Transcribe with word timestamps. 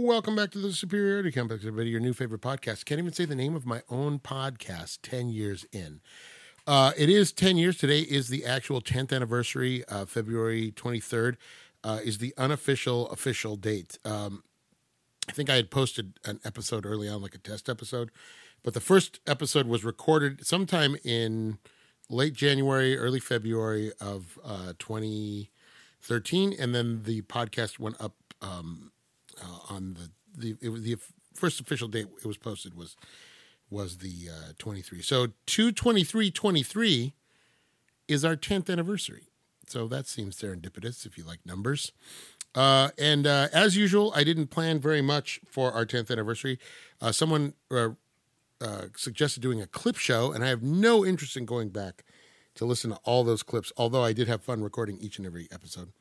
Welcome 0.00 0.36
back 0.36 0.52
to 0.52 0.60
the 0.60 0.72
Superiority 0.72 1.32
Complex, 1.32 1.64
everybody. 1.64 1.90
Your 1.90 1.98
new 1.98 2.12
favorite 2.12 2.40
podcast. 2.40 2.84
Can't 2.84 3.00
even 3.00 3.12
say 3.12 3.24
the 3.24 3.34
name 3.34 3.56
of 3.56 3.66
my 3.66 3.82
own 3.88 4.20
podcast. 4.20 5.00
Ten 5.02 5.28
years 5.28 5.66
in. 5.72 6.00
Uh, 6.68 6.92
it 6.96 7.08
is 7.08 7.32
ten 7.32 7.56
years. 7.56 7.76
Today 7.76 8.02
is 8.02 8.28
the 8.28 8.44
actual 8.44 8.80
tenth 8.80 9.12
anniversary. 9.12 9.84
Uh, 9.88 10.04
February 10.04 10.70
twenty 10.70 11.00
third 11.00 11.36
uh, 11.82 11.98
is 12.04 12.18
the 12.18 12.32
unofficial 12.38 13.10
official 13.10 13.56
date. 13.56 13.98
Um, 14.04 14.44
I 15.28 15.32
think 15.32 15.50
I 15.50 15.56
had 15.56 15.68
posted 15.68 16.20
an 16.24 16.38
episode 16.44 16.86
early 16.86 17.08
on, 17.08 17.20
like 17.20 17.34
a 17.34 17.38
test 17.38 17.68
episode, 17.68 18.12
but 18.62 18.74
the 18.74 18.80
first 18.80 19.18
episode 19.26 19.66
was 19.66 19.84
recorded 19.84 20.46
sometime 20.46 20.96
in 21.02 21.58
late 22.08 22.34
January, 22.34 22.96
early 22.96 23.18
February 23.18 23.90
of 24.00 24.38
uh, 24.44 24.74
2013, 24.78 26.54
and 26.56 26.72
then 26.72 27.02
the 27.02 27.22
podcast 27.22 27.80
went 27.80 28.00
up 28.00 28.14
um, 28.40 28.92
uh, 29.42 29.74
on 29.74 29.94
the 29.94 30.10
the 30.36 30.56
it 30.60 30.70
was 30.70 30.82
the 30.82 30.96
first 31.34 31.60
official 31.60 31.88
date 31.88 32.08
it 32.22 32.26
was 32.26 32.36
posted 32.36 32.74
was 32.74 32.96
was 33.70 33.98
the 33.98 34.28
uh, 34.30 34.52
23. 34.58 35.02
So 35.02 35.28
22323 35.46 37.14
is 38.06 38.24
our 38.24 38.36
10th 38.36 38.70
anniversary. 38.70 39.28
So 39.66 39.86
that 39.88 40.06
seems 40.06 40.36
serendipitous 40.40 41.04
if 41.04 41.18
you 41.18 41.24
like 41.24 41.40
numbers. 41.44 41.92
Uh, 42.54 42.90
and 42.98 43.26
uh, 43.26 43.48
as 43.52 43.76
usual, 43.76 44.12
I 44.16 44.24
didn't 44.24 44.46
plan 44.48 44.80
very 44.80 45.02
much 45.02 45.40
for 45.46 45.72
our 45.72 45.84
10th 45.84 46.10
anniversary. 46.10 46.58
Uh, 47.00 47.12
someone 47.12 47.52
uh, 47.70 47.90
uh, 48.60 48.84
suggested 48.96 49.42
doing 49.42 49.60
a 49.60 49.66
clip 49.66 49.96
show, 49.96 50.32
and 50.32 50.42
I 50.42 50.48
have 50.48 50.62
no 50.62 51.04
interest 51.04 51.36
in 51.36 51.44
going 51.44 51.68
back 51.68 52.04
to 52.54 52.64
listen 52.64 52.90
to 52.90 52.96
all 53.04 53.22
those 53.22 53.42
clips, 53.42 53.70
although 53.76 54.02
I 54.02 54.12
did 54.12 54.26
have 54.28 54.42
fun 54.42 54.62
recording 54.62 54.98
each 55.00 55.18
and 55.18 55.26
every 55.26 55.46
episode. 55.52 55.92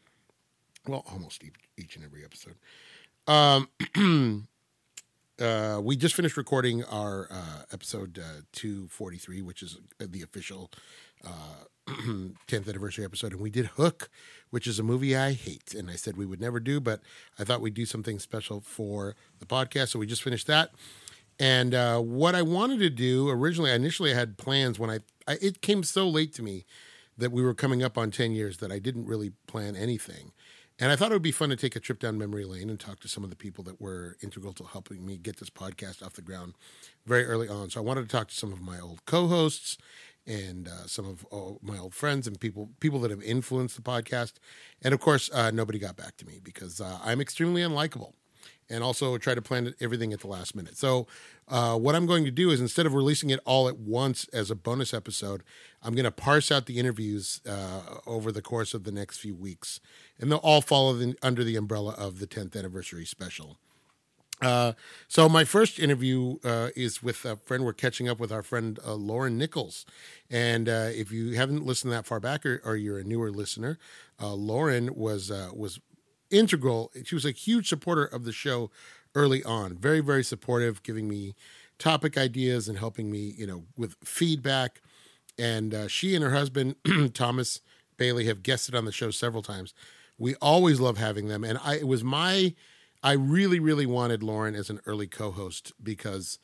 Well, 0.88 1.04
almost 1.12 1.44
each 1.77 1.98
and 1.98 2.05
every 2.05 2.24
episode. 2.24 2.55
Um, 3.27 3.67
uh, 5.41 5.81
we 5.84 5.98
just 5.98 6.15
finished 6.15 6.38
recording 6.38 6.84
our 6.85 7.27
uh, 7.29 7.63
episode 7.74 8.20
uh, 8.20 8.41
243, 8.54 9.41
which 9.41 9.62
is 9.62 9.77
the 9.99 10.21
official 10.21 10.71
uh, 11.26 11.65
10th 12.48 12.70
anniversary 12.70 13.04
episode. 13.04 13.34
And 13.34 13.41
we 13.41 13.49
did 13.49 13.65
Hook, 13.68 14.10
which 14.49 14.65
is 14.65 14.79
a 14.79 14.84
movie 14.84 15.15
I 15.15 15.34
hate. 15.34 15.74
And 15.74 15.91
I 15.91 15.96
said 15.96 16.15
we 16.15 16.26
would 16.26 16.40
never 16.40 16.60
do, 16.60 16.79
but 16.79 17.02
I 17.37 17.43
thought 17.43 17.60
we'd 17.62 17.74
do 17.74 17.85
something 17.85 18.18
special 18.18 18.62
for 18.62 19.15
the 19.40 19.46
podcast. 19.46 19.90
So 19.90 19.99
we 19.99 20.07
just 20.07 20.24
finished 20.24 20.48
that. 20.48 20.71
And 21.40 21.76
uh, 21.76 21.99
what 21.99 22.34
I 22.34 22.41
wanted 22.41 22.80
to 22.80 22.90
do 22.90 23.30
originally, 23.30 23.71
I 23.71 23.76
initially, 23.76 24.13
had 24.13 24.37
plans 24.37 24.80
when 24.80 24.90
I, 24.90 24.99
I, 25.27 25.37
it 25.41 25.62
came 25.62 25.84
so 25.84 26.07
late 26.07 26.34
to 26.35 26.43
me 26.43 26.65
that 27.18 27.32
we 27.32 27.41
were 27.41 27.54
coming 27.54 27.84
up 27.84 27.98
on 27.98 28.09
10 28.09 28.32
years 28.32 28.57
that 28.57 28.71
I 28.71 28.80
didn't 28.80 29.05
really 29.05 29.34
plan 29.48 29.76
anything. 29.76 30.32
And 30.80 30.92
I 30.92 30.96
thought 30.96 31.12
it 31.12 31.16
would 31.16 31.24
be 31.24 31.32
fun 31.32 31.50
to 31.50 31.56
take 31.56 31.76
a 31.76 31.80
trip 31.80 32.00
down 32.00 32.20
memory 32.20 32.46
lane 32.46 32.70
and 32.70 32.80
talk 32.80 33.00
to 33.00 33.08
some 33.08 33.24
of 33.24 33.32
the 33.32 33.36
people 33.36 33.64
that 33.64 33.82
were 33.82 34.16
integral 34.22 34.54
to 34.54 34.64
helping 34.64 35.06
me 35.06 35.18
get 35.18 35.38
this 35.38 35.50
podcast 35.50 36.06
off 36.06 36.14
the 36.14 36.22
ground 36.22 36.54
very 37.06 37.26
early 37.26 37.50
on. 37.50 37.72
So 37.72 37.80
I 37.80 37.84
wanted 37.84 38.04
to 38.04 38.08
talk 38.08 38.28
to 38.28 38.36
some 38.36 38.54
of 38.54 38.62
my 38.62 38.80
old 38.80 39.04
co-hosts 39.05 39.78
and 40.28 40.68
uh, 40.68 40.86
some 40.86 41.08
of 41.08 41.26
oh, 41.32 41.58
my 41.64 41.80
old 41.80 41.96
friends 41.96 42.28
and 42.28 42.40
people 42.40 42.70
people 42.80 43.00
that 43.00 43.12
have 43.12 43.24
influenced 43.24 43.76
the 43.76 43.82
podcast. 43.82 44.34
And 44.84 44.94
of 44.94 45.00
course, 45.00 45.32
uh, 45.34 45.50
nobody 45.50 45.80
got 45.80 45.96
back 45.96 46.16
to 46.18 46.28
me 46.28 46.40
because 46.44 46.80
uh, 46.80 47.00
I'm 47.04 47.22
extremely 47.22 47.62
unlikable 47.62 48.14
and 48.70 48.84
also 48.84 49.18
try 49.18 49.34
to 49.35 49.41
plan 49.41 49.73
everything 49.79 50.13
at 50.13 50.20
the 50.20 50.27
last 50.27 50.55
minute. 50.55 50.77
So, 50.77 51.07
uh, 51.48 51.77
what 51.77 51.96
I'm 51.96 52.05
going 52.05 52.26
to 52.26 52.32
do 52.32 52.49
is 52.49 52.60
instead 52.60 52.85
of 52.85 52.93
releasing 52.93 53.29
it 53.29 53.40
all 53.46 53.70
at 53.70 53.77
once 53.77 54.27
as 54.34 54.51
a 54.51 54.55
bonus 54.55 54.93
episode, 54.93 55.43
I'm 55.82 55.93
going 55.93 56.04
to 56.04 56.12
parse 56.12 56.51
out 56.51 56.65
the 56.65 56.77
interviews 56.77 57.41
uh, 57.48 57.99
over 58.05 58.32
the 58.32 58.41
course 58.41 58.74
of 58.74 58.84
the 58.84 58.91
next 58.91 59.20
few 59.20 59.35
weeks, 59.35 59.79
and 60.20 60.29
they'll 60.32 60.40
all 60.40 60.62
the, 60.62 61.15
under 61.21 61.43
the 61.43 61.55
umbrella 61.55 61.93
of 61.98 62.20
the 62.20 62.27
10th 62.27 62.55
anniversary 62.57 63.05
special. 63.05 63.57
Uh, 64.41 64.74
so 65.07 65.28
my 65.28 65.44
first 65.44 65.79
interview 65.79 66.38
uh, 66.44 66.69
is 66.75 67.02
with 67.02 67.25
a 67.25 67.38
friend. 67.38 67.66
We're 67.66 67.74
catching 67.74 68.07
up 68.07 68.19
with 68.19 68.31
our 68.31 68.44
friend 68.44 68.79
uh, 68.85 68.94
Lauren 68.94 69.38
Nichols, 69.38 69.85
and 70.30 70.69
uh, 70.69 70.90
if 70.94 71.12
you 71.12 71.31
haven't 71.31 71.66
listened 71.66 71.92
that 71.92 72.06
far 72.06 72.19
back, 72.19 72.46
or, 72.46 72.62
or 72.63 72.75
you're 72.75 73.00
a 73.00 73.03
newer 73.03 73.31
listener, 73.31 73.80
uh, 74.22 74.34
Lauren 74.34 74.94
was 74.94 75.31
uh, 75.31 75.50
was 75.56 75.80
integral. 76.30 76.92
She 77.04 77.16
was 77.16 77.26
a 77.26 77.32
huge 77.32 77.70
supporter 77.70 78.06
of 78.06 78.24
the 78.26 78.32
show 78.32 78.70
early 79.16 79.44
on. 79.44 79.76
Very, 79.76 80.00
very 80.00 80.24
supportive, 80.24 80.84
giving 80.84 81.08
me 81.08 81.36
topic 81.80 82.18
ideas 82.18 82.68
and 82.68 82.78
helping 82.78 83.12
me, 83.12 83.34
you 83.38 83.48
know, 83.48 83.64
with 83.76 83.96
feedback. 84.04 84.82
And 85.38 85.74
uh, 85.74 85.88
she 85.88 86.16
and 86.16 86.24
her 86.24 86.32
husband, 86.34 86.76
Thomas 87.14 87.62
Bailey, 87.98 88.26
have 88.26 88.44
guested 88.44 88.76
on 88.76 88.86
the 88.86 88.92
show 88.92 89.12
several 89.12 89.44
times. 89.44 89.74
We 90.18 90.36
always 90.36 90.80
love 90.80 90.98
having 90.98 91.28
them. 91.28 91.44
And 91.44 91.60
I, 91.64 91.76
it 91.76 91.88
was 91.88 92.04
my, 92.04 92.54
I 93.04 93.14
really, 93.14 93.60
really 93.60 93.86
wanted 93.86 94.24
Lauren 94.24 94.56
as 94.56 94.70
an 94.70 94.80
early 94.86 95.08
co 95.08 95.32
host 95.32 95.74
because. 95.82 96.40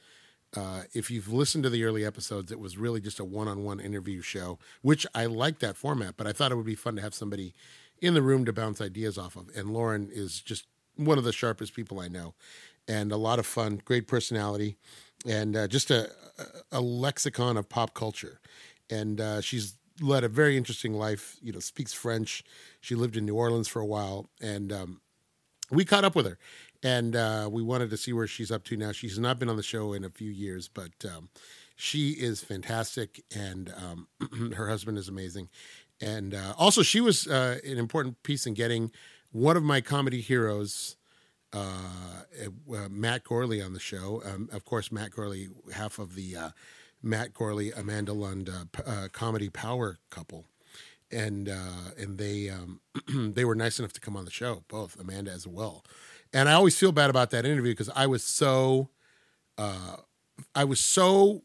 Uh, 0.56 0.84
if 0.94 1.10
you've 1.10 1.34
listened 1.34 1.64
to 1.64 1.70
the 1.72 1.84
early 1.84 2.06
episodes, 2.06 2.52
it 2.52 2.60
was 2.60 2.78
really 2.78 3.02
just 3.02 3.20
a 3.20 3.26
one-on-one 3.26 3.80
interview 3.80 4.22
show, 4.22 4.60
which 4.84 5.04
I 5.16 5.26
like 5.26 5.58
that 5.62 5.76
format. 5.76 6.14
But 6.16 6.28
I 6.28 6.32
thought 6.32 6.52
it 6.52 6.56
would 6.56 6.64
be 6.68 6.76
fun 6.76 6.96
to 6.96 7.02
have 7.02 7.16
somebody 7.16 7.56
in 8.03 8.14
the 8.14 8.22
room 8.22 8.44
to 8.44 8.52
bounce 8.52 8.81
ideas 8.81 9.18
off 9.18 9.38
of. 9.38 9.50
And 9.56 9.72
Lauren 9.72 10.09
is 10.12 10.41
just 10.41 10.66
one 10.97 11.18
of 11.18 11.24
the 11.24 11.31
sharpest 11.31 11.74
people 11.74 12.02
I 12.02 12.09
know, 12.09 12.36
and 12.88 13.14
a 13.14 13.18
lot 13.18 13.40
of 13.40 13.46
fun, 13.46 13.81
great 13.84 14.08
personality, 14.08 14.75
and 15.25 15.56
uh, 15.56 15.68
just 15.69 15.90
a, 15.90 16.09
a 16.72 16.81
lexicon 16.81 17.56
of 17.56 17.69
pop 17.69 17.94
culture. 17.94 18.42
And 18.90 19.22
uh, 19.22 19.40
she's 19.40 19.78
led 20.02 20.25
a 20.25 20.28
very 20.28 20.58
interesting 20.58 20.94
life. 20.94 21.38
You 21.42 21.53
know, 21.53 21.59
speaks 21.59 21.94
French. 21.94 22.44
She 22.81 22.94
lived 22.94 23.16
in 23.16 23.25
New 23.25 23.36
Orleans 23.36 23.69
for 23.69 23.80
a 23.80 23.86
while, 23.86 24.30
and 24.42 24.74
um, 24.74 25.02
we 25.72 25.86
caught 25.86 26.03
up 26.03 26.13
with 26.13 26.25
her, 26.25 26.38
and 26.84 27.16
uh, 27.16 27.47
we 27.50 27.63
wanted 27.63 27.90
to 27.90 27.97
see 27.97 28.12
where 28.12 28.28
she's 28.28 28.52
up 28.52 28.66
to 28.66 28.75
now. 28.75 28.92
She's 28.92 29.18
not 29.18 29.40
been 29.40 29.50
on 29.50 29.56
the 29.56 29.63
show 29.63 29.94
in 29.94 30.03
a 30.03 30.09
few 30.09 30.30
years, 30.30 30.68
but 30.68 30.92
um, 31.06 31.30
she 31.78 32.12
is 32.12 32.44
fantastic, 32.44 33.24
and 33.34 33.74
um, 33.78 34.08
her 34.56 34.68
husband 34.68 34.97
is 34.97 35.08
amazing. 35.08 35.50
And 36.03 36.34
uh, 36.34 36.53
also, 36.58 36.84
she 36.84 37.00
was 37.00 37.28
uh, 37.28 37.59
an 37.64 37.78
important 37.78 38.22
piece 38.24 38.46
in 38.46 38.53
getting 38.53 38.91
one 39.31 39.56
of 39.56 39.64
my 39.64 39.80
comedy 39.80 40.19
heroes, 40.19 40.97
uh, 41.53 41.68
uh 42.44 42.90
Matt 42.90 43.24
Gourley, 43.24 43.66
on 43.66 43.74
the 43.74 43.80
show. 43.80 44.22
Um, 44.25 44.50
of 44.52 44.66
course, 44.66 44.92
Matt 44.92 45.12
Gourley, 45.12 45.47
half 45.72 46.00
of 46.00 46.16
the 46.16 46.36
uh, 46.36 46.50
Matt 47.02 47.34
Gourley 47.34 47.72
Amanda 47.78 48.12
Lund 48.12 48.50
uh, 48.50 49.08
comedy 49.13 49.50
power 49.50 49.97
couple, 50.09 50.46
and 51.09 51.47
and 51.47 52.18
they 52.18 52.50
um, 52.50 52.81
they 53.34 53.46
were 53.46 53.56
nice 53.56 53.80
enough 53.80 53.94
to 53.94 54.02
come 54.02 54.18
on 54.18 54.25
the 54.25 54.31
show, 54.31 54.63
both 54.68 55.00
Amanda 55.00 55.31
as 55.31 55.47
well. 55.47 55.86
And 56.34 56.50
I 56.50 56.53
always 56.53 56.78
feel 56.78 56.92
bad 56.92 57.09
about 57.09 57.30
that 57.30 57.46
interview 57.46 57.72
because 57.72 57.92
I 57.96 58.08
was 58.08 58.24
so, 58.24 58.90
I 59.58 60.63
was 60.66 60.80
so, 60.80 61.44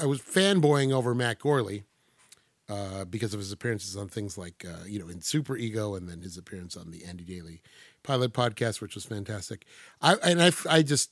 I 0.00 0.04
was 0.04 0.20
fanboying 0.20 0.92
over 0.92 1.14
Matt 1.14 1.40
Gourley 1.40 1.84
uh, 2.68 3.04
because 3.04 3.32
of 3.32 3.40
his 3.40 3.52
appearances 3.52 3.96
on 3.96 4.08
things 4.08 4.36
like 4.36 4.64
uh, 4.68 4.84
you 4.86 4.98
know 4.98 5.08
in 5.08 5.18
Superego, 5.18 5.96
and 5.96 6.08
then 6.08 6.20
his 6.22 6.36
appearance 6.36 6.76
on 6.76 6.90
the 6.90 7.04
Andy 7.04 7.24
Daly 7.24 7.62
Pilot 8.02 8.32
podcast, 8.32 8.80
which 8.80 8.94
was 8.94 9.04
fantastic. 9.04 9.64
I 10.02 10.14
and 10.22 10.42
I, 10.42 10.52
I 10.68 10.82
just 10.82 11.10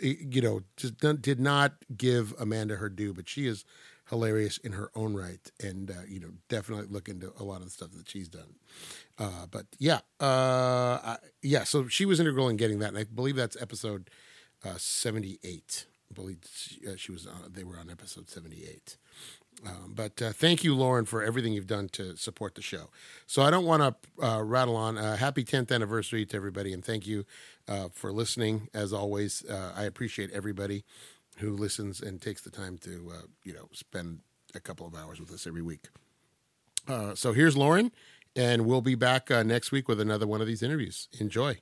you 0.00 0.40
know 0.40 0.62
just 0.76 0.98
did 1.22 1.40
not 1.40 1.74
give 1.96 2.34
Amanda 2.38 2.76
her 2.76 2.88
due, 2.88 3.12
but 3.12 3.28
she 3.28 3.46
is 3.46 3.64
hilarious 4.10 4.58
in 4.58 4.72
her 4.72 4.90
own 4.94 5.14
right, 5.14 5.50
and 5.62 5.90
uh, 5.90 5.94
you 6.08 6.20
know 6.20 6.30
definitely 6.48 6.86
look 6.90 7.08
into 7.08 7.32
a 7.38 7.42
lot 7.44 7.58
of 7.58 7.64
the 7.64 7.70
stuff 7.70 7.92
that 7.92 8.08
she's 8.08 8.28
done. 8.28 8.54
Uh, 9.18 9.46
but 9.50 9.66
yeah, 9.78 10.00
uh, 10.20 10.98
I, 11.02 11.16
yeah. 11.42 11.64
So 11.64 11.88
she 11.88 12.04
was 12.04 12.20
integral 12.20 12.48
in 12.48 12.56
getting 12.56 12.78
that, 12.80 12.88
and 12.88 12.98
I 12.98 13.04
believe 13.04 13.36
that's 13.36 13.60
episode 13.60 14.10
seventy 14.76 15.38
eight. 15.44 15.86
I 16.10 16.14
believe 16.14 16.38
she, 16.54 16.80
she 16.96 17.12
was. 17.12 17.26
they 17.48 17.64
were 17.64 17.78
on 17.78 17.90
episode 17.90 18.28
seventy 18.28 18.64
eight. 18.64 18.96
Um, 19.64 19.92
but 19.94 20.20
uh, 20.20 20.32
thank 20.32 20.64
you, 20.64 20.74
Lauren, 20.74 21.04
for 21.06 21.22
everything 21.22 21.52
you've 21.52 21.66
done 21.66 21.88
to 21.90 22.16
support 22.16 22.54
the 22.54 22.62
show. 22.62 22.90
So 23.26 23.42
I 23.42 23.50
don't 23.50 23.64
want 23.64 23.82
to 23.82 24.24
uh, 24.26 24.42
rattle 24.42 24.76
on. 24.76 24.98
Uh, 24.98 25.16
happy 25.16 25.44
10th 25.44 25.72
anniversary 25.72 26.26
to 26.26 26.36
everybody, 26.36 26.72
and 26.72 26.84
thank 26.84 27.06
you 27.06 27.24
uh, 27.68 27.88
for 27.92 28.12
listening. 28.12 28.68
As 28.74 28.92
always, 28.92 29.44
uh, 29.48 29.72
I 29.74 29.84
appreciate 29.84 30.30
everybody 30.32 30.84
who 31.38 31.56
listens 31.56 32.00
and 32.00 32.20
takes 32.20 32.42
the 32.42 32.50
time 32.50 32.78
to, 32.78 33.12
uh, 33.14 33.26
you 33.44 33.52
know, 33.52 33.68
spend 33.72 34.20
a 34.54 34.60
couple 34.60 34.86
of 34.86 34.94
hours 34.94 35.20
with 35.20 35.32
us 35.32 35.46
every 35.46 35.62
week. 35.62 35.88
so 37.14 37.32
here's 37.32 37.56
Lauren, 37.56 37.92
and 38.34 38.66
we'll 38.66 38.80
be 38.80 38.94
back 38.94 39.30
next 39.30 39.72
week 39.72 39.88
with 39.88 40.00
another 40.00 40.26
one 40.26 40.40
of 40.40 40.46
these 40.46 40.62
interviews. 40.62 41.08
Enjoy. 41.18 41.58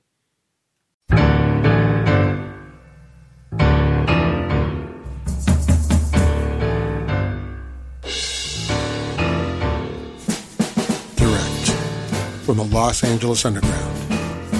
From 12.45 12.57
the 12.57 12.63
Los 12.65 13.03
Angeles 13.03 13.43
Underground. 13.43 13.97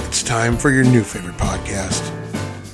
It's 0.08 0.24
time 0.24 0.58
for 0.58 0.72
your 0.72 0.84
new 0.84 1.04
favorite 1.04 1.38
podcast, 1.38 2.12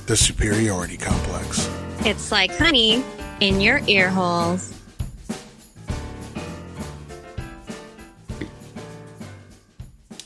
The 0.06 0.16
Superiority 0.16 0.96
Complex. 0.96 1.68
It's 2.06 2.32
like 2.32 2.50
honey 2.56 3.04
in 3.40 3.60
your 3.60 3.82
ear 3.88 4.08
holes. 4.08 4.72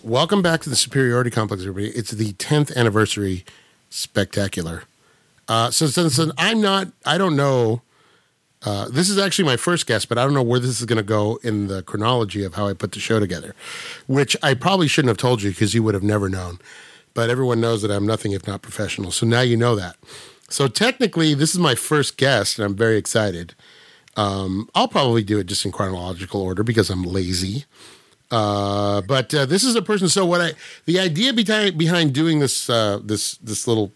Welcome 0.05 0.41
back 0.41 0.61
to 0.61 0.71
the 0.71 0.77
Superiority 0.77 1.31
Complex, 1.31 1.63
everybody. 1.63 1.89
It's 1.89 2.13
the 2.13 2.35
10th 2.35 2.73
anniversary 2.77 3.45
spectacular. 3.91 4.85
Uh, 5.49 5.73
so 5.73 5.89
since 5.89 6.21
I'm 6.39 6.61
not, 6.61 6.93
I 7.05 7.19
don't 7.19 7.35
know. 7.35 7.83
Uh, 8.67 8.89
this 8.89 9.09
is 9.09 9.17
actually 9.17 9.45
my 9.45 9.57
first 9.57 9.87
guest, 9.87 10.09
but 10.09 10.19
I 10.19 10.25
don't 10.25 10.35
know 10.35 10.43
where 10.43 10.59
this 10.59 10.81
is 10.81 10.87
going 10.87 10.97
to 10.97 11.05
go 11.05 11.39
in 11.45 11.69
the 11.69 11.85
chronology 11.85 12.43
of 12.43 12.55
how 12.55 12.67
I 12.67 12.73
put 12.73 12.91
the 12.91 12.99
show 12.99 13.21
together, 13.21 13.55
which 14.09 14.37
I 14.43 14.55
probably 14.55 14.89
shouldn't 14.89 15.11
have 15.11 15.19
told 15.19 15.41
you 15.41 15.51
because 15.51 15.73
you 15.73 15.85
would 15.85 15.95
have 15.95 16.03
never 16.03 16.29
known. 16.29 16.59
But 17.15 17.31
everyone 17.31 17.61
knows 17.61 17.81
that 17.83 17.93
I'm 17.93 18.05
nothing 18.05 18.33
if 18.33 18.45
not 18.45 18.63
professional. 18.63 19.13
So 19.13 19.25
now 19.25 19.43
you 19.43 19.57
know 19.57 19.77
that. 19.77 19.97
So 20.49 20.67
technically, 20.67 21.33
this 21.33 21.55
is 21.55 21.61
my 21.61 21.77
first 21.77 22.17
guest, 22.17 22.59
and 22.59 22.67
I'm 22.67 22.75
very 22.75 22.97
excited. 22.97 23.55
Um, 24.17 24.69
I'll 24.75 24.89
probably 24.89 25.23
do 25.23 25.39
it 25.39 25.47
just 25.47 25.65
in 25.65 25.71
chronological 25.71 26.43
order 26.43 26.65
because 26.65 26.91
I'm 26.91 27.05
lazy. 27.05 27.67
Uh, 28.33 29.01
but 29.03 29.33
uh, 29.33 29.47
this 29.47 29.63
is 29.63 29.77
a 29.77 29.83
person. 29.83 30.09
So 30.09 30.27
what 30.27 30.41
I 30.41 30.53
the 30.87 30.99
idea 30.99 31.33
behind 31.33 31.79
behind 31.79 32.13
doing 32.13 32.41
this 32.41 32.69
uh, 32.69 32.99
this 33.03 33.37
this 33.37 33.69
little 33.69 33.93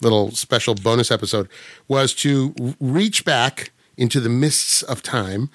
little 0.00 0.30
special 0.30 0.76
bonus 0.76 1.10
episode 1.10 1.48
was 1.88 2.14
to 2.14 2.54
reach 2.78 3.24
back 3.24 3.72
into 4.00 4.18
the 4.18 4.28
mists 4.28 4.82
of 4.82 5.02
time 5.02 5.50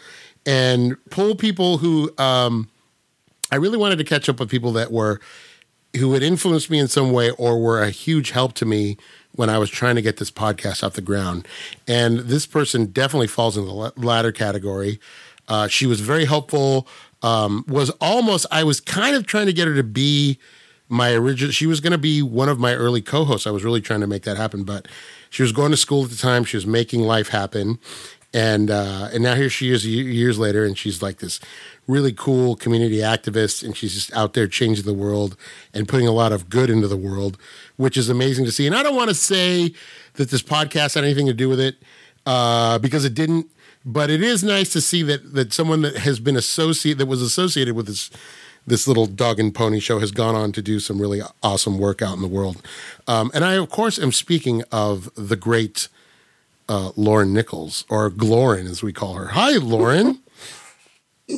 and 0.45 0.95
pull 1.09 1.35
people 1.35 1.79
who 1.79 2.13
um, 2.17 2.69
I 3.51 3.57
really 3.57 3.77
wanted 3.77 3.97
to 3.97 4.03
catch 4.03 4.29
up 4.29 4.39
with 4.39 4.49
people 4.49 4.71
that 4.73 4.91
were 4.91 5.19
who 5.97 6.13
had 6.13 6.21
influenced 6.21 6.69
me 6.69 6.77
in 6.77 6.87
some 6.87 7.11
way 7.11 7.31
or 7.31 7.59
were 7.59 7.81
a 7.81 7.89
huge 7.89 8.31
help 8.31 8.53
to 8.53 8.65
me 8.65 8.97
when 9.31 9.49
I 9.49 9.57
was 9.57 9.69
trying 9.69 9.95
to 9.95 10.01
get 10.01 10.17
this 10.17 10.29
podcast 10.29 10.83
off 10.83 10.93
the 10.93 11.01
ground. 11.01 11.47
And 11.87 12.19
this 12.19 12.45
person 12.45 12.87
definitely 12.87 13.27
falls 13.27 13.57
in 13.57 13.65
the 13.65 13.93
latter 13.95 14.33
category. 14.33 14.99
Uh, 15.47 15.67
she 15.67 15.85
was 15.85 16.01
very 16.01 16.25
helpful. 16.25 16.87
Um, 17.21 17.63
was 17.67 17.89
almost 18.01 18.45
I 18.51 18.63
was 18.63 18.79
kind 18.79 19.15
of 19.15 19.25
trying 19.25 19.45
to 19.47 19.53
get 19.53 19.67
her 19.67 19.75
to 19.75 19.83
be 19.83 20.37
my 20.89 21.13
original. 21.13 21.51
She 21.51 21.65
was 21.65 21.79
going 21.79 21.91
to 21.91 21.97
be 21.97 22.21
one 22.21 22.49
of 22.49 22.59
my 22.59 22.73
early 22.75 23.01
co-hosts. 23.01 23.47
I 23.47 23.51
was 23.51 23.63
really 23.63 23.81
trying 23.81 24.01
to 24.01 24.07
make 24.07 24.23
that 24.23 24.37
happen, 24.37 24.63
but 24.63 24.87
she 25.29 25.41
was 25.41 25.51
going 25.51 25.71
to 25.71 25.77
school 25.77 26.03
at 26.03 26.09
the 26.09 26.17
time. 26.17 26.43
She 26.43 26.57
was 26.57 26.67
making 26.67 27.01
life 27.01 27.29
happen, 27.29 27.79
and 28.35 28.69
uh, 28.69 29.07
and 29.13 29.23
now 29.23 29.35
here 29.35 29.49
she 29.49 29.71
is 29.71 29.87
years 29.87 30.37
later, 30.37 30.65
and 30.65 30.77
she's 30.77 31.01
like 31.01 31.19
this 31.19 31.39
really 31.87 32.11
cool 32.11 32.57
community 32.57 32.97
activist, 32.97 33.63
and 33.63 33.77
she's 33.77 33.93
just 33.93 34.13
out 34.13 34.33
there 34.33 34.45
changing 34.45 34.85
the 34.85 34.93
world 34.93 35.37
and 35.73 35.87
putting 35.87 36.07
a 36.07 36.11
lot 36.11 36.33
of 36.33 36.49
good 36.49 36.69
into 36.69 36.89
the 36.89 36.97
world, 36.97 37.37
which 37.77 37.95
is 37.95 38.09
amazing 38.09 38.43
to 38.43 38.51
see. 38.51 38.67
And 38.67 38.75
I 38.75 38.83
don't 38.83 38.95
want 38.95 39.07
to 39.07 39.15
say 39.15 39.73
that 40.15 40.31
this 40.31 40.43
podcast 40.43 40.95
had 40.95 41.05
anything 41.05 41.27
to 41.27 41.33
do 41.33 41.47
with 41.47 41.61
it 41.61 41.77
uh, 42.25 42.77
because 42.79 43.05
it 43.05 43.13
didn't 43.13 43.49
but 43.85 44.09
it 44.09 44.23
is 44.23 44.43
nice 44.43 44.73
to 44.73 44.81
see 44.81 45.03
that 45.03 45.33
that 45.33 45.53
someone 45.53 45.81
that 45.83 45.97
has 45.97 46.19
been 46.19 46.35
associated 46.35 46.97
that 46.97 47.05
was 47.05 47.21
associated 47.21 47.75
with 47.75 47.85
this 47.85 48.09
this 48.67 48.87
little 48.87 49.05
dog 49.05 49.39
and 49.39 49.53
pony 49.53 49.79
show 49.79 49.99
has 49.99 50.11
gone 50.11 50.33
on 50.33 50.51
to 50.51 50.61
do 50.61 50.79
some 50.79 50.99
really 50.99 51.21
awesome 51.43 51.77
work 51.77 52.01
out 52.01 52.15
in 52.15 52.23
the 52.23 52.27
world. 52.27 52.63
Um, 53.07 53.29
and 53.35 53.45
I, 53.45 53.53
of 53.53 53.69
course, 53.69 53.99
am 53.99 54.11
speaking 54.11 54.63
of 54.71 55.07
the 55.13 55.35
great 55.35 55.87
uh, 56.67 56.91
Lauren 56.95 57.33
Nichols, 57.33 57.85
or 57.89 58.09
Glorin 58.09 58.69
as 58.69 58.81
we 58.81 58.93
call 58.93 59.13
her. 59.13 59.27
Hi, 59.27 59.57
Lauren. 59.57 60.19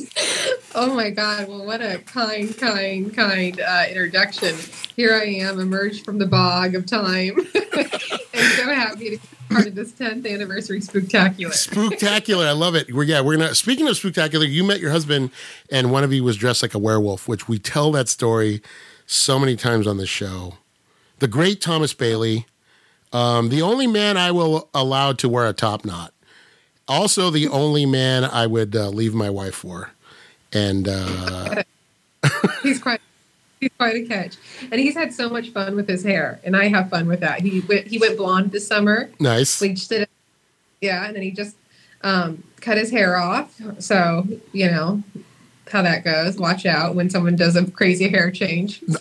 oh 0.74 0.94
my 0.94 1.10
God. 1.10 1.48
Well, 1.48 1.64
what 1.64 1.80
a 1.80 1.98
kind, 1.98 2.56
kind, 2.56 3.14
kind 3.14 3.60
uh, 3.60 3.84
introduction. 3.88 4.54
Here 4.96 5.14
I 5.14 5.24
am, 5.24 5.60
emerged 5.60 6.04
from 6.04 6.18
the 6.18 6.26
bog 6.26 6.74
of 6.74 6.86
time. 6.86 7.36
and 7.54 8.52
so 8.52 8.64
happy 8.64 9.16
to 9.16 9.18
be 9.18 9.20
part 9.48 9.66
of 9.66 9.74
this 9.74 9.92
10th 9.92 10.30
anniversary 10.30 10.80
spectacular. 10.80 11.52
Spectacular. 11.52 12.46
I 12.46 12.52
love 12.52 12.74
it. 12.74 12.92
We're, 12.92 13.04
yeah, 13.04 13.20
we're 13.20 13.36
gonna 13.36 13.54
speaking 13.54 13.88
of 13.88 13.96
spectacular, 13.96 14.44
you 14.44 14.62
met 14.64 14.80
your 14.80 14.90
husband 14.90 15.30
and 15.70 15.90
one 15.90 16.04
of 16.04 16.12
you 16.12 16.22
was 16.22 16.36
dressed 16.36 16.62
like 16.62 16.74
a 16.74 16.78
werewolf, 16.78 17.26
which 17.26 17.48
we 17.48 17.58
tell 17.58 17.90
that 17.92 18.08
story 18.08 18.60
so 19.06 19.38
many 19.38 19.56
times 19.56 19.86
on 19.86 19.96
the 19.96 20.06
show. 20.06 20.54
The 21.18 21.28
great 21.28 21.60
Thomas 21.60 21.94
Bailey, 21.94 22.46
um, 23.12 23.48
the 23.48 23.62
only 23.62 23.86
man 23.86 24.16
I 24.16 24.30
will 24.30 24.68
allow 24.74 25.12
to 25.14 25.28
wear 25.28 25.46
a 25.46 25.52
top 25.52 25.84
knot. 25.84 26.12
Also, 26.86 27.30
the 27.30 27.48
only 27.48 27.86
man 27.86 28.24
I 28.24 28.46
would 28.46 28.74
uh, 28.74 28.88
leave 28.88 29.14
my 29.14 29.30
wife 29.30 29.54
for. 29.54 29.92
And 30.52 30.88
uh, 30.88 31.62
he's 32.62 32.80
quite 32.80 33.00
he's 33.60 33.70
quite 33.76 33.96
a 33.96 34.06
catch, 34.06 34.36
and 34.70 34.80
he's 34.80 34.94
had 34.94 35.12
so 35.12 35.28
much 35.28 35.50
fun 35.50 35.76
with 35.76 35.86
his 35.86 36.02
hair, 36.02 36.40
and 36.42 36.56
I 36.56 36.68
have 36.68 36.88
fun 36.88 37.06
with 37.06 37.20
that. 37.20 37.40
He 37.40 37.60
went 37.60 37.86
he 37.86 37.98
went 37.98 38.16
blonde 38.16 38.50
this 38.50 38.66
summer. 38.66 39.10
Nice. 39.20 39.58
Bleached 39.58 39.92
it. 39.92 40.08
Yeah, 40.80 41.04
and 41.06 41.14
then 41.14 41.22
he 41.22 41.32
just 41.32 41.54
um, 42.02 42.44
cut 42.62 42.78
his 42.78 42.90
hair 42.90 43.16
off. 43.16 43.60
So 43.78 44.26
you 44.52 44.70
know 44.70 45.02
how 45.70 45.82
that 45.82 46.04
goes. 46.04 46.36
Watch 46.36 46.64
out 46.64 46.94
when 46.94 47.10
someone 47.10 47.36
does 47.36 47.56
a 47.56 47.70
crazy 47.70 48.08
hair 48.08 48.30
change. 48.30 48.82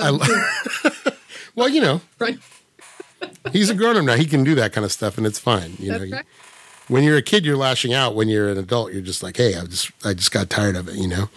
well, 1.55 1.69
you 1.69 1.79
know, 1.81 2.01
right. 2.19 2.37
He's 3.51 3.69
a 3.69 3.75
grown 3.75 3.97
up 3.97 4.03
now. 4.03 4.15
He 4.15 4.25
can 4.25 4.43
do 4.43 4.55
that 4.55 4.73
kind 4.73 4.85
of 4.85 4.91
stuff, 4.91 5.17
and 5.17 5.25
it's 5.25 5.39
fine. 5.39 5.73
You 5.79 5.91
That's 5.91 6.03
know. 6.03 6.17
Right. 6.17 6.25
When 6.87 7.03
you're 7.03 7.17
a 7.17 7.21
kid, 7.21 7.45
you're 7.45 7.57
lashing 7.57 7.93
out. 7.93 8.15
When 8.15 8.29
you're 8.29 8.49
an 8.49 8.57
adult, 8.57 8.93
you're 8.93 9.01
just 9.01 9.21
like, 9.21 9.37
"Hey, 9.37 9.55
I 9.55 9.65
just, 9.65 9.91
I 10.05 10.13
just 10.13 10.31
got 10.31 10.49
tired 10.49 10.75
of 10.75 10.87
it," 10.87 10.95
you 10.95 11.07
know. 11.07 11.29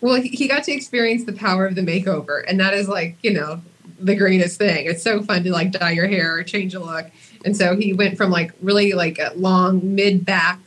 Well, 0.00 0.20
he 0.20 0.48
got 0.48 0.64
to 0.64 0.72
experience 0.72 1.24
the 1.24 1.32
power 1.32 1.66
of 1.66 1.74
the 1.74 1.82
makeover, 1.82 2.42
and 2.46 2.58
that 2.60 2.74
is 2.74 2.88
like 2.88 3.16
you 3.22 3.32
know 3.32 3.62
the 3.98 4.14
greatest 4.14 4.58
thing. 4.58 4.86
It's 4.86 5.02
so 5.02 5.22
fun 5.22 5.44
to 5.44 5.52
like 5.52 5.72
dye 5.72 5.90
your 5.92 6.06
hair 6.08 6.34
or 6.34 6.42
change 6.42 6.74
a 6.74 6.80
look. 6.80 7.06
And 7.44 7.56
so 7.56 7.76
he 7.76 7.92
went 7.92 8.16
from 8.16 8.30
like 8.30 8.52
really 8.60 8.92
like 8.92 9.18
a 9.18 9.32
long 9.34 9.94
mid 9.94 10.24
back, 10.24 10.58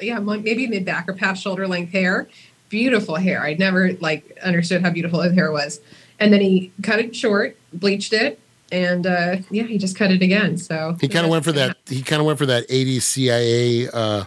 yeah, 0.00 0.18
maybe 0.18 0.66
mid 0.66 0.84
back 0.84 1.08
or 1.08 1.14
past 1.14 1.42
shoulder 1.42 1.66
length 1.66 1.92
hair, 1.92 2.28
beautiful 2.68 3.16
hair. 3.16 3.42
I 3.42 3.54
never 3.54 3.92
like 3.94 4.38
understood 4.42 4.82
how 4.82 4.90
beautiful 4.90 5.20
his 5.20 5.34
hair 5.34 5.50
was. 5.52 5.80
And 6.18 6.32
then 6.32 6.40
he 6.40 6.72
cut 6.82 6.98
it 6.98 7.14
short, 7.14 7.56
bleached 7.72 8.12
it, 8.12 8.40
and 8.70 9.06
uh, 9.06 9.36
yeah, 9.50 9.64
he 9.64 9.78
just 9.78 9.96
cut 9.96 10.10
it 10.10 10.22
again. 10.22 10.58
So 10.58 10.96
he 11.00 11.08
kind 11.08 11.24
of 11.24 11.30
went 11.30 11.44
for 11.44 11.52
that. 11.52 11.76
He 11.86 12.02
kind 12.02 12.20
of 12.20 12.26
went 12.26 12.38
for 12.38 12.46
that 12.46 12.68
'80s 12.68 13.02
CIA 13.02 13.88
uh, 13.92 14.24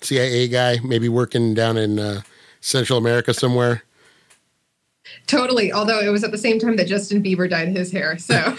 CIA 0.00 0.48
guy, 0.48 0.78
maybe 0.84 1.08
working 1.08 1.54
down 1.54 1.76
in 1.76 1.98
uh, 1.98 2.22
Central 2.60 2.98
America 2.98 3.34
somewhere. 3.34 3.82
Totally. 5.26 5.72
Although 5.72 6.00
it 6.00 6.08
was 6.08 6.24
at 6.24 6.30
the 6.30 6.38
same 6.38 6.58
time 6.58 6.76
that 6.76 6.86
Justin 6.86 7.22
Bieber 7.22 7.48
dyed 7.48 7.68
his 7.68 7.92
hair. 7.92 8.18
So. 8.18 8.34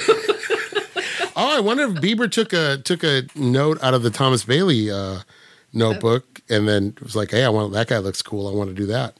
oh, 1.36 1.57
I 1.57 1.60
wonder 1.60 1.83
if 1.83 1.92
Bieber 1.95 2.30
took 2.30 2.54
a 2.54 2.78
took 2.78 3.04
a 3.04 3.24
note 3.36 3.81
out 3.83 3.94
of 3.94 4.04
the 4.04 4.10
Thomas 4.10 4.44
Bailey 4.44 4.92
uh, 4.92 5.19
notebook 5.74 6.42
and 6.50 6.68
then 6.68 6.98
was 7.01 7.16
like, 7.16 7.31
"Hey, 7.31 7.44
I 7.44 7.50
want 7.50 7.74
that 7.74 7.88
guy 7.88 8.00
looks 8.00 8.22
cool. 8.22 8.48
I 8.48 8.51
want 8.51 8.69
to 8.69 8.75
do 8.75 8.86
that." 8.88 9.16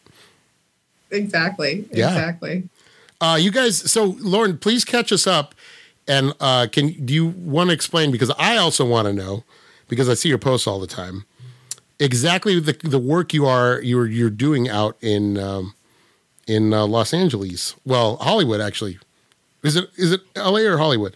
Exactly. 1.10 1.88
Yeah. 1.92 2.08
Exactly. 2.08 2.70
Uh, 3.20 3.38
you 3.40 3.52
guys. 3.52 3.92
So, 3.92 4.16
Lauren, 4.20 4.58
please 4.58 4.84
catch 4.84 5.12
us 5.12 5.28
up. 5.28 5.54
And 6.08 6.34
uh, 6.40 6.68
can 6.72 7.06
do 7.06 7.14
you 7.14 7.28
want 7.28 7.70
to 7.70 7.74
explain 7.74 8.12
because 8.12 8.32
I 8.38 8.58
also 8.58 8.86
want 8.86 9.08
to 9.08 9.14
know 9.14 9.44
because 9.88 10.10
I 10.10 10.16
see 10.16 10.30
your 10.30 10.38
posts 10.38 10.68
all 10.68 10.80
the 10.80 10.88
time 10.88 11.26
exactly 12.02 12.60
the 12.60 12.74
the 12.84 13.00
work 13.00 13.34
you 13.34 13.46
are 13.46 13.80
you're 13.82 14.08
you're 14.08 14.30
doing 14.30 14.68
out 14.68 14.98
in 15.02 15.38
um, 15.38 15.74
in 16.48 16.74
uh, 16.74 16.86
Los 16.86 17.14
Angeles. 17.14 17.76
Well, 17.86 18.18
Hollywood 18.18 18.60
actually. 18.60 19.00
Is 19.64 19.76
it 19.76 19.90
is 19.96 20.12
it 20.12 20.22
L.A. 20.36 20.66
or 20.66 20.78
Hollywood? 20.78 21.16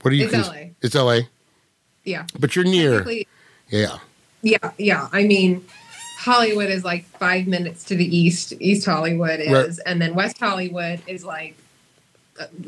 What 0.00 0.10
do 0.10 0.16
you? 0.16 0.24
It's 0.24 0.32
cons- 0.32 0.48
L.A. 0.48 0.74
It's 0.80 0.96
L.A. 0.96 1.28
Yeah, 2.04 2.26
but 2.38 2.56
you're 2.56 2.64
near. 2.64 3.06
Yeah. 3.68 3.98
Yeah, 4.40 4.70
yeah. 4.78 5.08
I 5.12 5.24
mean, 5.24 5.64
Hollywood 6.18 6.70
is 6.70 6.84
like 6.84 7.04
five 7.04 7.46
minutes 7.46 7.84
to 7.84 7.96
the 7.96 8.16
east. 8.16 8.54
East 8.60 8.86
Hollywood 8.86 9.40
is, 9.40 9.50
right. 9.50 9.70
and 9.84 10.00
then 10.00 10.14
West 10.14 10.38
Hollywood 10.38 11.02
is 11.06 11.24
like 11.24 11.56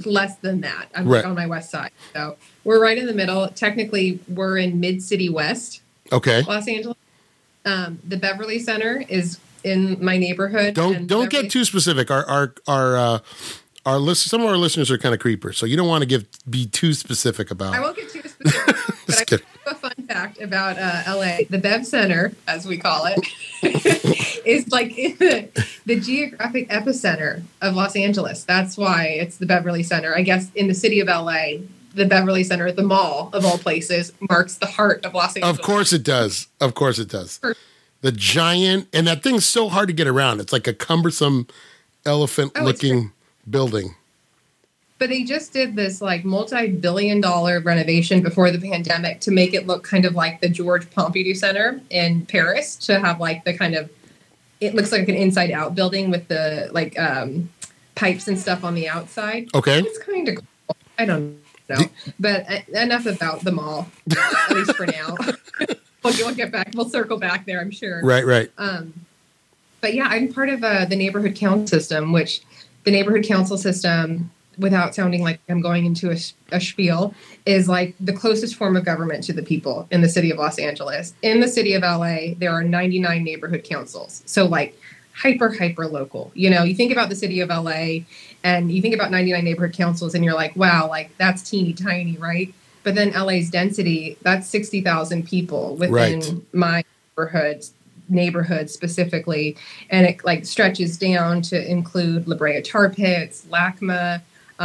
less 0.05 0.37
than 0.37 0.61
that. 0.63 0.89
I'm 0.95 1.07
right. 1.07 1.19
like 1.19 1.27
on 1.27 1.35
my 1.35 1.47
west 1.47 1.71
side, 1.71 1.93
so 2.13 2.37
we're 2.65 2.81
right 2.81 2.99
in 2.99 3.07
the 3.07 3.15
middle. 3.15 3.49
Technically, 3.49 4.21
we're 4.29 4.59
in 4.59 4.81
Mid 4.81 5.03
City 5.03 5.29
West. 5.29 5.83
Okay. 6.13 6.43
Los 6.43 6.69
Angeles. 6.69 6.97
Um, 7.65 7.99
the 8.07 8.17
Beverly 8.17 8.59
Center 8.59 9.05
is 9.09 9.39
in 9.65 10.03
my 10.05 10.17
neighborhood. 10.17 10.75
Don't 10.75 11.07
don't 11.07 11.31
get 11.31 11.51
too 11.51 11.65
specific. 11.65 12.11
Our 12.11 12.25
our 12.27 12.55
our 12.67 12.97
uh, 12.97 13.19
our 13.87 13.99
list, 13.99 14.29
some 14.29 14.41
of 14.41 14.49
our 14.49 14.57
listeners 14.57 14.91
are 14.91 14.99
kind 14.99 15.15
of 15.15 15.21
creepers, 15.21 15.59
so 15.59 15.67
you 15.67 15.77
don't 15.77 15.89
want 15.89 16.03
to 16.03 16.07
give 16.07 16.27
be 16.49 16.67
too 16.67 16.93
specific 16.93 17.51
about. 17.51 17.75
I 17.75 17.81
won't 17.81 17.97
get 17.97 18.11
too 18.11 18.23
specific. 18.23 18.67
but 19.07 19.17
I 19.17 19.25
have 19.31 19.43
a 19.67 19.75
fun 19.75 19.80
fact 20.21 20.41
about 20.41 20.79
uh, 20.79 21.03
LA. 21.07 21.45
The 21.49 21.59
Bev 21.59 21.87
Center, 21.87 22.33
as 22.47 22.67
we 22.67 22.79
call 22.79 23.07
it, 23.07 23.19
is 24.47 24.69
like 24.69 24.95
the, 25.87 26.01
geographic 26.01 26.69
epicenter 26.69 27.43
of 27.61 27.75
Los 27.75 27.97
Angeles. 27.97 28.45
That's 28.45 28.77
why 28.77 29.07
it's 29.07 29.39
the 29.39 29.47
Beverly 29.47 29.83
Center. 29.83 30.15
I 30.15 30.23
guess 30.23 30.51
in 30.55 30.69
the 30.69 30.75
city 30.75 31.01
of 31.01 31.09
LA, 31.09 31.59
the 31.95 32.07
Beverly 32.07 32.45
Center, 32.45 32.71
the 32.73 32.83
mall 32.83 33.31
of 33.33 33.45
all 33.45 33.59
places, 33.59 34.13
marks 34.29 34.57
the 34.57 34.67
heart 34.67 35.05
of 35.05 35.15
Los 35.15 35.37
Angeles. 35.37 35.59
Of 35.59 35.65
course 35.65 35.93
it 35.93 36.03
does. 36.03 36.49
Of 36.61 36.75
course 36.75 36.99
it 36.99 37.09
does 37.09 37.41
the 38.03 38.13
giant, 38.13 38.89
and 38.93 39.07
that 39.07 39.23
thing's 39.23 39.45
so 39.45 39.69
hard 39.69 39.89
to 39.89 39.93
get 39.93 40.07
around. 40.07 40.41
It's 40.41 40.53
like 40.53 40.67
a 40.67 40.73
cumbersome 40.73 41.47
elephant 42.07 42.53
oh, 42.57 42.65
looking 42.65 43.13
building. 43.49 43.95
But 45.01 45.09
they 45.09 45.25
just 45.25 45.55
did 45.55 45.77
this 45.77 46.03
like 46.03 46.27
multi 46.27 46.69
billion 46.69 47.23
dollar 47.23 47.61
renovation 47.61 48.23
before 48.23 48.51
the 48.51 48.59
pandemic 48.61 49.21
to 49.21 49.31
make 49.31 49.55
it 49.55 49.67
look 49.67 49.83
kind 49.83 50.05
of 50.05 50.15
like 50.15 50.43
the 50.43 50.49
George 50.51 50.89
Pompidou 50.91 51.35
Center 51.35 51.81
in 51.89 52.27
Paris 52.27 52.77
to 52.77 53.01
have 53.01 53.19
like 53.19 53.45
the 53.45 53.57
kind 53.57 53.75
of, 53.75 53.91
it 54.61 54.75
looks 54.75 54.93
like 54.93 55.09
an 55.09 55.15
inside 55.15 55.53
out 55.53 55.75
building 55.75 56.11
with 56.11 56.29
the 56.29 56.69
like 56.73 56.99
um, 56.99 57.49
pipes 57.95 58.29
and 58.29 58.39
stuff 58.39 58.63
on 58.63 58.75
the 58.75 58.91
outside. 58.91 59.49
Okay. 59.55 59.79
It's 59.79 59.99
kind 59.99 60.29
of 60.29 60.37
cool. 60.37 60.77
I 60.99 61.07
don't 61.07 61.41
know. 61.71 61.81
But 62.19 62.51
uh, 62.51 62.79
enough 62.79 63.07
about 63.07 63.43
the 63.43 63.53
mall, 63.53 63.89
at 64.11 64.51
least 64.51 64.77
for 64.77 64.85
now. 64.85 65.17
we'll, 66.05 66.15
we'll 66.19 66.35
get 66.35 66.53
back. 66.53 66.73
We'll 66.75 66.91
circle 66.91 67.17
back 67.17 67.47
there, 67.47 67.63
I'm 67.63 67.71
sure. 67.71 68.05
Right, 68.05 68.27
right. 68.27 68.51
Um, 68.59 68.93
but 69.81 69.95
yeah, 69.95 70.09
I'm 70.09 70.31
part 70.31 70.51
of 70.51 70.63
uh, 70.63 70.85
the 70.85 70.97
neighborhood 70.97 71.37
council 71.37 71.67
system, 71.67 72.13
which 72.13 72.43
the 72.85 72.91
neighborhood 72.91 73.25
council 73.25 73.57
system, 73.57 74.31
without 74.59 74.95
sounding 74.95 75.23
like 75.23 75.41
I'm 75.49 75.61
going 75.61 75.87
into 75.87 76.11
a, 76.11 76.17
a 76.53 76.61
spiel, 76.61 77.15
is 77.47 77.69
like 77.69 77.95
the 78.01 78.13
closest 78.13 78.57
form 78.57 78.77
of 78.77 78.85
government 78.85 79.25
to 79.25 79.33
the 79.33 79.43
people 79.43 79.87
in 79.91 80.01
the 80.03 80.09
city 80.09 80.31
of 80.31 80.39
Los 80.39 80.59
Angeles. 80.59 81.15
In 81.23 81.41
the 81.41 81.49
city 81.49 81.75
of 81.75 81.83
LA, 81.83 82.35
there 82.37 82.51
are 82.53 82.63
99 82.63 83.23
neighborhood 83.25 83.65
councils. 83.65 84.23
So 84.27 84.47
like 84.47 84.79
hyper 85.15 85.53
hyper 85.53 85.87
local. 85.87 86.31
You 86.35 86.51
know, 86.51 86.63
you 86.63 86.75
think 86.75 86.93
about 86.93 87.09
the 87.09 87.17
city 87.17 87.41
of 87.41 87.49
LA 87.49 88.01
and 88.43 88.73
you 88.73 88.81
think 88.81 88.95
about 88.95 89.11
99 89.11 89.45
neighborhood 89.45 89.75
councils 89.75 90.15
and 90.15 90.25
you're 90.25 90.35
like, 90.35 90.57
wow, 90.57 90.89
like 90.89 91.17
that's 91.19 91.49
teeny 91.49 91.73
tiny, 91.73 92.17
right? 92.17 92.53
But 92.83 92.95
then 92.95 93.13
LA's 93.13 93.51
density, 93.51 94.17
that's 94.23 94.47
60,000 94.49 95.27
people 95.27 95.77
within 95.77 95.93
Right. 96.21 96.55
my 96.55 96.85
neighborhood 97.17 97.65
neighborhood 98.09 98.69
specifically 98.69 99.57
and 99.89 100.05
it 100.05 100.25
like 100.25 100.45
stretches 100.45 100.99
down 100.99 101.41
to 101.43 101.71
include 101.71 102.27
La 102.27 102.37
Brea 102.37 102.61
Tar 102.61 102.89
Pits, 102.89 103.47
LACMA, 103.51 104.21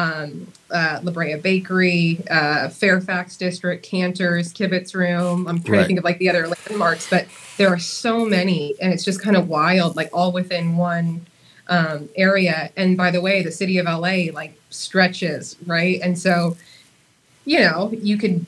um, 0.05 0.47
uh, 0.71 0.99
La 1.03 1.11
Brea 1.11 1.35
Bakery, 1.37 2.19
uh, 2.29 2.67
Fairfax 2.69 3.37
District, 3.37 3.83
Canter's, 3.83 4.53
Kibitz 4.53 4.93
Room. 4.93 5.47
I'm 5.47 5.63
trying 5.63 5.71
Right. 5.71 5.81
to 5.83 5.87
think 5.87 5.99
of 5.99 6.05
like 6.05 6.19
the 6.19 6.29
other 6.29 6.47
landmarks, 6.47 7.09
but 7.09 7.25
there 7.57 7.69
are 7.69 7.79
so 7.79 8.25
many, 8.25 8.75
and 8.81 8.91
it's 8.93 9.05
just 9.05 9.21
kind 9.21 9.37
of 9.37 9.47
wild, 9.47 9.95
like 9.95 10.09
all 10.13 10.31
within 10.33 10.75
one 10.77 11.25
um, 11.67 12.09
area. 12.15 12.69
And 12.77 12.95
by 12.97 13.09
the 13.09 13.21
way, 13.21 13.41
the 13.41 13.51
city 13.51 13.77
of 13.79 13.85
LA 13.87 14.31
like 14.33 14.59
stretches, 14.69 15.55
right? 15.65 15.99
And 16.03 16.19
so, 16.19 16.57
you 17.45 17.59
know, 17.61 17.91
you 17.99 18.17
could 18.17 18.45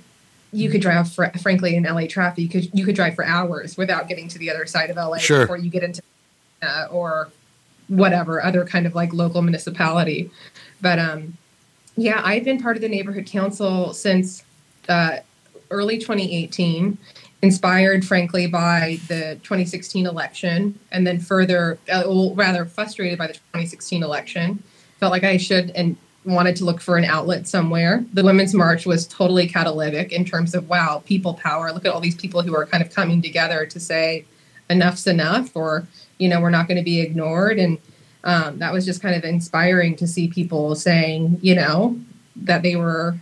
you 0.53 0.69
could 0.69 0.81
drive 0.81 1.11
fr- 1.11 1.35
frankly 1.41 1.75
in 1.75 1.83
LA 1.83 2.07
traffic. 2.07 2.39
You 2.43 2.49
could 2.49 2.69
you 2.77 2.85
could 2.85 2.93
drive 2.95 3.15
for 3.15 3.25
hours 3.25 3.75
without 3.77 4.07
getting 4.07 4.27
to 4.27 4.37
the 4.37 4.51
other 4.51 4.65
side 4.67 4.89
of 4.91 4.97
LA 4.97 5.17
Sure. 5.17 5.41
before 5.41 5.57
you 5.57 5.69
get 5.71 5.81
into 5.83 6.01
uh, 6.61 6.87
or 6.91 7.29
whatever 7.87 8.43
other 8.43 8.65
kind 8.65 8.85
of 8.85 8.95
like 8.95 9.13
local 9.13 9.41
municipality. 9.41 10.29
But 10.81 10.99
um, 10.99 11.37
yeah, 11.95 12.21
I've 12.23 12.43
been 12.43 12.61
part 12.61 12.75
of 12.75 12.81
the 12.81 12.89
neighborhood 12.89 13.25
council 13.25 13.93
since 13.93 14.43
uh, 14.87 15.17
early 15.71 15.97
2018, 15.97 16.97
inspired 17.41 18.05
frankly 18.05 18.47
by 18.47 18.99
the 19.07 19.39
2016 19.43 20.05
election, 20.05 20.79
and 20.91 21.05
then 21.05 21.19
further, 21.19 21.77
uh, 21.91 22.03
well, 22.05 22.33
rather 22.35 22.65
frustrated 22.65 23.17
by 23.17 23.27
the 23.27 23.33
2016 23.33 24.03
election. 24.03 24.63
Felt 24.99 25.11
like 25.11 25.23
I 25.23 25.37
should 25.37 25.71
and 25.71 25.95
wanted 26.25 26.55
to 26.57 26.65
look 26.65 26.81
for 26.81 26.97
an 26.97 27.05
outlet 27.05 27.47
somewhere. 27.47 28.03
The 28.13 28.23
Women's 28.23 28.53
March 28.53 28.85
was 28.85 29.07
totally 29.07 29.47
catalytic 29.47 30.11
in 30.11 30.25
terms 30.25 30.53
of 30.53 30.67
wow, 30.69 31.03
people 31.05 31.35
power. 31.35 31.71
Look 31.71 31.85
at 31.85 31.91
all 31.91 32.01
these 32.01 32.15
people 32.15 32.41
who 32.41 32.55
are 32.55 32.65
kind 32.65 32.83
of 32.83 32.93
coming 32.93 33.21
together 33.21 33.65
to 33.65 33.79
say 33.79 34.25
enough's 34.69 35.07
enough, 35.07 35.55
or 35.55 35.87
you 36.17 36.29
know, 36.29 36.41
we're 36.41 36.49
not 36.49 36.67
going 36.67 36.77
to 36.77 36.83
be 36.83 37.01
ignored. 37.01 37.59
And 37.59 37.77
um, 38.23 38.59
that 38.59 38.73
was 38.73 38.85
just 38.85 39.01
kind 39.01 39.15
of 39.15 39.23
inspiring 39.23 39.95
to 39.97 40.07
see 40.07 40.27
people 40.27 40.75
saying, 40.75 41.39
you 41.41 41.55
know, 41.55 41.99
that 42.35 42.61
they 42.61 42.75
were 42.75 43.17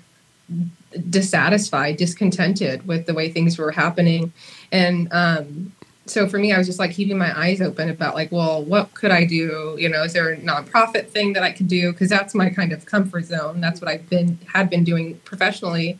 dissatisfied, 1.10 1.98
discontented 1.98 2.88
with 2.88 3.06
the 3.06 3.14
way 3.14 3.30
things 3.30 3.58
were 3.58 3.72
happening. 3.72 4.32
And 4.72 5.08
um, 5.12 5.74
so 6.06 6.28
for 6.28 6.38
me, 6.38 6.54
I 6.54 6.58
was 6.58 6.68
just 6.68 6.80
like 6.80 6.92
keeping 6.92 7.18
my 7.18 7.38
eyes 7.38 7.62
open 7.62 7.90
about 7.90 8.16
like, 8.16 8.32
well, 8.32 8.64
what 8.64 8.94
could 8.94 9.12
I 9.12 9.26
do? 9.26 9.76
You 9.78 9.90
know, 9.90 10.04
is 10.04 10.14
there 10.14 10.30
a 10.30 10.38
nonprofit 10.38 11.10
thing 11.10 11.34
that 11.34 11.44
I 11.44 11.52
could 11.52 11.68
do? 11.68 11.92
Because 11.92 12.10
that's 12.10 12.36
my 12.36 12.50
kind 12.50 12.72
of 12.72 12.86
comfort 12.86 13.26
zone. 13.26 13.60
That's 13.60 13.82
what 13.82 13.90
I've 13.90 14.08
been 14.10 14.38
had 14.54 14.70
been 14.70 14.84
doing 14.84 15.20
professionally, 15.26 16.00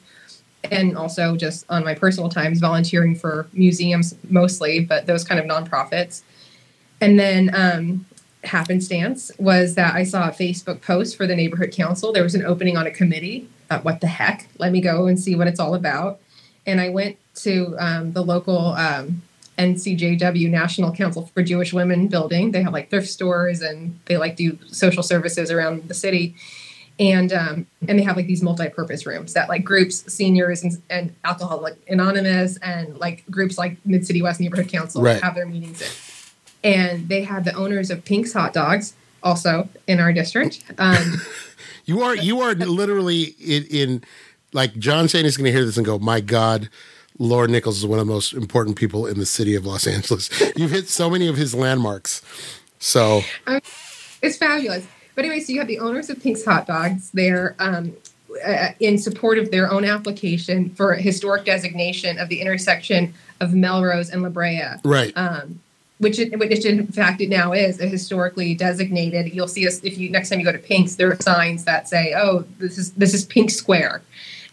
and 0.72 0.98
also 0.98 1.36
just 1.36 1.66
on 1.70 1.84
my 1.84 1.96
personal 1.96 2.30
times, 2.30 2.60
volunteering 2.60 3.16
for 3.16 3.48
museums 3.54 4.16
mostly, 4.30 4.80
but 4.80 5.06
those 5.08 5.24
kind 5.24 5.40
of 5.40 5.46
nonprofits. 5.46 6.22
And 7.02 7.20
then 7.20 7.52
um, 7.54 8.06
happenstance 8.44 9.32
was 9.38 9.76
that 9.76 9.96
I 9.96 10.04
saw 10.04 10.30
a 10.30 10.32
Facebook 10.32 10.82
post 10.82 11.18
for 11.18 11.28
the 11.28 11.36
neighborhood 11.36 11.72
council. 11.72 12.12
There 12.14 12.24
was 12.24 12.36
an 12.36 12.46
opening 12.46 12.78
on 12.78 12.88
a 12.88 12.92
committee. 12.92 13.48
Uh, 13.70 13.80
what 13.80 14.02
the 14.02 14.08
heck? 14.08 14.48
Let 14.58 14.72
me 14.72 14.82
go 14.82 15.08
and 15.08 15.20
see 15.20 15.36
what 15.36 15.48
it's 15.48 15.60
all 15.60 15.76
about. 15.76 16.20
And 16.66 16.80
I 16.80 16.90
went 16.90 17.18
to 17.36 17.76
um, 17.80 18.14
the 18.14 18.24
local 18.24 18.74
um, 18.74 19.22
NCJW 19.58 20.50
National 20.50 20.92
Council 20.92 21.30
for 21.34 21.44
Jewish 21.44 21.74
Women 21.74 22.08
building. 22.08 22.52
They 22.52 22.62
have 22.64 22.74
like 22.74 22.90
thrift 22.90 23.08
stores 23.08 23.62
and 23.62 24.00
they 24.06 24.18
like 24.18 24.36
do 24.36 24.58
social 24.68 25.04
services 25.04 25.52
around 25.52 25.88
the 25.88 25.94
city. 25.94 26.36
And 26.98 27.34
um, 27.34 27.68
and 27.90 28.00
they 28.00 28.04
have 28.04 28.16
like 28.16 28.26
these 28.26 28.42
multi-purpose 28.42 29.06
rooms 29.06 29.34
that 29.34 29.50
like 29.50 29.66
groups, 29.66 30.12
seniors, 30.14 30.64
and, 30.64 30.82
and 30.90 31.14
Alcoholic 31.26 31.76
Anonymous, 31.90 32.56
and 32.60 32.98
like 33.00 33.26
groups 33.30 33.58
like 33.58 33.78
Mid 33.86 34.08
City 34.08 34.22
West 34.22 34.40
Neighborhood 34.40 34.70
Council 34.70 35.02
Right. 35.02 35.22
have 35.22 35.36
their 35.36 35.46
meetings 35.46 35.82
in 35.82 35.88
and 36.66 37.08
they 37.08 37.24
had 37.24 37.46
the 37.46 37.54
owners 37.54 37.90
of 37.90 38.04
Pink's 38.04 38.34
Hot 38.34 38.52
Dogs 38.54 38.94
also 39.24 39.70
in 39.88 40.00
our 40.00 40.12
district. 40.12 40.64
Um, 40.78 41.22
You 41.86 42.02
are 42.02 42.16
you 42.16 42.42
are 42.42 42.56
literally 42.56 43.36
in, 43.40 43.64
in 43.66 44.04
like 44.54 44.76
John 44.78 45.08
Shane 45.08 45.26
is 45.26 45.38
going 45.38 45.46
to 45.46 45.52
hear 45.52 45.64
this 45.64 45.78
and 45.78 45.86
go, 45.86 46.00
"My 46.00 46.20
God, 46.20 46.70
Lord 47.20 47.52
Nichols 47.52 47.78
is 47.78 47.86
one 47.86 48.00
of 48.00 48.08
the 48.08 48.12
most 48.12 48.34
important 48.34 48.76
people 48.76 49.06
in 49.06 49.20
the 49.20 49.26
city 49.26 49.54
of 49.54 49.66
Los 49.66 49.86
Angeles." 49.86 50.30
You've 50.56 50.72
hit 50.72 50.90
so 50.90 51.10
many 51.10 51.28
of 51.28 51.38
his 51.38 51.54
landmarks. 51.54 52.24
So 52.80 53.22
it's 54.22 54.38
fabulous. 54.38 54.88
But 55.14 55.26
anyway, 55.26 55.42
so 55.42 55.54
you 55.54 55.60
have 55.60 55.68
the 55.68 55.80
owners 55.80 56.10
of 56.10 56.22
Pink's 56.22 56.44
Hot 56.44 56.66
Dogs 56.66 57.12
there 57.12 57.56
um, 57.60 57.94
uh, 58.46 58.70
in 58.80 58.98
support 58.98 59.38
of 59.38 59.52
their 59.52 59.72
own 59.72 59.86
application 59.86 60.72
for 60.72 60.94
a 60.94 61.02
historic 61.02 61.46
designation 61.46 62.18
of 62.18 62.30
the 62.30 62.42
intersection 62.42 63.14
of 63.40 63.54
Melrose 63.54 64.10
and 64.10 64.24
La 64.24 64.30
Brea. 64.30 64.72
right, 64.84 65.14
um, 65.16 65.60
which 66.00 66.20
it, 66.20 66.38
which 66.38 66.66
in 66.66 66.88
fact 66.88 67.22
it 67.22 67.30
now 67.30 67.54
is 67.54 67.80
a 67.80 67.88
historically 67.88 68.54
designated. 68.56 69.34
You'll 69.34 69.48
see 69.48 69.68
us 69.68 69.82
if 69.84 69.98
you 69.98 70.10
next 70.10 70.30
time 70.30 70.40
you 70.40 70.46
go 70.46 70.52
to 70.52 70.60
Pink's, 70.60 70.96
there 70.96 71.12
are 71.12 71.16
signs 71.22 71.64
that 71.66 71.88
say, 71.88 72.14
"Oh, 72.16 72.46
this 72.58 72.78
is 72.78 72.92
this 72.94 73.14
is 73.14 73.26
Pink 73.26 73.50
Square," 73.50 74.02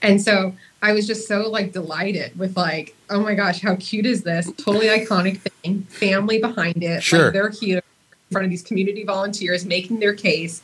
and 0.01 0.21
so 0.21 0.55
I 0.83 0.93
was 0.93 1.07
just 1.07 1.27
so 1.27 1.49
like 1.49 1.73
delighted 1.73 2.39
with 2.39 2.57
like, 2.57 2.95
"Oh 3.11 3.21
my 3.21 3.35
gosh, 3.35 3.61
how 3.61 3.77
cute 3.77 4.07
is 4.07 4.23
this? 4.23 4.51
Totally 4.57 4.87
iconic 4.87 5.41
thing. 5.41 5.83
Family 5.85 6.39
behind 6.39 6.83
it. 6.83 7.03
Sure. 7.03 7.25
Like, 7.25 7.33
they're 7.33 7.51
here 7.51 7.79
in 7.79 8.33
front 8.33 8.45
of 8.45 8.51
these 8.51 8.63
community 8.63 9.05
volunteers 9.05 9.65
making 9.65 9.99
their 9.99 10.15
case, 10.15 10.63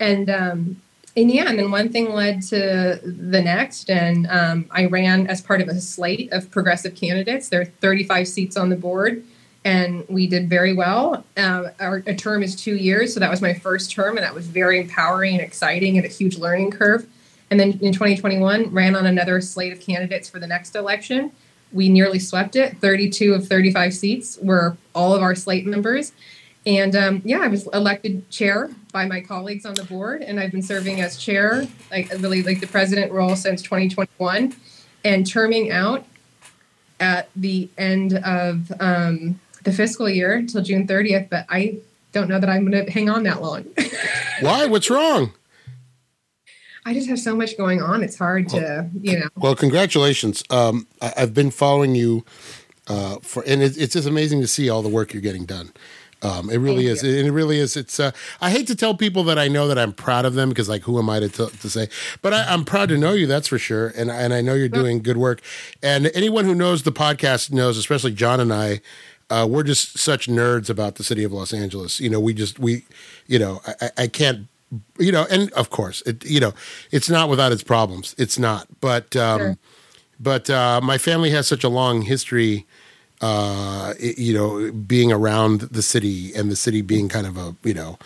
and 0.00 0.30
um, 0.30 0.80
and 1.16 1.30
yeah, 1.30 1.48
and 1.48 1.58
then 1.58 1.70
one 1.70 1.90
thing 1.90 2.12
led 2.12 2.42
to 2.42 3.00
the 3.02 3.40
next, 3.40 3.90
and 3.90 4.26
um, 4.28 4.66
I 4.70 4.86
ran 4.86 5.26
as 5.26 5.40
part 5.40 5.62
of 5.62 5.68
a 5.68 5.80
slate 5.80 6.30
of 6.32 6.50
progressive 6.50 6.94
candidates. 6.94 7.48
There 7.48 7.62
are 7.62 7.64
35 7.64 8.28
seats 8.28 8.56
on 8.56 8.68
the 8.68 8.76
board, 8.76 9.24
and 9.66 10.04
we 10.08 10.28
did 10.28 10.48
very 10.48 10.72
well. 10.74 11.24
Um, 11.36 11.68
our 11.80 11.96
a 12.06 12.14
term 12.14 12.44
is 12.44 12.54
two 12.54 12.76
years, 12.76 13.12
so 13.12 13.18
that 13.18 13.28
was 13.28 13.42
my 13.42 13.52
first 13.52 13.90
term, 13.90 14.16
and 14.16 14.24
that 14.24 14.32
was 14.32 14.46
very 14.46 14.80
empowering 14.80 15.34
and 15.34 15.42
exciting 15.42 15.96
and 15.96 16.06
a 16.06 16.08
huge 16.08 16.38
learning 16.38 16.70
curve. 16.70 17.04
And 17.50 17.58
then 17.58 17.72
in 17.82 17.92
2021, 17.92 18.72
ran 18.72 18.94
on 18.94 19.06
another 19.06 19.40
slate 19.40 19.72
of 19.72 19.80
candidates 19.80 20.30
for 20.30 20.38
the 20.38 20.46
next 20.46 20.76
election. 20.76 21.32
We 21.72 21.88
nearly 21.88 22.20
swept 22.20 22.54
it. 22.54 22.78
32 22.78 23.34
of 23.34 23.48
35 23.48 23.92
seats 23.92 24.38
were 24.40 24.76
all 24.94 25.16
of 25.16 25.22
our 25.22 25.34
slate 25.34 25.66
members. 25.66 26.12
And 26.64 26.94
um, 26.94 27.22
yeah, 27.24 27.40
I 27.40 27.48
was 27.48 27.66
elected 27.74 28.30
chair 28.30 28.70
by 28.92 29.06
my 29.06 29.20
colleagues 29.20 29.66
on 29.66 29.74
the 29.74 29.84
board, 29.84 30.22
and 30.22 30.38
I've 30.38 30.52
been 30.52 30.62
serving 30.62 31.00
as 31.00 31.16
chair, 31.16 31.66
like 31.90 32.12
really 32.20 32.44
like 32.44 32.60
the 32.60 32.68
president 32.68 33.10
role 33.10 33.34
since 33.34 33.62
2021, 33.62 34.54
and 35.04 35.26
terming 35.26 35.72
out 35.72 36.04
at 37.00 37.28
the 37.34 37.68
end 37.76 38.14
of 38.14 38.72
um, 38.80 39.40
the 39.66 39.72
fiscal 39.72 40.08
year 40.08 40.32
until 40.32 40.62
June 40.62 40.86
30th. 40.86 41.28
But 41.28 41.44
I 41.50 41.78
don't 42.12 42.28
know 42.28 42.40
that 42.40 42.48
I'm 42.48 42.70
going 42.70 42.86
to 42.86 42.90
hang 42.90 43.10
on 43.10 43.24
that 43.24 43.42
long. 43.42 43.66
why? 44.40 44.64
What's 44.64 44.88
wrong? 44.88 45.34
I 46.86 46.94
just 46.94 47.08
have 47.08 47.18
so 47.18 47.36
much 47.36 47.58
going 47.58 47.82
on. 47.82 48.02
It's 48.02 48.16
hard 48.16 48.48
to, 48.50 48.88
you 49.02 49.18
know. 49.18 49.28
Well, 49.36 49.56
congratulations. 49.56 50.44
Um, 50.50 50.86
I, 51.02 51.12
I've 51.18 51.34
been 51.34 51.50
following 51.50 51.96
you 51.96 52.24
uh, 52.86 53.16
for, 53.20 53.42
and 53.44 53.60
it, 53.60 53.76
it's 53.76 53.94
just 53.94 54.06
amazing 54.06 54.40
to 54.40 54.46
see 54.46 54.70
all 54.70 54.82
the 54.82 54.88
work 54.88 55.12
you're 55.12 55.20
getting 55.20 55.44
done. 55.44 55.72
Um, 56.22 56.48
it 56.48 56.56
really 56.56 56.86
Thank 56.86 56.98
is. 56.98 57.04
It, 57.04 57.26
it 57.26 57.32
really 57.32 57.58
is. 57.58 57.76
It's. 57.76 58.00
Uh, 58.00 58.12
I 58.40 58.50
hate 58.50 58.68
to 58.68 58.76
tell 58.76 58.96
people 58.96 59.24
that 59.24 59.38
I 59.38 59.48
know 59.48 59.68
that 59.68 59.78
I'm 59.78 59.92
proud 59.92 60.24
of 60.24 60.34
them 60.34 60.48
because, 60.48 60.68
like, 60.68 60.82
who 60.82 60.98
am 60.98 61.10
I 61.10 61.20
to, 61.20 61.28
t- 61.28 61.48
to 61.48 61.68
say? 61.68 61.88
But 62.22 62.32
I, 62.32 62.44
I'm 62.52 62.64
proud 62.64 62.88
to 62.88 62.96
know 62.96 63.12
you. 63.12 63.26
That's 63.26 63.48
for 63.48 63.58
sure. 63.58 63.88
And 63.88 64.10
and 64.10 64.32
I 64.32 64.40
know 64.40 64.54
you're 64.54 64.68
doing 64.68 65.02
good 65.02 65.18
work. 65.18 65.42
And 65.82 66.10
anyone 66.14 66.46
who 66.46 66.54
knows 66.54 66.84
the 66.84 66.92
podcast 66.92 67.52
knows, 67.52 67.76
especially 67.76 68.12
John 68.12 68.40
and 68.40 68.52
I. 68.52 68.80
Uh, 69.28 69.46
we're 69.48 69.64
just 69.64 69.98
such 69.98 70.28
nerds 70.28 70.70
about 70.70 70.94
the 70.96 71.04
city 71.04 71.24
of 71.24 71.32
Los 71.32 71.52
Angeles. 71.52 72.00
You 72.00 72.10
know, 72.10 72.20
we 72.20 72.32
just 72.32 72.58
we, 72.58 72.84
you 73.26 73.38
know, 73.38 73.60
I, 73.80 73.90
I- 73.98 74.06
can't, 74.06 74.46
you 74.98 75.10
know, 75.10 75.26
and 75.30 75.52
of 75.52 75.70
course, 75.70 76.02
it, 76.06 76.24
you 76.24 76.38
know, 76.40 76.52
it's 76.92 77.10
not 77.10 77.28
without 77.28 77.50
its 77.52 77.62
problems. 77.62 78.14
It's 78.18 78.38
not, 78.38 78.68
but 78.80 79.16
um, 79.16 79.38
Sure. 79.40 79.56
but 80.20 80.48
uh, 80.50 80.80
my 80.82 80.98
family 80.98 81.30
has 81.30 81.46
such 81.48 81.64
a 81.64 81.68
long 81.68 82.02
history 82.02 82.66
uh, 83.22 83.94
it- 83.98 84.18
you 84.18 84.34
know, 84.34 84.70
being 84.72 85.10
around 85.10 85.62
the 85.62 85.82
city 85.82 86.32
and 86.34 86.50
the 86.50 86.56
city 86.56 86.82
being 86.82 87.08
kind 87.08 87.26
of 87.26 87.36
a, 87.38 87.56
you 87.64 87.72
know, 87.74 87.98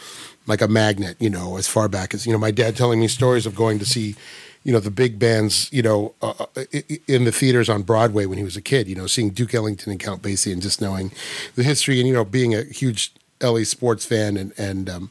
like 0.47 0.61
a 0.63 0.69
magnet, 0.69 1.17
you 1.19 1.29
know, 1.29 1.57
as 1.57 1.67
far 1.69 1.89
back 1.89 2.15
as, 2.15 2.27
you 2.27 2.33
know, 2.33 2.39
my 2.39 2.51
dad 2.53 2.77
telling 2.77 3.01
me 3.01 3.09
stories 3.09 3.45
of 3.45 3.55
going 3.57 3.79
to 3.81 3.85
see 3.85 4.15
you 4.65 4.73
know 4.73 4.81
the 4.81 4.91
big 4.91 5.19
bands 5.19 5.69
you 5.73 5.83
know 5.83 6.15
uh, 6.23 6.35
uh 6.39 6.65
in 7.07 7.25
the 7.25 7.33
theaters 7.33 7.69
on 7.69 7.83
broadway 7.83 8.27
when 8.27 8.39
he 8.39 8.45
was 8.45 8.57
a 8.57 8.63
kid 8.63 8.89
you 8.89 8.95
know 8.95 9.07
seeing 9.07 9.31
duke 9.31 9.55
ellington 9.55 9.91
and 9.91 10.01
count 10.01 10.23
basie 10.23 10.53
and 10.53 10.63
just 10.63 10.81
knowing 10.81 11.11
the 11.57 11.63
history 11.63 11.99
and 11.99 12.09
you 12.09 12.15
know 12.15 12.25
being 12.25 12.55
a 12.55 12.63
huge 12.65 13.13
la 13.43 13.63
sports 13.63 14.05
fan 14.05 14.37
and 14.37 14.53
and 14.59 14.91
um 14.91 15.11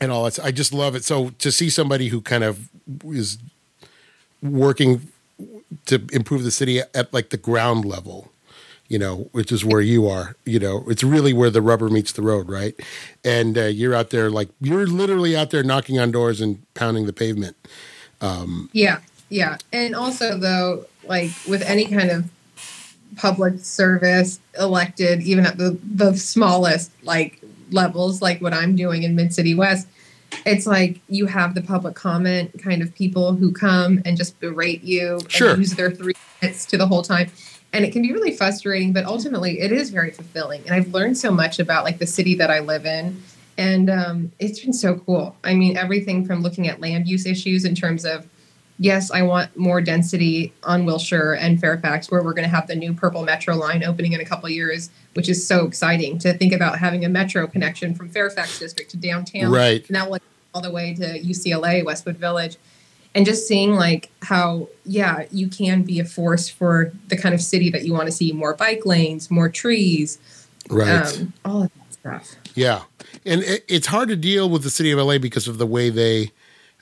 and 0.00 0.12
all 0.12 0.24
that 0.24 0.38
i 0.44 0.50
just 0.50 0.72
love 0.72 0.94
it 0.94 1.04
so 1.04 1.30
to 1.38 1.50
see 1.50 1.70
somebody 1.70 2.08
who 2.08 2.20
kind 2.20 2.44
of 2.44 2.68
is 3.06 3.38
working 4.42 5.08
to 5.86 6.06
improve 6.12 6.44
the 6.44 6.50
city 6.50 6.78
at, 6.78 7.12
like 7.12 7.30
the 7.30 7.36
ground 7.36 7.84
level 7.84 8.30
you 8.88 9.00
know, 9.00 9.28
which 9.32 9.50
is 9.50 9.64
where 9.64 9.80
you 9.80 10.06
are. 10.06 10.36
You 10.44 10.60
know, 10.60 10.84
it's 10.86 11.02
really 11.02 11.32
where 11.32 11.50
the 11.50 11.60
rubber 11.60 11.88
meets 11.88 12.12
the 12.12 12.22
road, 12.22 12.48
right? 12.48 12.74
And 13.24 13.58
uh, 13.58 13.64
you're 13.64 13.96
out 13.96 14.10
there, 14.10 14.30
like 14.30 14.48
you're 14.60 14.86
literally 14.86 15.36
out 15.36 15.50
there 15.50 15.64
knocking 15.64 15.98
on 15.98 16.12
doors 16.12 16.40
and 16.40 16.62
pounding 16.74 17.06
the 17.06 17.12
pavement. 17.12 17.56
Um, 18.20 18.70
yeah, 18.72 19.00
yeah, 19.28 19.58
and 19.72 19.94
also 19.94 20.38
though, 20.38 20.86
like 21.04 21.30
with 21.48 21.62
any 21.62 21.86
kind 21.86 22.10
of 22.10 22.30
public 23.16 23.60
service 23.60 24.40
elected, 24.58 25.22
even 25.22 25.46
at 25.46 25.58
the 25.58 25.78
the 25.82 26.16
smallest 26.16 26.90
like 27.02 27.40
levels, 27.70 28.22
like 28.22 28.40
what 28.40 28.54
I'm 28.54 28.76
doing 28.76 29.02
in 29.02 29.14
Mid 29.14 29.34
City 29.34 29.54
West. 29.54 29.88
It's 30.44 30.66
like 30.66 31.00
you 31.08 31.26
have 31.26 31.54
the 31.54 31.62
public 31.62 31.94
comment 31.94 32.60
kind 32.60 32.82
of 32.82 32.94
people 32.94 33.34
who 33.34 33.52
come 33.52 34.02
and 34.04 34.16
just 34.16 34.38
berate 34.40 34.82
you 34.82 35.20
sure. 35.28 35.50
and 35.50 35.58
use 35.58 35.72
their 35.72 35.90
three 35.90 36.14
minutes 36.42 36.66
to 36.66 36.76
the 36.76 36.86
whole 36.86 37.02
time 37.02 37.30
and 37.72 37.84
it 37.84 37.92
can 37.92 38.02
be 38.02 38.12
really 38.12 38.32
frustrating 38.32 38.92
but 38.92 39.04
ultimately 39.04 39.60
it 39.60 39.70
is 39.72 39.90
very 39.90 40.10
fulfilling 40.10 40.62
and 40.62 40.74
i've 40.74 40.88
learned 40.88 41.16
so 41.16 41.30
much 41.30 41.58
about 41.58 41.84
like 41.84 41.98
the 41.98 42.06
city 42.06 42.34
that 42.34 42.50
i 42.50 42.58
live 42.58 42.86
in 42.86 43.22
and 43.58 43.88
um, 43.88 44.32
it's 44.38 44.60
been 44.60 44.72
so 44.72 44.96
cool. 44.96 45.36
I 45.44 45.54
mean 45.54 45.76
everything 45.76 46.26
from 46.26 46.42
looking 46.42 46.68
at 46.68 46.80
land 46.80 47.08
use 47.08 47.26
issues 47.26 47.64
in 47.64 47.74
terms 47.74 48.04
of 48.04 48.28
yes 48.78 49.10
i 49.10 49.22
want 49.22 49.56
more 49.56 49.80
density 49.80 50.52
on 50.62 50.84
wilshire 50.84 51.32
and 51.32 51.58
fairfax 51.58 52.10
where 52.10 52.22
we're 52.22 52.34
going 52.34 52.44
to 52.44 52.54
have 52.54 52.66
the 52.66 52.76
new 52.76 52.92
purple 52.92 53.22
metro 53.24 53.56
line 53.56 53.82
opening 53.82 54.12
in 54.12 54.20
a 54.20 54.24
couple 54.24 54.46
years 54.50 54.90
which 55.16 55.30
is 55.30 55.46
so 55.46 55.66
exciting 55.66 56.18
to 56.18 56.34
think 56.34 56.52
about 56.52 56.78
having 56.78 57.04
a 57.04 57.08
metro 57.08 57.46
connection 57.46 57.94
from 57.94 58.10
fairfax 58.10 58.58
district 58.58 58.90
to 58.90 58.98
downtown. 58.98 59.50
Right. 59.50 59.88
Now 59.90 60.08
like 60.08 60.22
all 60.54 60.60
the 60.60 60.70
way 60.70 60.94
to 60.94 61.20
ucla 61.20 61.84
westwood 61.84 62.18
village. 62.18 62.56
And 63.14 63.24
just 63.24 63.48
seeing 63.48 63.74
like 63.74 64.10
how 64.20 64.68
yeah 64.84 65.24
you 65.30 65.48
can 65.48 65.82
be 65.82 65.98
a 66.00 66.04
force 66.04 66.50
for 66.50 66.92
the 67.08 67.16
kind 67.16 67.34
of 67.34 67.40
city 67.40 67.70
that 67.70 67.86
you 67.86 67.94
want 67.94 68.06
to 68.06 68.12
see 68.12 68.30
more 68.30 68.54
bike 68.54 68.84
lanes 68.84 69.30
more 69.30 69.48
trees 69.48 70.18
right. 70.68 71.18
um, 71.18 71.32
all 71.42 71.62
of 71.62 71.70
that 71.74 71.92
stuff. 71.94 72.36
Yeah 72.54 72.82
and 73.26 73.42
it, 73.42 73.64
it's 73.68 73.88
hard 73.88 74.08
to 74.08 74.16
deal 74.16 74.48
with 74.48 74.62
the 74.62 74.70
city 74.70 74.90
of 74.90 74.98
la 74.98 75.18
because 75.18 75.48
of 75.48 75.58
the 75.58 75.66
way 75.66 75.90
they 75.90 76.30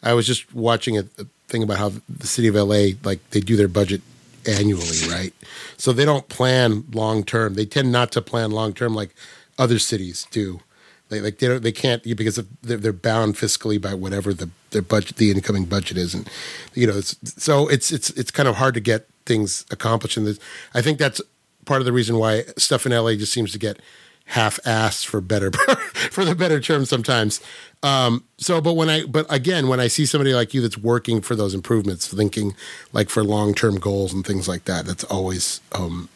i 0.03 0.13
was 0.13 0.27
just 0.27 0.55
watching 0.55 0.99
a, 0.99 1.05
a 1.19 1.27
thing 1.49 1.63
about 1.63 1.79
how 1.79 1.93
the 2.09 2.27
city 2.27 2.49
of 2.49 2.55
la 2.55 2.87
like 3.03 3.31
they 3.31 3.41
do 3.41 3.57
their 3.57 3.69
budget 3.69 4.01
annually 4.47 5.09
right? 5.09 5.33
So 5.77 5.93
they 5.93 6.05
don't 6.05 6.29
plan 6.29 6.85
long 6.93 7.25
term 7.25 7.55
they 7.55 7.67
tend 7.67 7.93
not 7.93 8.13
to 8.13 8.23
plan 8.23 8.51
long 8.51 8.73
term 8.73 8.95
like 8.95 9.15
other 9.59 9.79
cities 9.79 10.27
do. 10.31 10.61
They 11.09 11.21
like 11.21 11.39
they 11.39 11.49
don't 11.49 11.63
they 11.63 11.73
can't 11.73 12.03
because 12.03 12.37
they're, 12.63 12.79
they're 12.79 12.93
bound 12.93 13.35
fiscally 13.35 13.81
by 13.81 13.95
whatever 13.95 14.33
the 14.33 14.51
their 14.71 14.83
budget 14.83 15.17
the 15.17 15.31
incoming 15.31 15.67
budget 15.67 15.99
is, 15.99 16.15
and 16.15 16.29
you 16.73 16.87
know 16.87 16.97
it's, 16.97 17.17
so 17.43 17.69
it's 17.69 17.93
it's 17.93 18.11
it's 18.11 18.31
kind 18.31 18.49
of 18.49 18.57
hard 18.57 18.75
to 18.75 18.81
get 18.81 19.07
things 19.27 19.67
accomplished. 19.71 20.17
And 20.17 20.39
I 20.73 20.81
think 20.81 20.99
that's 20.99 21.21
part 21.67 21.81
of 21.81 21.85
the 21.85 21.93
reason 21.93 22.19
why 22.19 22.45
stuff 22.57 22.87
in 22.87 22.93
LA 22.93 23.15
just 23.15 23.33
seems 23.33 23.53
to 23.53 23.59
get 23.59 23.81
half-assed 24.27 25.07
for 25.07 25.21
better 25.21 25.53
for 26.11 26.25
the 26.25 26.35
better 26.35 26.61
term 26.61 26.85
sometimes. 26.85 27.41
Um, 27.83 28.25
so, 28.39 28.61
but 28.61 28.75
when 28.75 28.89
I 28.89 29.05
but 29.05 29.27
again 29.33 29.69
when 29.69 29.81
I 29.81 29.89
see 29.89 30.07
somebody 30.07 30.33
like 30.33 30.55
you 30.55 30.61
that's 30.61 30.79
working 30.79 31.21
for 31.21 31.37
those 31.37 31.55
improvements, 31.55 32.09
thinking 32.09 32.55
like 32.93 33.11
for 33.11 33.23
long-term 33.23 33.77
goals 33.77 34.13
and 34.13 34.27
things 34.27 34.49
like 34.49 34.65
that, 34.65 34.87
that's 34.87 35.05
always 35.05 35.61
um, 35.73 36.09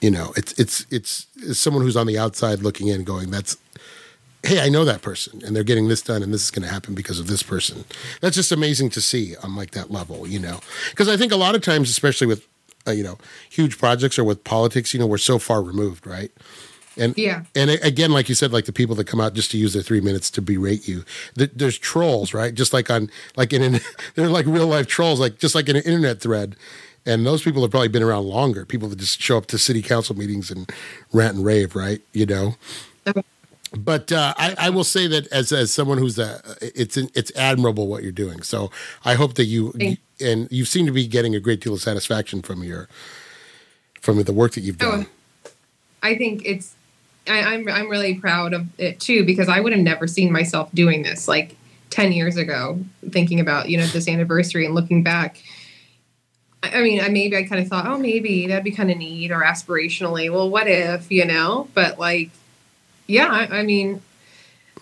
you 0.00 0.10
know 0.10 0.32
it's 0.36 0.52
it's 0.58 0.86
it's, 0.90 1.26
it's 1.36 1.58
someone 1.58 1.82
who's 1.82 1.96
on 1.96 2.06
the 2.06 2.18
outside 2.18 2.60
looking 2.60 2.88
in, 2.88 3.04
going 3.04 3.30
that's 3.30 3.56
hey, 4.44 4.60
I 4.60 4.68
know 4.68 4.84
that 4.84 5.02
person 5.02 5.42
and 5.44 5.54
they're 5.54 5.64
getting 5.64 5.88
this 5.88 6.00
done 6.00 6.22
and 6.22 6.32
this 6.32 6.44
is 6.44 6.50
going 6.50 6.62
to 6.62 6.72
happen 6.72 6.94
because 6.94 7.18
of 7.18 7.26
this 7.26 7.42
person. 7.42 7.84
That's 8.20 8.36
just 8.36 8.52
amazing 8.52 8.90
to 8.90 9.00
see 9.00 9.36
on 9.42 9.56
like 9.56 9.72
that 9.72 9.90
level, 9.90 10.26
you 10.26 10.38
know. 10.38 10.60
Because 10.90 11.08
I 11.08 11.16
think 11.16 11.32
a 11.32 11.36
lot 11.36 11.54
of 11.54 11.62
times, 11.62 11.90
especially 11.90 12.28
with 12.28 12.46
uh, 12.86 12.92
you 12.92 13.02
know 13.02 13.18
huge 13.50 13.78
projects 13.78 14.18
or 14.18 14.24
with 14.24 14.44
politics, 14.44 14.94
you 14.94 15.00
know, 15.00 15.06
we're 15.06 15.18
so 15.18 15.38
far 15.38 15.62
removed, 15.62 16.06
right? 16.06 16.32
And 16.98 17.16
yeah, 17.16 17.44
and 17.54 17.70
again, 17.70 18.10
like 18.10 18.28
you 18.28 18.34
said, 18.34 18.52
like 18.52 18.64
the 18.64 18.72
people 18.72 18.94
that 18.96 19.06
come 19.06 19.20
out 19.20 19.34
just 19.34 19.50
to 19.52 19.58
use 19.58 19.72
their 19.72 19.82
three 19.82 20.00
minutes 20.00 20.30
to 20.32 20.42
berate 20.42 20.88
you. 20.88 21.04
There's 21.34 21.78
trolls, 21.78 22.34
right? 22.34 22.54
Just 22.54 22.72
like 22.72 22.90
on 22.90 23.10
like 23.36 23.52
in 23.52 23.62
an, 23.62 23.80
they're 24.14 24.28
like 24.28 24.46
real 24.46 24.66
life 24.66 24.86
trolls, 24.86 25.20
like 25.20 25.38
just 25.38 25.54
like 25.54 25.68
in 25.68 25.76
an 25.76 25.82
internet 25.82 26.20
thread. 26.20 26.56
And 27.06 27.24
those 27.24 27.42
people 27.42 27.62
have 27.62 27.70
probably 27.70 27.88
been 27.88 28.02
around 28.02 28.24
longer. 28.26 28.66
People 28.66 28.88
that 28.88 28.98
just 28.98 29.20
show 29.20 29.38
up 29.38 29.46
to 29.46 29.58
city 29.58 29.80
council 29.80 30.14
meetings 30.16 30.50
and 30.50 30.70
rant 31.12 31.36
and 31.36 31.44
rave, 31.44 31.74
right? 31.74 32.02
You 32.12 32.26
know. 32.26 32.56
Okay 33.06 33.22
but 33.76 34.10
uh, 34.12 34.34
I, 34.36 34.54
I, 34.58 34.70
will 34.70 34.84
say 34.84 35.06
that 35.08 35.26
as 35.28 35.52
as 35.52 35.72
someone 35.72 35.98
who's 35.98 36.18
a 36.18 36.40
it's 36.62 36.96
it's 36.96 37.34
admirable 37.36 37.86
what 37.86 38.02
you're 38.02 38.12
doing. 38.12 38.42
So 38.42 38.70
I 39.04 39.14
hope 39.14 39.34
that 39.34 39.44
you 39.44 39.74
and 40.20 40.48
you 40.50 40.64
seem 40.64 40.86
to 40.86 40.92
be 40.92 41.06
getting 41.06 41.34
a 41.34 41.40
great 41.40 41.60
deal 41.60 41.74
of 41.74 41.80
satisfaction 41.80 42.42
from 42.42 42.62
your 42.64 42.88
from 44.00 44.22
the 44.22 44.32
work 44.32 44.52
that 44.52 44.60
you've 44.62 44.78
done. 44.78 45.06
Oh, 45.06 45.50
I 46.02 46.16
think 46.16 46.42
it's 46.44 46.74
I, 47.28 47.54
I'm 47.54 47.68
I'm 47.68 47.88
really 47.88 48.14
proud 48.14 48.52
of 48.52 48.66
it 48.78 49.00
too 49.00 49.24
because 49.24 49.48
I 49.48 49.60
would 49.60 49.72
have 49.72 49.82
never 49.82 50.06
seen 50.06 50.32
myself 50.32 50.70
doing 50.72 51.02
this 51.02 51.28
like 51.28 51.56
ten 51.90 52.12
years 52.12 52.36
ago, 52.36 52.80
thinking 53.10 53.40
about 53.40 53.68
you 53.68 53.78
know 53.78 53.86
this 53.86 54.08
anniversary 54.08 54.66
and 54.66 54.74
looking 54.74 55.02
back. 55.02 55.42
I 56.62 56.82
mean, 56.82 57.00
I 57.00 57.08
maybe 57.08 57.36
I 57.36 57.44
kind 57.44 57.62
of 57.62 57.68
thought, 57.68 57.86
oh, 57.86 57.98
maybe 57.98 58.48
that'd 58.48 58.64
be 58.64 58.72
kind 58.72 58.90
of 58.90 58.98
neat 58.98 59.30
or 59.30 59.40
aspirationally. 59.40 60.30
Well, 60.30 60.50
what 60.50 60.66
if, 60.66 61.10
you 61.10 61.24
know? 61.24 61.68
But 61.72 62.00
like, 62.00 62.30
yeah, 63.06 63.28
I, 63.28 63.60
I 63.60 63.62
mean, 63.62 64.02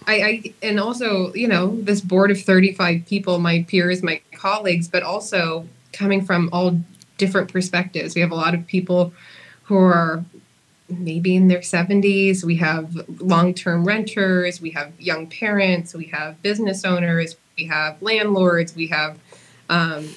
I, 0.07 0.23
I, 0.23 0.55
and 0.63 0.79
also 0.79 1.35
you 1.35 1.49
know 1.49 1.81
this 1.81 2.01
board 2.01 2.31
of 2.31 2.41
35 2.41 3.07
people 3.07 3.39
my 3.39 3.65
peers 3.69 4.03
my 4.03 4.21
colleagues 4.33 4.89
but 4.89 5.03
also 5.03 5.67
coming 5.93 6.25
from 6.25 6.49
all 6.53 6.81
different 7.19 7.53
perspectives 7.53 8.15
we 8.15 8.21
have 8.21 8.31
a 8.31 8.37
lot 8.37 8.55
of 8.55 8.67
people 8.67 9.13
who 9.65 9.77
are 9.77 10.25
maybe 10.89 11.35
in 11.35 11.49
their 11.49 11.61
70s 11.61 12.45
we 12.45 12.57
have 12.57 12.95
long-term 13.21 13.85
renters 13.85 14.61
we 14.61 14.71
have 14.71 14.93
young 15.01 15.27
parents 15.27 15.95
we 15.95 16.07
have 16.07 16.41
business 16.43 16.85
owners 16.85 17.37
we 17.57 17.67
have 17.67 18.01
landlords 18.01 18.75
we 18.77 18.87
have 18.87 19.19
um, 19.69 20.09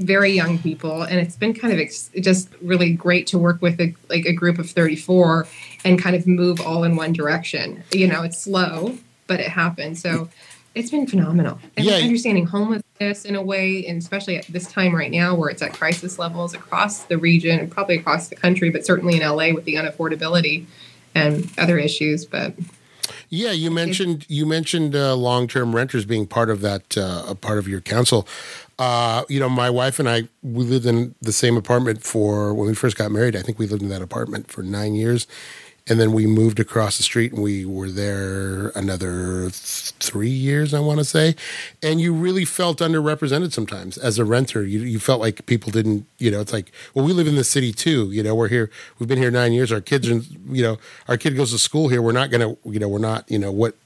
very 0.00 0.32
young 0.32 0.58
people. 0.58 1.02
And 1.02 1.18
it's 1.20 1.36
been 1.36 1.54
kind 1.54 1.72
of 1.72 1.78
ex- 1.78 2.10
just 2.20 2.48
really 2.60 2.92
great 2.92 3.26
to 3.28 3.38
work 3.38 3.62
with 3.62 3.80
a, 3.80 3.94
like 4.10 4.26
a 4.26 4.32
group 4.32 4.58
of 4.58 4.68
34 4.68 5.46
and 5.84 6.00
kind 6.00 6.16
of 6.16 6.26
move 6.26 6.60
all 6.60 6.84
in 6.84 6.96
one 6.96 7.12
direction. 7.12 7.84
You 7.92 8.08
know 8.08 8.22
it's 8.22 8.38
slow 8.38 8.98
but 9.26 9.40
it 9.40 9.48
happens. 9.48 10.00
So 10.00 10.28
it's 10.76 10.90
been 10.90 11.06
phenomenal 11.06 11.58
and 11.76 11.86
yeah. 11.86 11.94
understanding 11.94 12.46
homelessness 12.46 13.24
in 13.24 13.34
a 13.34 13.42
way 13.42 13.84
and 13.86 13.98
especially 13.98 14.36
at 14.36 14.46
this 14.48 14.70
time 14.70 14.94
right 14.94 15.10
now 15.10 15.34
where 15.34 15.48
it's 15.48 15.62
at 15.62 15.72
crisis 15.72 16.18
levels 16.18 16.52
across 16.54 17.04
the 17.04 17.16
region 17.16 17.58
and 17.58 17.70
probably 17.70 17.96
across 17.96 18.28
the 18.28 18.36
country 18.36 18.70
but 18.70 18.84
certainly 18.84 19.20
in 19.20 19.26
la 19.26 19.52
with 19.52 19.64
the 19.64 19.74
unaffordability 19.74 20.66
and 21.14 21.50
other 21.58 21.78
issues 21.78 22.26
but 22.26 22.52
yeah, 23.28 23.52
you 23.52 23.70
mentioned 23.70 24.24
you 24.28 24.46
mentioned 24.46 24.94
uh, 24.94 25.14
long 25.14 25.48
term 25.48 25.74
renters 25.74 26.04
being 26.04 26.26
part 26.26 26.50
of 26.50 26.60
that 26.60 26.96
uh, 26.96 27.24
a 27.26 27.34
part 27.34 27.58
of 27.58 27.66
your 27.66 27.80
council. 27.80 28.26
Uh, 28.78 29.24
you 29.28 29.40
know, 29.40 29.48
my 29.48 29.70
wife 29.70 29.98
and 29.98 30.08
I, 30.08 30.24
we 30.42 30.64
lived 30.64 30.86
in 30.86 31.14
the 31.22 31.32
same 31.32 31.56
apartment 31.56 32.02
for 32.02 32.52
when 32.52 32.68
we 32.68 32.74
first 32.74 32.96
got 32.96 33.10
married. 33.10 33.34
I 33.34 33.42
think 33.42 33.58
we 33.58 33.66
lived 33.66 33.82
in 33.82 33.88
that 33.88 34.02
apartment 34.02 34.50
for 34.50 34.62
nine 34.62 34.94
years. 34.94 35.26
And 35.88 36.00
then 36.00 36.12
we 36.12 36.26
moved 36.26 36.58
across 36.58 36.96
the 36.96 37.04
street 37.04 37.32
and 37.32 37.42
we 37.42 37.64
were 37.64 37.88
there 37.88 38.70
another 38.70 39.42
th- 39.42 39.92
three 40.00 40.28
years, 40.28 40.74
I 40.74 40.80
want 40.80 40.98
to 40.98 41.04
say. 41.04 41.36
And 41.80 42.00
you 42.00 42.12
really 42.12 42.44
felt 42.44 42.78
underrepresented 42.78 43.52
sometimes 43.52 43.96
as 43.96 44.18
a 44.18 44.24
renter. 44.24 44.64
You, 44.64 44.80
you 44.80 44.98
felt 44.98 45.20
like 45.20 45.46
people 45.46 45.70
didn't, 45.70 46.06
you 46.18 46.30
know, 46.32 46.40
it's 46.40 46.52
like, 46.52 46.72
well, 46.94 47.04
we 47.04 47.12
live 47.12 47.28
in 47.28 47.36
the 47.36 47.44
city 47.44 47.72
too. 47.72 48.10
You 48.10 48.24
know, 48.24 48.34
we're 48.34 48.48
here, 48.48 48.68
we've 48.98 49.08
been 49.08 49.18
here 49.18 49.30
nine 49.30 49.52
years. 49.52 49.70
Our 49.70 49.80
kids 49.80 50.08
are, 50.08 50.20
you 50.48 50.62
know, 50.62 50.78
our 51.06 51.16
kid 51.16 51.36
goes 51.36 51.52
to 51.52 51.58
school 51.58 51.88
here. 51.88 52.02
We're 52.02 52.10
not 52.10 52.30
going 52.30 52.40
to, 52.40 52.68
you 52.68 52.80
know, 52.80 52.88
we're 52.88 52.98
not, 52.98 53.30
you 53.30 53.38
know, 53.38 53.52
what, 53.52 53.76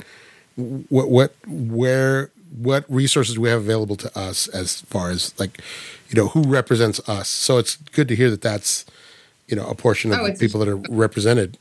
what, 0.56 1.10
what, 1.10 1.34
where, 1.46 2.30
what 2.56 2.84
resources 2.88 3.38
we 3.38 3.48
have 3.48 3.60
available 3.60 3.96
to 3.96 4.18
us 4.18 4.48
as 4.48 4.80
far 4.82 5.10
as 5.10 5.38
like 5.38 5.60
you 6.08 6.16
know 6.16 6.28
who 6.28 6.42
represents 6.42 6.98
us 7.08 7.28
so 7.28 7.58
it's 7.58 7.76
good 7.76 8.08
to 8.08 8.16
hear 8.16 8.28
that 8.28 8.42
that's 8.42 8.84
you 9.46 9.54
know 9.54 9.66
a 9.68 9.74
portion 9.74 10.12
of 10.12 10.18
oh, 10.18 10.26
the 10.26 10.34
people 10.34 10.58
that 10.58 10.68
are 10.68 10.76
represented 10.90 11.56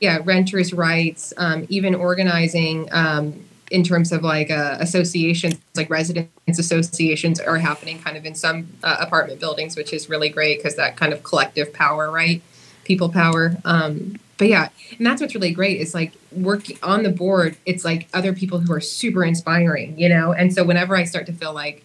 yeah 0.00 0.18
renters 0.24 0.72
rights 0.72 1.32
um, 1.36 1.66
even 1.68 1.94
organizing 1.94 2.88
um, 2.92 3.44
in 3.70 3.82
terms 3.82 4.12
of 4.12 4.22
like 4.22 4.50
uh, 4.50 4.76
associations 4.80 5.58
like 5.76 5.90
residents 5.90 6.58
associations 6.58 7.40
are 7.40 7.58
happening 7.58 8.00
kind 8.00 8.16
of 8.16 8.24
in 8.24 8.34
some 8.34 8.68
uh, 8.82 8.96
apartment 9.00 9.40
buildings 9.40 9.76
which 9.76 9.92
is 9.92 10.08
really 10.08 10.28
great 10.28 10.58
because 10.58 10.76
that 10.76 10.96
kind 10.96 11.12
of 11.12 11.22
collective 11.22 11.72
power 11.72 12.10
right 12.10 12.42
people 12.84 13.08
power 13.08 13.56
um, 13.64 14.18
but 14.38 14.48
yeah, 14.48 14.68
and 14.96 15.06
that's 15.06 15.20
what's 15.20 15.34
really 15.34 15.50
great 15.50 15.80
is 15.80 15.94
like 15.94 16.12
working 16.30 16.78
on 16.82 17.02
the 17.02 17.10
board, 17.10 17.56
it's 17.66 17.84
like 17.84 18.08
other 18.14 18.32
people 18.32 18.60
who 18.60 18.72
are 18.72 18.80
super 18.80 19.24
inspiring, 19.24 19.98
you 19.98 20.08
know? 20.08 20.32
And 20.32 20.54
so 20.54 20.64
whenever 20.64 20.96
I 20.96 21.04
start 21.04 21.26
to 21.26 21.32
feel 21.32 21.52
like 21.52 21.84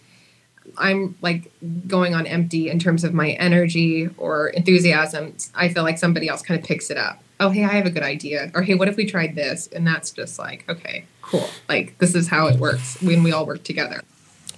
I'm 0.78 1.16
like 1.20 1.50
going 1.88 2.14
on 2.14 2.26
empty 2.26 2.70
in 2.70 2.78
terms 2.78 3.02
of 3.02 3.12
my 3.12 3.30
energy 3.30 4.08
or 4.16 4.48
enthusiasm, 4.50 5.36
I 5.54 5.68
feel 5.68 5.82
like 5.82 5.98
somebody 5.98 6.28
else 6.28 6.42
kind 6.42 6.58
of 6.58 6.64
picks 6.64 6.90
it 6.90 6.96
up. 6.96 7.23
Oh, 7.40 7.50
hey, 7.50 7.64
I 7.64 7.68
have 7.68 7.86
a 7.86 7.90
good 7.90 8.02
idea. 8.02 8.50
Or 8.54 8.62
hey, 8.62 8.74
what 8.74 8.88
if 8.88 8.96
we 8.96 9.06
tried 9.06 9.34
this? 9.34 9.66
And 9.68 9.86
that's 9.86 10.10
just 10.12 10.38
like, 10.38 10.64
okay, 10.68 11.04
cool. 11.22 11.48
Like 11.68 11.98
this 11.98 12.14
is 12.14 12.28
how 12.28 12.46
it 12.46 12.58
works 12.58 13.00
when 13.02 13.22
we 13.22 13.32
all 13.32 13.44
work 13.46 13.64
together. 13.64 14.02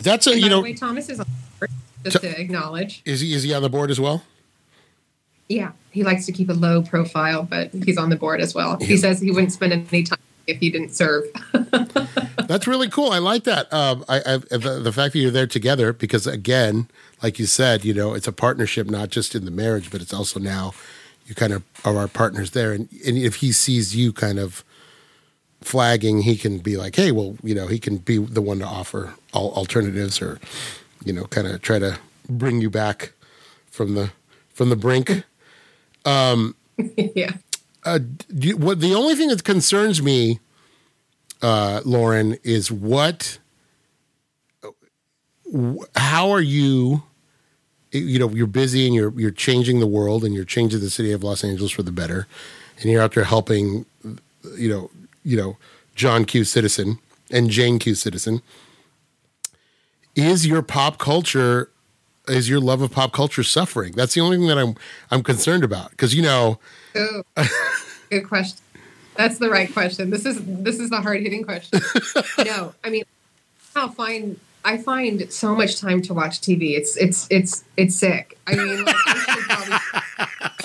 That's 0.00 0.26
a 0.26 0.32
And 0.32 0.40
you 0.40 0.46
by 0.46 0.50
know 0.50 0.56
the 0.56 0.62
way, 0.62 0.74
Thomas 0.74 1.08
is 1.08 1.20
on 1.20 1.26
board, 1.58 1.70
just 2.04 2.20
to 2.20 2.40
acknowledge. 2.40 3.02
is 3.04 3.20
he 3.20 3.32
is 3.32 3.42
he 3.44 3.54
on 3.54 3.62
the 3.62 3.70
board 3.70 3.90
as 3.90 3.98
well? 3.98 4.24
Yeah, 5.48 5.72
he 5.90 6.02
likes 6.02 6.26
to 6.26 6.32
keep 6.32 6.48
a 6.50 6.54
low 6.54 6.82
profile, 6.82 7.44
but 7.44 7.72
he's 7.72 7.96
on 7.96 8.10
the 8.10 8.16
board 8.16 8.40
as 8.40 8.54
well. 8.54 8.78
He 8.80 8.96
says 8.96 9.20
he 9.20 9.30
wouldn't 9.30 9.52
spend 9.52 9.72
any 9.72 10.02
time 10.02 10.18
if 10.46 10.58
he 10.58 10.70
didn't 10.70 10.90
serve. 10.90 11.24
That's 12.46 12.66
really 12.66 12.88
cool. 12.88 13.10
I 13.10 13.18
like 13.18 13.44
that. 13.44 13.72
Um, 13.72 14.04
I, 14.08 14.16
I 14.18 14.36
the, 14.56 14.80
the 14.82 14.92
fact 14.92 15.12
that 15.12 15.20
you're 15.20 15.30
there 15.30 15.46
together 15.46 15.92
because 15.92 16.26
again, 16.26 16.88
like 17.22 17.38
you 17.38 17.46
said, 17.46 17.84
you 17.84 17.94
know, 17.94 18.14
it's 18.14 18.26
a 18.26 18.32
partnership 18.32 18.88
not 18.88 19.08
just 19.10 19.34
in 19.34 19.44
the 19.44 19.50
marriage, 19.50 19.90
but 19.90 20.00
it's 20.00 20.12
also 20.12 20.40
now 20.40 20.72
you 21.26 21.34
kind 21.34 21.52
of 21.52 21.62
are 21.84 21.96
our 21.96 22.08
partners 22.08 22.52
there. 22.52 22.72
And 22.72 22.88
and 23.06 23.18
if 23.18 23.36
he 23.36 23.52
sees 23.52 23.94
you 23.94 24.12
kind 24.12 24.38
of 24.38 24.64
flagging, 25.60 26.22
he 26.22 26.36
can 26.36 26.58
be 26.58 26.76
like, 26.76 26.96
hey, 26.96 27.12
well, 27.12 27.36
you 27.42 27.54
know, 27.54 27.66
he 27.66 27.78
can 27.78 27.98
be 27.98 28.18
the 28.18 28.42
one 28.42 28.58
to 28.60 28.66
offer 28.66 29.14
all 29.32 29.52
alternatives 29.54 30.22
or 30.22 30.38
you 31.04 31.12
know, 31.12 31.24
kind 31.24 31.46
of 31.46 31.62
try 31.62 31.78
to 31.78 31.98
bring 32.28 32.60
you 32.60 32.70
back 32.70 33.12
from 33.70 33.94
the 33.94 34.10
from 34.52 34.70
the 34.70 34.76
brink. 34.76 35.24
Um, 36.04 36.56
yeah. 36.96 37.32
uh, 37.84 38.00
you, 38.32 38.56
what 38.56 38.80
the 38.80 38.94
only 38.94 39.14
thing 39.14 39.28
that 39.28 39.44
concerns 39.44 40.02
me, 40.02 40.40
uh, 41.42 41.80
Lauren, 41.84 42.38
is 42.42 42.70
what, 42.70 43.38
how 45.94 46.30
are 46.30 46.40
you? 46.40 47.02
You 47.92 48.18
know, 48.18 48.29
you're 48.31 48.46
busy 48.46 48.87
and 48.87 48.94
you're 48.94 49.12
you're 49.18 49.31
changing 49.31 49.81
the 49.81 49.87
world 49.87 50.25
and 50.25 50.35
you're 50.35 50.44
changing 50.44 50.81
the 50.81 50.90
city 50.90 51.12
of 51.12 51.22
Los 51.22 51.44
Angeles 51.44 51.70
for 51.70 51.83
the 51.83 51.92
better, 51.92 52.27
and 52.81 52.90
you're 52.90 53.03
out 53.03 53.14
there 53.14 53.25
helping, 53.25 53.87
you 54.57 54.68
know, 54.68 54.90
you 55.25 55.37
know, 55.37 55.57
John 55.94 56.25
Q. 56.25 56.44
Citizen 56.44 56.99
and 57.31 57.51
Jane 57.51 57.79
Q. 57.79 57.94
Citizen. 57.94 58.42
Is 60.14 60.46
your 60.46 60.62
pop 60.62 60.99
culture, 60.99 61.70
is 62.27 62.49
your 62.49 62.61
love 62.61 62.81
of 62.81 62.90
pop 62.90 63.12
culture 63.12 63.42
suffering? 63.42 63.92
That's 63.92 64.14
the 64.14 64.20
only 64.20 64.38
thing 64.38 64.46
that 64.49 64.59
I'm 64.59 64.75
I'm 65.11 65.22
concerned 65.22 65.64
about 65.64 65.90
because 65.90 66.14
you 66.14 66.22
know. 66.22 66.59
Oh, 66.94 67.22
good 68.11 68.27
question. 68.27 68.59
That's 69.16 69.38
the 69.38 69.51
right 69.51 69.72
question. 69.72 70.11
This 70.11 70.27
is 70.27 70.40
this 70.44 70.79
is 70.79 70.90
the 70.90 71.01
hard 71.01 71.20
hitting 71.20 71.44
question. 71.44 71.81
no, 72.44 72.75
I 72.85 72.90
mean, 72.90 73.05
I 73.75 73.88
find 73.88 74.38
I 74.66 74.79
find 74.79 75.33
so 75.33 75.55
much 75.55 75.81
time 75.81 76.02
to 76.02 76.12
watch 76.12 76.40
TV. 76.40 76.76
It's 76.76 76.96
it's 76.96 77.29
it's 77.31 77.62
it's 77.76 77.94
sick. 77.94 78.37
I 78.48 78.57
mean, 78.57 78.85
like, 78.85 78.96
I 79.07 79.79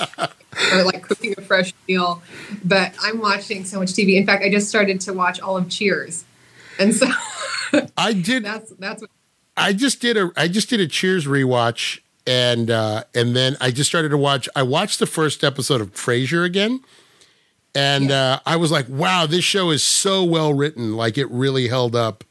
probably 0.04 0.74
or 0.74 0.84
like 0.86 1.04
cooking 1.04 1.36
a 1.38 1.42
fresh 1.42 1.72
meal, 1.88 2.24
but 2.66 2.96
I'm 3.00 3.20
watching 3.20 3.64
so 3.64 3.78
much 3.80 3.90
TV. 3.90 4.18
In 4.18 4.26
fact, 4.26 4.44
I 4.44 4.50
just 4.50 4.70
started 4.70 5.02
to 5.02 5.14
watch 5.14 5.40
all 5.40 5.56
of 5.56 5.70
Cheers, 5.70 6.26
and 6.80 6.96
so 6.96 7.08
I 7.96 8.14
did. 8.14 8.44
that's 8.44 8.72
that's 8.80 9.04
what 9.04 9.12
I 9.56 9.72
just 9.72 10.02
did 10.02 10.18
a. 10.18 10.32
I 10.36 10.48
just 10.48 10.68
did 10.68 10.80
a 10.80 10.88
Cheers 10.88 11.28
rewatch, 11.28 12.00
and 12.26 12.72
uh, 12.72 13.04
and 13.14 13.36
then 13.36 13.56
I 13.62 13.70
just 13.70 13.88
started 13.88 14.10
to 14.10 14.18
watch. 14.18 14.50
I 14.56 14.64
watched 14.64 14.98
the 14.98 15.06
first 15.06 15.44
episode 15.44 15.80
of 15.80 15.94
Frasier 15.94 16.44
again, 16.44 16.82
and 17.76 18.10
uh, 18.10 18.40
I 18.48 18.56
was 18.56 18.72
like, 18.72 18.90
"Wow, 18.90 19.28
this 19.28 19.44
show 19.44 19.70
is 19.70 19.84
so 19.84 20.24
well 20.24 20.56
written. 20.56 20.98
Like 20.98 21.20
it 21.20 21.30
really 21.30 21.68
held 21.68 21.96
up." 21.96 22.24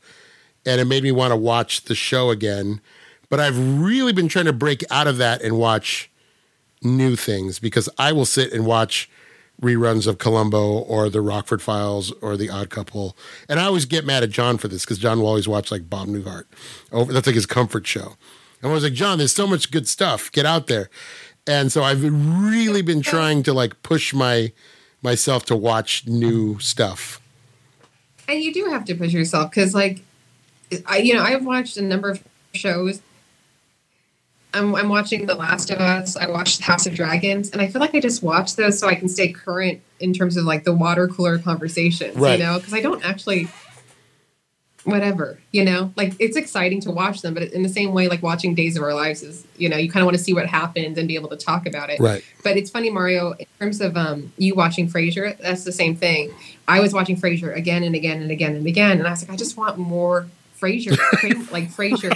And 0.70 0.80
it 0.80 0.84
made 0.84 1.02
me 1.02 1.10
want 1.10 1.32
to 1.32 1.36
watch 1.36 1.82
the 1.82 1.94
show 1.96 2.30
again. 2.30 2.80
But 3.28 3.40
I've 3.40 3.58
really 3.80 4.12
been 4.12 4.28
trying 4.28 4.44
to 4.44 4.52
break 4.52 4.84
out 4.90 5.06
of 5.08 5.16
that 5.18 5.42
and 5.42 5.58
watch 5.58 6.10
new 6.82 7.16
things 7.16 7.58
because 7.58 7.88
I 7.98 8.12
will 8.12 8.24
sit 8.24 8.52
and 8.52 8.64
watch 8.64 9.10
reruns 9.60 10.06
of 10.06 10.18
Columbo 10.18 10.78
or 10.78 11.10
the 11.10 11.20
Rockford 11.20 11.60
Files 11.60 12.12
or 12.22 12.36
the 12.36 12.48
Odd 12.48 12.70
Couple. 12.70 13.16
And 13.48 13.58
I 13.60 13.64
always 13.64 13.84
get 13.84 14.06
mad 14.06 14.22
at 14.22 14.30
John 14.30 14.58
for 14.58 14.68
this 14.68 14.84
because 14.84 14.98
John 14.98 15.18
will 15.20 15.26
always 15.26 15.48
watch 15.48 15.70
like 15.70 15.90
Bob 15.90 16.08
Newhart. 16.08 16.44
Over 16.92 17.12
that's 17.12 17.26
like 17.26 17.34
his 17.34 17.46
comfort 17.46 17.86
show. 17.86 18.16
And 18.62 18.70
I 18.70 18.74
was 18.74 18.84
like, 18.84 18.92
John, 18.94 19.18
there's 19.18 19.32
so 19.32 19.46
much 19.46 19.70
good 19.70 19.88
stuff. 19.88 20.30
Get 20.32 20.46
out 20.46 20.66
there. 20.68 20.88
And 21.46 21.72
so 21.72 21.82
I've 21.82 22.02
really 22.04 22.82
been 22.82 23.02
trying 23.02 23.42
to 23.44 23.52
like 23.52 23.82
push 23.82 24.14
my 24.14 24.52
myself 25.02 25.44
to 25.46 25.56
watch 25.56 26.06
new 26.06 26.58
stuff. 26.58 27.20
and 28.28 28.40
you 28.40 28.52
do 28.52 28.66
have 28.70 28.84
to 28.84 28.94
push 28.94 29.12
yourself 29.12 29.50
because 29.50 29.74
like 29.74 30.02
i 30.86 30.98
you 30.98 31.14
know 31.14 31.22
i've 31.22 31.44
watched 31.44 31.76
a 31.76 31.82
number 31.82 32.10
of 32.10 32.22
shows 32.54 33.00
I'm, 34.52 34.74
I'm 34.74 34.88
watching 34.88 35.26
the 35.26 35.34
last 35.36 35.70
of 35.70 35.78
us 35.78 36.16
i 36.16 36.28
watched 36.28 36.60
house 36.62 36.86
of 36.86 36.94
dragons 36.94 37.50
and 37.50 37.60
i 37.62 37.68
feel 37.68 37.80
like 37.80 37.94
i 37.94 38.00
just 38.00 38.22
watch 38.22 38.56
those 38.56 38.78
so 38.78 38.88
i 38.88 38.94
can 38.94 39.08
stay 39.08 39.32
current 39.32 39.80
in 40.00 40.12
terms 40.12 40.36
of 40.36 40.44
like 40.44 40.64
the 40.64 40.72
water 40.74 41.06
cooler 41.08 41.38
conversations 41.38 42.16
Right. 42.16 42.38
you 42.38 42.44
know 42.44 42.58
because 42.58 42.74
i 42.74 42.80
don't 42.80 43.04
actually 43.04 43.48
whatever 44.84 45.38
you 45.52 45.62
know 45.62 45.92
like 45.94 46.14
it's 46.18 46.38
exciting 46.38 46.80
to 46.80 46.90
watch 46.90 47.20
them 47.20 47.34
but 47.34 47.42
in 47.42 47.62
the 47.62 47.68
same 47.68 47.92
way 47.92 48.08
like 48.08 48.22
watching 48.22 48.54
days 48.54 48.78
of 48.78 48.82
our 48.82 48.94
lives 48.94 49.22
is 49.22 49.46
you 49.58 49.68
know 49.68 49.76
you 49.76 49.90
kind 49.90 50.00
of 50.02 50.06
want 50.06 50.16
to 50.16 50.22
see 50.22 50.32
what 50.32 50.46
happens 50.46 50.96
and 50.96 51.06
be 51.06 51.14
able 51.16 51.28
to 51.28 51.36
talk 51.36 51.66
about 51.66 51.90
it 51.90 52.00
Right. 52.00 52.24
but 52.42 52.56
it's 52.56 52.70
funny, 52.70 52.88
Mario, 52.88 53.32
in 53.32 53.44
terms 53.60 53.82
of 53.82 53.94
um, 53.94 54.32
you 54.38 54.54
watching 54.54 54.88
Frasier, 54.88 55.36
that's 55.36 55.64
the 55.64 55.72
same 55.72 55.94
thing. 55.94 56.32
I 56.66 56.80
was 56.80 56.94
watching 56.94 57.16
Frasier 57.16 57.54
again 57.54 57.82
and 57.82 57.94
again 57.94 58.22
and 58.22 58.30
again 58.30 58.56
and 58.56 58.66
again, 58.66 58.98
and 58.98 59.06
I 59.06 59.10
was 59.10 59.20
like, 59.22 59.30
I 59.30 59.36
just 59.36 59.58
want 59.58 59.76
more 59.76 60.26
Frasier, 60.60 60.96
like 61.52 61.70
Frasier. 61.70 62.14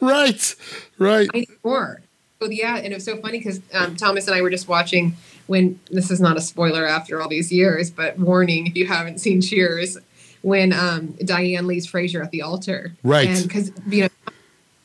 right. 0.00 0.54
Right. 0.98 1.48
More. 1.64 2.00
So 2.40 2.50
yeah, 2.50 2.76
and 2.76 2.86
it 2.86 2.94
was 2.94 3.04
so 3.04 3.16
funny 3.18 3.38
because 3.38 3.60
um, 3.72 3.96
Thomas 3.96 4.26
and 4.26 4.34
I 4.34 4.42
were 4.42 4.50
just 4.50 4.68
watching 4.68 5.16
when 5.46 5.78
this 5.90 6.10
is 6.10 6.20
not 6.20 6.36
a 6.36 6.40
spoiler 6.40 6.86
after 6.86 7.20
all 7.20 7.28
these 7.28 7.52
years, 7.52 7.90
but 7.90 8.18
warning 8.18 8.66
if 8.66 8.76
you 8.76 8.86
haven't 8.86 9.18
seen 9.20 9.40
Cheers, 9.40 9.98
when 10.42 10.72
um, 10.72 11.14
Diane 11.24 11.66
leaves 11.66 11.86
Frasier 11.86 12.22
at 12.24 12.30
the 12.30 12.42
altar, 12.42 12.92
Right. 13.02 13.28
And 13.28 13.42
because 13.44 13.70
you 13.86 14.02
know, 14.02 14.08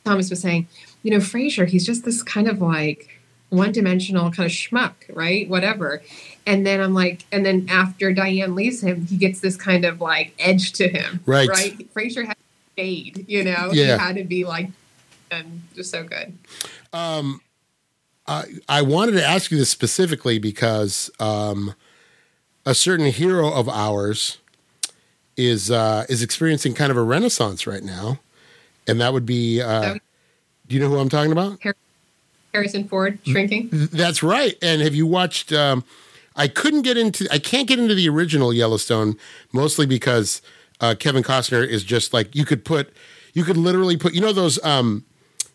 Thomas 0.04 0.30
was 0.30 0.40
saying, 0.40 0.68
you 1.02 1.10
know, 1.10 1.18
Frasier, 1.18 1.66
he's 1.66 1.84
just 1.84 2.04
this 2.04 2.22
kind 2.22 2.48
of 2.48 2.60
like 2.60 3.08
one-dimensional 3.50 4.30
kind 4.30 4.46
of 4.46 4.52
schmuck, 4.52 4.92
right? 5.08 5.48
Whatever. 5.48 6.02
And 6.46 6.66
then 6.66 6.80
I'm 6.80 6.94
like, 6.94 7.24
and 7.32 7.44
then 7.46 7.66
after 7.68 8.12
Diane 8.12 8.54
leaves 8.54 8.82
him, 8.82 9.06
he 9.06 9.16
gets 9.16 9.40
this 9.40 9.56
kind 9.56 9.84
of 9.84 10.00
like 10.00 10.34
edge 10.38 10.72
to 10.74 10.88
him, 10.88 11.20
Right. 11.26 11.48
Right? 11.48 11.92
Frasier 11.94 12.26
to 12.26 12.34
fade, 12.82 13.24
you 13.28 13.42
know, 13.42 13.70
Yeah. 13.72 13.84
he 13.96 14.02
had 14.04 14.16
to 14.16 14.24
be 14.24 14.44
like, 14.44 14.70
and 15.32 15.62
just 15.74 15.90
so 15.90 16.04
good. 16.04 16.32
I, 18.26 18.44
I 18.68 18.82
wanted 18.82 19.12
to 19.12 19.24
ask 19.24 19.50
you 19.50 19.56
this 19.58 19.70
specifically 19.70 20.38
because 20.38 21.10
um, 21.18 21.74
a 22.66 22.74
certain 22.74 23.06
hero 23.06 23.50
of 23.52 23.68
ours 23.68 24.38
is 25.36 25.70
uh, 25.70 26.04
is 26.08 26.22
experiencing 26.22 26.74
kind 26.74 26.90
of 26.90 26.96
a 26.96 27.02
renaissance 27.02 27.66
right 27.66 27.82
now, 27.82 28.20
and 28.86 29.00
that 29.00 29.12
would 29.12 29.24
be. 29.26 29.62
Uh, 29.62 29.94
do 30.66 30.74
you 30.74 30.80
know 30.80 30.88
who 30.88 30.98
I'm 30.98 31.08
talking 31.08 31.32
about? 31.32 31.58
Harrison 32.52 32.86
Ford 32.88 33.18
shrinking. 33.24 33.68
That's 33.72 34.22
right. 34.22 34.56
And 34.60 34.82
have 34.82 34.94
you 34.94 35.06
watched? 35.06 35.52
Um, 35.52 35.84
I 36.36 36.48
couldn't 36.48 36.82
get 36.82 36.96
into. 36.98 37.26
I 37.32 37.38
can't 37.38 37.66
get 37.66 37.78
into 37.78 37.94
the 37.94 38.08
original 38.08 38.52
Yellowstone, 38.52 39.16
mostly 39.52 39.86
because 39.86 40.42
uh, 40.80 40.94
Kevin 40.98 41.22
Costner 41.22 41.66
is 41.66 41.84
just 41.84 42.12
like 42.12 42.34
you 42.34 42.44
could 42.44 42.64
put. 42.64 42.92
You 43.34 43.44
could 43.44 43.56
literally 43.56 43.96
put. 43.96 44.14
You 44.14 44.20
know 44.20 44.32
those. 44.32 44.62
Um, 44.64 45.04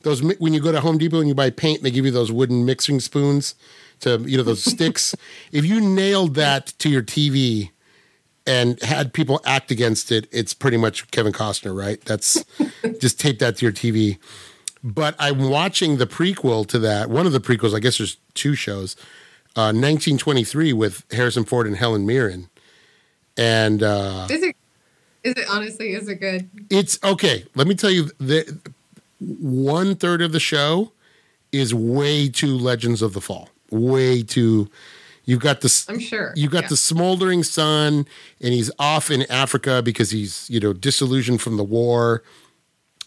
those 0.03 0.21
when 0.21 0.53
you 0.53 0.59
go 0.59 0.71
to 0.71 0.81
Home 0.81 0.97
Depot 0.97 1.19
and 1.19 1.27
you 1.27 1.35
buy 1.35 1.49
paint, 1.49 1.81
they 1.81 1.91
give 1.91 2.05
you 2.05 2.11
those 2.11 2.31
wooden 2.31 2.65
mixing 2.65 2.99
spoons 2.99 3.55
to 4.01 4.19
you 4.27 4.37
know 4.37 4.43
those 4.43 4.63
sticks. 4.71 5.15
If 5.51 5.65
you 5.65 5.81
nailed 5.81 6.35
that 6.35 6.67
to 6.79 6.89
your 6.89 7.01
TV 7.01 7.71
and 8.45 8.81
had 8.83 9.13
people 9.13 9.41
act 9.45 9.71
against 9.71 10.11
it, 10.11 10.27
it's 10.31 10.53
pretty 10.53 10.77
much 10.77 11.09
Kevin 11.11 11.33
Costner, 11.33 11.75
right? 11.75 12.01
That's 12.01 12.43
just 12.99 13.19
tape 13.19 13.39
that 13.39 13.57
to 13.57 13.65
your 13.65 13.73
TV. 13.73 14.17
But 14.83 15.15
I'm 15.17 15.49
watching 15.49 15.95
the 15.95 16.05
prequel 16.05 16.67
to 16.67 16.79
that. 16.79 17.09
One 17.09 17.25
of 17.25 17.31
the 17.31 17.39
prequels, 17.39 17.73
I 17.73 17.79
guess 17.79 17.97
there's 17.97 18.17
two 18.33 18.53
shows. 18.53 18.97
Uh, 19.55 19.69
1923 19.71 20.73
with 20.73 21.05
Harrison 21.11 21.45
Ford 21.45 21.67
and 21.67 21.77
Helen 21.77 22.07
Mirren, 22.07 22.49
and 23.37 23.83
uh, 23.83 24.27
Is 24.29 24.41
it? 24.41 24.52
Is 25.23 25.33
it 25.37 25.45
honestly? 25.49 25.93
Is 25.93 26.07
it 26.09 26.15
good? 26.19 26.49
it's 26.69 26.99
okay. 27.03 27.45
Let 27.55 27.67
me 27.67 27.75
tell 27.75 27.89
you, 27.91 28.09
the 28.19 28.57
one 29.19 29.95
third 29.95 30.21
of 30.21 30.31
the 30.31 30.39
show 30.39 30.91
is 31.51 31.73
way 31.73 32.27
too 32.29 32.57
Legends 32.57 33.01
of 33.01 33.13
the 33.13 33.21
Fall. 33.21 33.49
Way 33.71 34.23
too. 34.23 34.69
You've 35.25 35.39
got 35.39 35.61
this. 35.61 35.87
I'm 35.89 35.99
sure. 35.99 36.33
You 36.35 36.49
got 36.49 36.63
Yeah. 36.63 36.69
the 36.69 36.77
smoldering 36.77 37.43
sun, 37.43 38.05
and 38.41 38.53
he's 38.53 38.69
off 38.77 39.09
in 39.09 39.23
Africa 39.31 39.81
because 39.81 40.11
he's 40.11 40.47
you 40.49 40.59
know 40.59 40.73
disillusioned 40.73 41.41
from 41.41 41.55
the 41.57 41.63
war. 41.63 42.23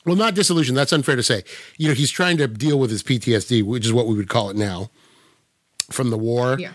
Well, 0.07 0.17
not 0.17 0.35
disillusioned. 0.35 0.79
That's 0.79 0.93
unfair 0.93 1.17
to 1.17 1.23
say. 1.23 1.43
You 1.77 1.89
know, 1.89 1.95
he's 1.95 2.11
trying 2.11 2.37
to 2.39 2.47
deal 2.47 2.79
with 2.79 2.91
his 2.91 3.03
PTSD, 3.03 3.63
which 3.65 3.85
is 3.85 3.93
what 3.93 4.07
we 4.07 4.15
would 4.15 4.29
call 4.29 4.49
it 4.51 4.57
now, 4.57 4.89
from 5.91 6.11
the 6.11 6.17
war 6.19 6.57
Yeah. 6.59 6.73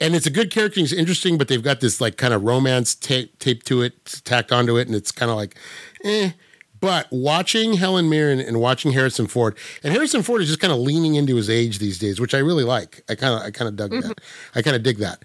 And 0.00 0.14
it's 0.14 0.26
a 0.26 0.30
good 0.30 0.50
character. 0.50 0.80
He's 0.80 0.92
interesting, 0.92 1.38
but 1.38 1.48
they've 1.48 1.62
got 1.62 1.80
this 1.80 2.00
like 2.00 2.16
kind 2.16 2.34
of 2.34 2.42
romance 2.44 2.94
tape 2.94 3.38
taped 3.38 3.66
to 3.66 3.82
it, 3.82 4.20
tacked 4.24 4.52
onto 4.52 4.76
it, 4.76 4.86
and 4.86 4.96
it's 4.96 5.12
kind 5.12 5.30
of 5.30 5.36
like, 5.36 5.56
eh. 6.04 6.32
But 6.78 7.06
watching 7.10 7.74
Helen 7.74 8.10
Mirren 8.10 8.38
and 8.38 8.60
watching 8.60 8.92
Harrison 8.92 9.26
Ford, 9.26 9.56
and 9.82 9.94
Harrison 9.94 10.22
Ford 10.22 10.42
is 10.42 10.48
just 10.48 10.60
kind 10.60 10.72
of 10.72 10.78
leaning 10.78 11.14
into 11.14 11.34
his 11.36 11.48
age 11.48 11.78
these 11.78 11.98
days, 11.98 12.20
which 12.20 12.34
I 12.34 12.38
really 12.38 12.64
like. 12.64 13.02
I 13.08 13.14
kind 13.14 13.34
of 13.34 13.40
I 13.40 13.50
kind 13.50 13.68
of 13.68 13.76
dug 13.76 13.90
that. 14.02 14.20
I 14.54 14.62
kind 14.62 14.76
of 14.76 14.82
dig 14.82 14.98
that. 14.98 15.22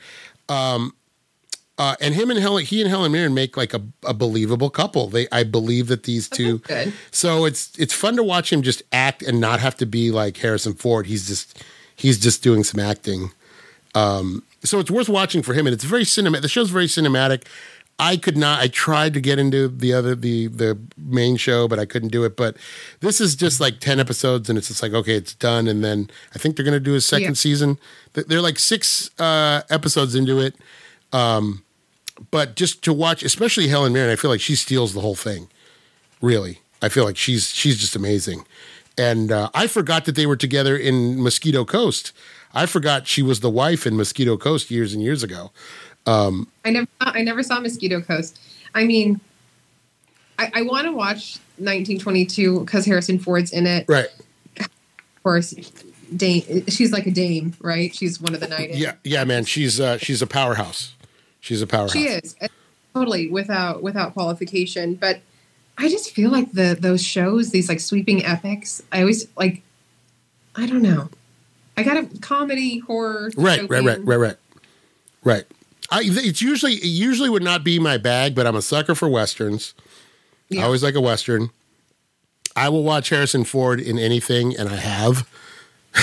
Um, 0.47 0.93
uh, 1.77 1.95
and 1.99 2.13
him 2.13 2.29
and 2.29 2.39
Helen, 2.39 2.63
he 2.63 2.79
and 2.81 2.89
Helen 2.89 3.11
Mirren 3.11 3.33
make 3.33 3.57
like 3.57 3.73
a, 3.73 3.81
a 4.05 4.13
believable 4.13 4.69
couple. 4.69 5.07
They, 5.07 5.27
I 5.31 5.43
believe 5.43 5.87
that 5.87 6.03
these 6.03 6.29
two. 6.29 6.59
good. 6.59 6.93
So 7.11 7.45
it's 7.45 7.77
it's 7.77 7.93
fun 7.93 8.15
to 8.17 8.23
watch 8.23 8.53
him 8.53 8.61
just 8.61 8.83
act 8.91 9.21
and 9.21 9.41
not 9.41 9.59
have 9.59 9.75
to 9.77 9.85
be 9.85 10.11
like 10.11 10.37
Harrison 10.37 10.73
Ford. 10.73 11.07
He's 11.07 11.27
just 11.27 11.63
he's 11.95 12.19
just 12.19 12.43
doing 12.43 12.63
some 12.63 12.79
acting. 12.79 13.31
Um, 13.95 14.43
so 14.63 14.79
it's 14.79 14.91
worth 14.91 15.09
watching 15.09 15.41
for 15.41 15.53
him, 15.53 15.65
and 15.67 15.73
it's 15.73 15.83
very 15.83 16.03
cinematic. 16.03 16.41
The 16.41 16.47
show's 16.49 16.69
very 16.69 16.87
cinematic. 16.87 17.43
I 17.99 18.17
could 18.17 18.35
not. 18.37 18.59
I 18.59 18.67
tried 18.67 19.13
to 19.13 19.21
get 19.21 19.37
into 19.37 19.67
the 19.67 19.93
other 19.93 20.15
the 20.15 20.47
the 20.47 20.77
main 20.97 21.37
show, 21.37 21.67
but 21.67 21.77
I 21.77 21.85
couldn't 21.85 22.09
do 22.09 22.23
it. 22.23 22.35
But 22.35 22.57
this 22.99 23.21
is 23.21 23.35
just 23.35 23.59
like 23.59 23.79
ten 23.79 23.99
episodes, 23.99 24.49
and 24.49 24.57
it's 24.57 24.69
just 24.69 24.81
like 24.81 24.93
okay, 24.93 25.15
it's 25.15 25.35
done. 25.35 25.67
And 25.67 25.83
then 25.83 26.09
I 26.33 26.39
think 26.39 26.55
they're 26.55 26.65
going 26.65 26.73
to 26.73 26.79
do 26.79 26.95
a 26.95 27.01
second 27.01 27.27
Yeah. 27.29 27.33
season. 27.33 27.77
They're 28.13 28.41
like 28.41 28.57
six 28.59 29.11
uh, 29.19 29.61
episodes 29.69 30.15
into 30.15 30.39
it. 30.39 30.55
Um, 31.13 31.63
but 32.31 32.55
just 32.55 32.83
to 32.83 32.93
watch, 32.93 33.23
especially 33.23 33.67
Helen 33.67 33.93
Mirren, 33.93 34.09
I 34.11 34.15
feel 34.15 34.31
like 34.31 34.41
she 34.41 34.55
steals 34.55 34.93
the 34.93 35.01
whole 35.01 35.15
thing. 35.15 35.47
Really, 36.21 36.59
I 36.81 36.89
feel 36.89 37.03
like 37.03 37.17
she's 37.17 37.49
she's 37.53 37.77
just 37.77 37.95
amazing. 37.95 38.45
And 38.97 39.31
uh, 39.31 39.49
I 39.53 39.67
forgot 39.67 40.05
that 40.05 40.15
they 40.15 40.25
were 40.25 40.35
together 40.35 40.75
in 40.75 41.21
Mosquito 41.21 41.65
Coast. 41.65 42.11
I 42.53 42.65
forgot 42.65 43.07
she 43.07 43.21
was 43.21 43.39
the 43.39 43.49
wife 43.49 43.87
in 43.87 43.95
Mosquito 43.95 44.37
Coast 44.37 44.71
years 44.71 44.93
and 44.93 45.01
years 45.01 45.23
ago. 45.23 45.51
I 46.65 46.71
never 46.71 46.87
I 46.99 47.21
never 47.21 47.43
saw 47.43 47.59
Mosquito 47.59 48.01
Coast. 48.01 48.39
I 48.73 48.85
mean, 48.85 49.19
I, 50.39 50.51
I 50.55 50.61
want 50.63 50.85
to 50.85 50.91
watch 50.91 51.37
1922 51.57 52.61
because 52.61 52.85
Harrison 52.85 53.19
Ford's 53.19 53.51
in 53.51 53.67
it. 53.67 53.85
Right. 53.87 54.07
Of 54.59 54.69
course, 55.23 55.53
Dame. 56.15 56.65
She's 56.67 56.91
like 56.91 57.05
a 57.05 57.11
dame, 57.11 57.53
right? 57.61 57.93
She's 57.93 58.19
one 58.19 58.33
of 58.33 58.39
the 58.39 58.47
knighted. 58.47 58.77
Yeah, 58.77 58.95
yeah, 59.03 59.23
man. 59.23 59.45
She's 59.45 59.79
uh, 59.79 59.97
she's 59.97 60.21
a 60.21 60.27
powerhouse. 60.27 60.95
She's 61.39 61.61
a 61.61 61.67
powerhouse. 61.67 61.93
She 61.93 62.05
is 62.05 62.35
totally 62.93 63.29
without 63.29 63.83
without 63.83 64.13
qualification. 64.13 64.95
But 64.95 65.21
I 65.77 65.89
just 65.89 66.11
feel 66.11 66.31
like 66.31 66.51
the 66.51 66.75
those 66.79 67.03
shows, 67.03 67.51
these 67.51 67.69
like 67.69 67.79
sweeping 67.79 68.25
epics. 68.25 68.81
I 68.91 69.01
always 69.01 69.27
like. 69.37 69.61
I 70.55 70.65
don't 70.65 70.81
know. 70.81 71.09
I 71.77 71.83
got 71.83 71.97
a 71.97 72.05
comedy 72.19 72.79
horror. 72.79 73.31
Right, 73.35 73.69
right, 73.69 73.83
right, 73.83 74.03
right, 74.03 74.15
right, 74.15 74.37
right. 75.23 75.45
I, 75.89 76.01
it's 76.03 76.41
usually 76.41 76.73
it 76.73 76.85
usually 76.85 77.29
would 77.29 77.43
not 77.43 77.63
be 77.63 77.79
my 77.79 77.97
bag, 77.97 78.35
but 78.35 78.47
I'm 78.47 78.55
a 78.55 78.61
sucker 78.61 78.95
for 78.95 79.09
westerns. 79.09 79.73
I 80.53 80.63
always 80.63 80.83
like 80.83 80.95
a 80.95 81.01
western. 81.01 81.49
I 82.55 82.69
will 82.69 82.83
watch 82.83 83.09
Harrison 83.09 83.45
Ford 83.45 83.79
in 83.79 83.97
anything, 83.97 84.55
and 84.57 84.67
I 84.67 84.75
have. 84.75 85.29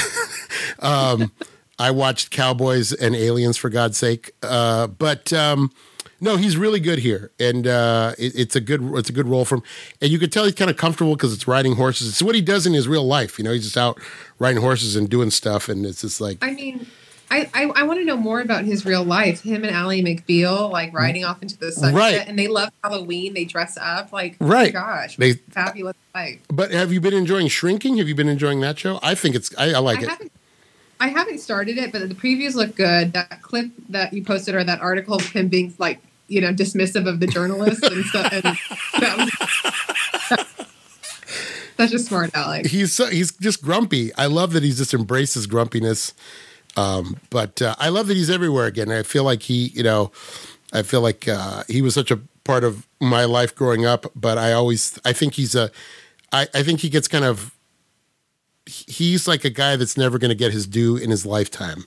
um, 0.79 1.33
I 1.79 1.91
watched 1.91 2.31
Cowboys 2.31 2.93
and 2.93 3.15
Aliens 3.15 3.57
for 3.57 3.69
God's 3.69 3.99
sake, 3.99 4.33
uh, 4.43 4.87
but 4.87 5.33
um, 5.33 5.71
no, 6.21 6.37
he's 6.37 6.57
really 6.57 6.81
good 6.81 6.99
here, 6.99 7.31
and 7.39 7.67
uh, 7.67 8.13
it, 8.19 8.33
it's 8.35 8.57
a 8.57 8.61
good 8.61 8.83
it's 8.95 9.09
a 9.09 9.13
good 9.13 9.29
role 9.29 9.45
for 9.45 9.57
him. 9.57 9.63
And 10.01 10.11
you 10.11 10.19
could 10.19 10.33
tell 10.33 10.45
he's 10.45 10.55
kind 10.55 10.71
of 10.71 10.77
comfortable 10.77 11.15
because 11.15 11.33
it's 11.33 11.47
riding 11.49 11.77
horses. 11.77 12.09
It's 12.09 12.23
what 12.23 12.35
he 12.35 12.41
does 12.41 12.67
in 12.67 12.73
his 12.75 12.89
real 12.89 13.05
life. 13.07 13.39
You 13.39 13.45
know, 13.45 13.53
he's 13.53 13.65
just 13.65 13.77
out 13.77 14.01
riding 14.39 14.61
horses 14.61 14.97
and 14.97 15.09
doing 15.09 15.31
stuff, 15.31 15.69
and 15.69 15.87
it's 15.87 16.01
just 16.01 16.21
like 16.21 16.39
I 16.43 16.53
mean, 16.53 16.87
I, 17.31 17.49
I, 17.53 17.65
I 17.77 17.83
want 17.83 18.01
to 18.01 18.05
know 18.05 18.17
more 18.17 18.41
about 18.41 18.65
his 18.65 18.87
real 18.87 19.05
life. 19.05 19.43
Him 19.43 19.63
and 19.63 19.75
Ally 19.75 20.01
McBeal, 20.01 20.71
like 20.73 20.93
riding 20.95 21.25
off 21.25 21.43
into 21.43 21.59
the 21.59 21.71
sunset, 21.71 21.95
Right. 21.95 22.27
and 22.27 22.39
they 22.39 22.49
love 22.49 22.71
Halloween. 22.83 23.35
They 23.35 23.45
dress 23.45 23.77
up 23.79 24.13
like, 24.13 24.37
Right. 24.41 24.71
Oh 24.71 24.73
gosh, 24.81 25.17
They- 25.19 25.35
fabulous 25.35 25.95
life. 26.15 26.39
But 26.49 26.71
have 26.73 26.91
you 26.93 27.01
been 27.03 27.15
enjoying 27.15 27.49
Shrinking? 27.49 27.99
Have 27.99 28.09
you 28.09 28.15
been 28.15 28.29
enjoying 28.31 28.61
that 28.63 28.79
show? 28.79 28.99
I 29.03 29.15
think 29.15 29.35
it's 29.37 29.55
I, 29.59 29.73
I 29.75 29.79
like 29.79 29.99
I 29.99 30.03
it. 30.05 30.09
haven't, 30.09 30.33
I 31.01 31.09
haven't 31.09 31.39
started 31.39 31.77
it, 31.79 31.93
but 31.93 32.09
the 32.09 32.15
previews 32.15 32.55
look 32.55 32.75
good. 32.75 33.13
That 33.13 33.43
clip 33.43 33.71
that 33.91 34.13
you 34.15 34.25
posted 34.25 34.55
or 34.55 34.65
that 34.65 34.81
article 34.81 35.15
of 35.17 35.29
him 35.29 35.49
being 35.49 35.75
like, 35.79 36.01
you 36.29 36.41
know, 36.41 36.53
dismissive 36.53 37.09
of 37.09 37.21
the 37.21 37.27
journalist 37.27 37.83
and 37.83 38.05
stuff, 38.05 38.33
and 38.33 38.43
that 39.01 39.17
was 39.19 40.47
such 41.77 41.93
a 41.93 41.99
smart 41.99 42.31
aleck. 42.35 42.67
He's 42.67 42.93
so, 42.93 43.07
he's 43.07 43.33
just 43.33 43.63
grumpy. 43.63 44.15
I 44.15 44.27
love 44.27 44.53
that 44.53 44.63
he's 44.63 44.79
just 44.79 44.95
embraced 44.95 45.35
his 45.35 45.47
grumpiness. 45.47 46.15
Um, 46.77 47.17
but 47.31 47.61
uh, 47.61 47.75
I 47.79 47.89
love 47.89 48.07
that 48.07 48.17
he's 48.17 48.31
everywhere 48.31 48.67
again. 48.67 48.91
I 48.91 49.03
feel 49.03 49.25
like 49.25 49.43
he, 49.43 49.69
you 49.69 49.83
know, 49.83 50.13
I 50.73 50.83
feel 50.83 51.01
like 51.01 51.27
uh, 51.27 51.65
he 51.67 51.83
was 51.83 51.95
such 51.95 52.11
a 52.11 52.21
part 52.45 52.63
of 52.63 52.87
my 53.01 53.25
life 53.25 53.55
growing 53.55 53.85
up. 53.85 54.07
But 54.15 54.39
I 54.39 54.53
always, 54.53 54.99
I 55.05 55.13
think 55.13 55.35
he's 55.35 55.55
a, 55.55 55.71
I, 56.33 56.47
I 56.55 56.63
think 56.63 56.81
he 56.81 56.89
gets 56.89 57.09
kind 57.09 57.25
of, 57.25 57.55
he's 58.67 59.27
like 59.27 59.45
a 59.45 59.51
guy 59.51 59.77
that's 59.77 59.97
never 59.97 60.19
going 60.19 60.29
to 60.29 60.37
get 60.37 60.53
his 60.53 60.67
due 60.67 60.97
in 60.97 61.11
his 61.11 61.25
lifetime. 61.27 61.85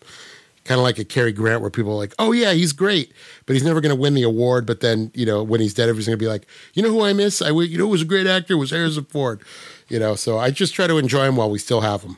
Kind 0.63 0.77
of 0.79 0.83
like 0.83 0.99
a 0.99 1.03
Cary 1.03 1.31
Grant, 1.31 1.61
where 1.61 1.71
people 1.71 1.91
are 1.93 1.97
like, 1.97 2.13
"Oh 2.19 2.31
yeah, 2.31 2.53
he's 2.53 2.71
great," 2.71 3.11
but 3.47 3.53
he's 3.53 3.63
never 3.63 3.81
going 3.81 3.93
to 3.95 3.99
win 3.99 4.13
the 4.13 4.21
award. 4.21 4.67
But 4.67 4.79
then, 4.81 5.11
you 5.15 5.25
know, 5.25 5.41
when 5.41 5.59
he's 5.59 5.73
dead, 5.73 5.83
everybody's 5.89 6.05
going 6.05 6.19
to 6.19 6.23
be 6.23 6.27
like, 6.27 6.45
"You 6.75 6.83
know 6.83 6.89
who 6.91 7.01
I 7.01 7.13
miss? 7.13 7.41
I, 7.41 7.49
you 7.49 7.77
know, 7.79 7.85
who 7.85 7.91
was 7.91 8.03
a 8.03 8.05
great 8.05 8.27
actor 8.27 8.55
was 8.55 8.69
Harrison 8.69 9.05
Ford." 9.05 9.41
You 9.89 9.97
know, 9.97 10.13
so 10.15 10.37
I 10.37 10.51
just 10.51 10.75
try 10.75 10.85
to 10.85 10.97
enjoy 10.99 11.23
him 11.25 11.35
while 11.35 11.49
we 11.49 11.57
still 11.57 11.81
have 11.81 12.03
him. 12.03 12.17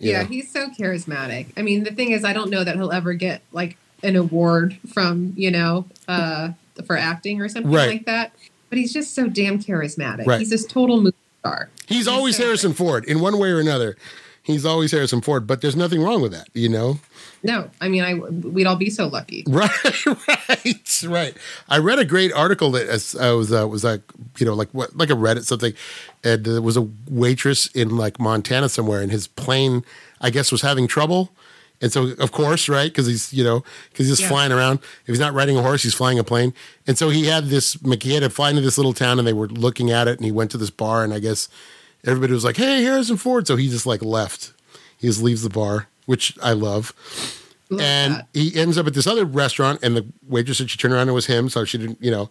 Yeah, 0.00 0.22
know? 0.22 0.28
he's 0.28 0.50
so 0.50 0.68
charismatic. 0.70 1.48
I 1.56 1.62
mean, 1.62 1.84
the 1.84 1.92
thing 1.92 2.12
is, 2.12 2.24
I 2.24 2.32
don't 2.32 2.50
know 2.50 2.64
that 2.64 2.74
he'll 2.76 2.90
ever 2.90 3.12
get 3.12 3.42
like 3.52 3.76
an 4.02 4.16
award 4.16 4.78
from 4.92 5.34
you 5.36 5.50
know 5.50 5.84
uh, 6.08 6.52
for 6.86 6.96
acting 6.96 7.40
or 7.42 7.48
something 7.50 7.70
Right. 7.70 7.88
like 7.90 8.06
that. 8.06 8.32
But 8.70 8.78
he's 8.78 8.94
just 8.94 9.14
so 9.14 9.28
damn 9.28 9.58
charismatic. 9.62 10.24
Right. 10.26 10.40
He's 10.40 10.48
this 10.48 10.64
total 10.64 11.02
movie 11.02 11.14
star. 11.40 11.68
He's 11.86 12.08
always 12.08 12.38
so 12.38 12.44
Harrison 12.44 12.72
Ford 12.72 13.04
in 13.04 13.20
one 13.20 13.38
way 13.38 13.50
or 13.50 13.60
another. 13.60 13.96
He's 14.44 14.64
always 14.64 14.90
Harrison 14.90 15.20
Ford, 15.20 15.46
but 15.46 15.60
there's 15.60 15.76
nothing 15.76 16.02
wrong 16.02 16.20
with 16.20 16.32
that, 16.32 16.48
you 16.52 16.68
know? 16.68 16.98
No, 17.44 17.70
I 17.80 17.88
mean, 17.88 18.02
I 18.02 18.14
we'd 18.14 18.66
all 18.66 18.74
be 18.76 18.90
so 18.90 19.06
lucky. 19.06 19.44
Right, 19.48 20.06
right, 20.06 21.02
right. 21.06 21.36
I 21.68 21.78
read 21.78 21.98
a 22.00 22.04
great 22.04 22.32
article 22.32 22.70
that 22.72 22.88
as- 22.88 23.14
uh, 23.14 23.34
was 23.36 23.52
uh, 23.52 23.66
was 23.68 23.84
like 23.84 24.02
you 24.38 24.46
know 24.46 24.54
like 24.54 24.68
what 24.72 24.96
like 24.96 25.10
a 25.10 25.14
Reddit 25.14 25.44
something, 25.44 25.74
and 26.24 26.44
there 26.44 26.62
was 26.62 26.76
a 26.76 26.88
waitress 27.08 27.66
in 27.68 27.96
like 27.96 28.18
Montana 28.20 28.68
somewhere, 28.68 29.00
and 29.00 29.10
his 29.12 29.26
plane 29.28 29.84
I 30.20 30.30
guess 30.30 30.50
was 30.52 30.62
having 30.62 30.86
trouble, 30.88 31.30
and 31.80 31.92
so 31.92 32.12
of 32.18 32.32
course 32.32 32.68
right 32.68 32.90
because 32.90 33.06
he's 33.06 33.32
you 33.32 33.42
know 33.44 33.64
because 33.90 34.06
he's 34.06 34.10
just 34.18 34.22
Yeah. 34.22 34.28
flying 34.28 34.52
around. 34.52 34.78
If 35.02 35.06
he's 35.08 35.20
not 35.20 35.34
riding 35.34 35.56
a 35.56 35.62
horse, 35.62 35.82
he's 35.82 35.94
flying 35.94 36.18
a 36.18 36.24
plane, 36.24 36.52
and 36.86 36.96
so 36.98 37.10
he 37.10 37.26
had 37.26 37.46
this 37.46 37.76
he 38.02 38.14
had 38.14 38.22
to 38.22 38.30
fly 38.30 38.50
into 38.50 38.62
this 38.62 38.76
little 38.76 38.92
town, 38.94 39.18
and 39.18 39.26
they 39.26 39.32
were 39.32 39.48
looking 39.48 39.90
at 39.90 40.06
it, 40.08 40.16
and 40.18 40.24
he 40.24 40.32
went 40.32 40.50
to 40.52 40.58
this 40.58 40.70
bar, 40.70 41.02
and 41.04 41.12
I 41.14 41.18
guess 41.20 41.48
everybody 42.04 42.32
was 42.32 42.44
like, 42.44 42.56
"Hey, 42.56 42.82
Harrison 42.82 43.16
Ford," 43.16 43.46
so 43.46 43.56
he 43.56 43.68
just 43.68 43.86
like 43.86 44.02
left. 44.02 44.52
He 44.98 45.06
just 45.08 45.22
leaves 45.22 45.42
the 45.42 45.50
bar, 45.50 45.88
which 46.06 46.36
I 46.42 46.52
love 46.52 46.92
Love 47.70 47.80
and 47.80 48.14
that. 48.14 48.28
he 48.32 48.54
ends 48.54 48.76
up 48.78 48.86
at 48.86 48.94
this 48.94 49.06
other 49.06 49.24
restaurant, 49.24 49.80
and 49.82 49.96
the 49.96 50.06
waitress 50.28 50.58
said 50.58 50.70
she 50.70 50.78
turned 50.78 50.92
around 50.94 51.02
and 51.02 51.10
it 51.10 51.14
was 51.14 51.26
him, 51.26 51.48
so 51.48 51.64
she 51.64 51.78
didn't, 51.78 51.98
you 52.02 52.10
know, 52.10 52.28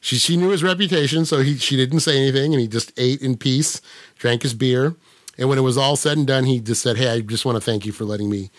she 0.00 0.16
she 0.16 0.36
knew 0.36 0.50
his 0.50 0.62
reputation, 0.64 1.24
so 1.24 1.40
he 1.40 1.56
she 1.56 1.76
didn't 1.76 2.00
say 2.00 2.16
anything, 2.16 2.52
and 2.52 2.60
he 2.60 2.66
just 2.68 2.92
ate 2.96 3.22
in 3.22 3.36
peace, 3.36 3.80
drank 4.18 4.42
his 4.42 4.54
beer, 4.54 4.96
and 5.38 5.48
when 5.48 5.58
it 5.58 5.62
was 5.62 5.78
all 5.78 5.96
said 5.96 6.18
and 6.18 6.26
done, 6.26 6.44
he 6.44 6.58
just 6.60 6.82
said, 6.82 6.96
"Hey, 6.96 7.08
I 7.10 7.20
just 7.20 7.44
want 7.44 7.56
to 7.56 7.60
thank 7.60 7.86
you 7.86 7.92
for 7.92 8.04
letting 8.04 8.28
me 8.28 8.50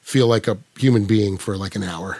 feel 0.00 0.26
like 0.26 0.46
a 0.46 0.58
human 0.78 1.04
being 1.04 1.36
for 1.36 1.56
like 1.56 1.74
an 1.74 1.82
hour." 1.82 2.18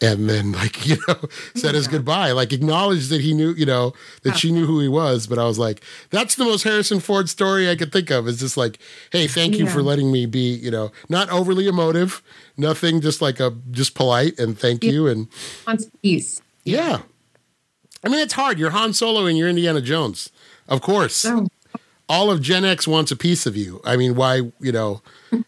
And 0.00 0.30
then, 0.30 0.52
like 0.52 0.86
you 0.86 0.96
know, 1.08 1.16
said 1.56 1.74
his 1.74 1.88
goodbye, 1.88 2.30
like 2.32 2.52
acknowledged 2.52 3.10
that 3.10 3.20
he 3.20 3.34
knew, 3.34 3.52
you 3.54 3.66
know, 3.66 3.94
that 4.22 4.36
she 4.38 4.52
knew 4.52 4.64
who 4.64 4.78
he 4.80 4.86
was. 4.88 5.26
But 5.26 5.38
I 5.40 5.44
was 5.44 5.58
like, 5.58 5.82
that's 6.10 6.36
the 6.36 6.44
most 6.44 6.62
Harrison 6.62 7.00
Ford 7.00 7.28
story 7.28 7.68
I 7.68 7.74
could 7.74 7.90
think 7.92 8.10
of. 8.10 8.28
It's 8.28 8.38
just 8.38 8.56
like, 8.56 8.78
hey, 9.10 9.26
thank 9.26 9.56
you 9.56 9.64
Yeah. 9.64 9.72
for 9.72 9.82
letting 9.82 10.12
me 10.12 10.26
be, 10.26 10.54
you 10.54 10.70
know, 10.70 10.92
not 11.08 11.28
overly 11.30 11.66
emotive, 11.66 12.22
nothing, 12.56 13.00
just 13.00 13.20
like 13.20 13.40
a 13.40 13.52
just 13.72 13.94
polite 13.96 14.38
and 14.38 14.56
thank 14.56 14.84
Yeah. 14.84 14.90
you 14.92 15.06
and 15.08 15.26
Wants 15.66 15.86
peace. 16.00 16.40
yeah. 16.64 17.00
I 18.04 18.08
mean, 18.08 18.20
it's 18.20 18.34
hard. 18.34 18.60
You're 18.60 18.70
Han 18.70 18.92
Solo 18.92 19.26
and 19.26 19.36
you're 19.36 19.48
Indiana 19.48 19.80
Jones, 19.80 20.30
of 20.68 20.80
course. 20.80 21.16
So 21.16 21.48
All 22.08 22.30
of 22.30 22.40
Gen 22.40 22.64
X 22.64 22.86
wants 22.86 23.10
a 23.10 23.16
piece 23.16 23.44
of 23.44 23.56
you. 23.56 23.80
I 23.84 23.96
mean, 23.96 24.14
why? 24.14 24.36
You 24.60 24.70
know, 24.72 25.02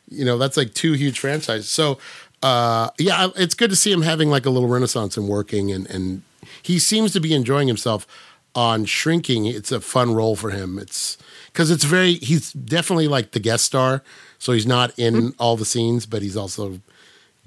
you 0.08 0.24
know 0.24 0.36
that's 0.36 0.56
like 0.56 0.74
two 0.74 0.92
huge 0.94 1.18
franchises. 1.20 1.68
So, 1.70 1.98
uh, 2.42 2.90
yeah, 2.98 3.28
it's 3.36 3.54
good 3.54 3.70
to 3.70 3.76
see 3.76 3.92
him 3.92 4.02
having 4.02 4.30
like 4.30 4.46
a 4.46 4.50
little 4.50 4.68
renaissance 4.68 5.16
and 5.16 5.28
working, 5.28 5.70
and 5.70 5.88
and 5.90 6.22
he 6.62 6.78
seems 6.78 7.12
to 7.12 7.20
be 7.20 7.34
enjoying 7.34 7.68
himself 7.68 8.06
on 8.54 8.84
Shrinking. 8.84 9.46
It's 9.46 9.72
a 9.72 9.80
fun 9.80 10.14
role 10.14 10.36
for 10.36 10.50
him. 10.50 10.78
It's 10.78 11.18
because 11.52 11.70
it's 11.70 11.84
very. 11.84 12.14
He's 12.14 12.52
definitely 12.52 13.08
like 13.08 13.32
the 13.32 13.40
guest 13.40 13.64
star, 13.64 14.02
so 14.38 14.52
he's 14.52 14.66
not 14.66 14.98
in 14.98 15.34
all 15.38 15.56
the 15.56 15.64
scenes, 15.64 16.06
but 16.06 16.22
he's 16.22 16.36
also 16.36 16.80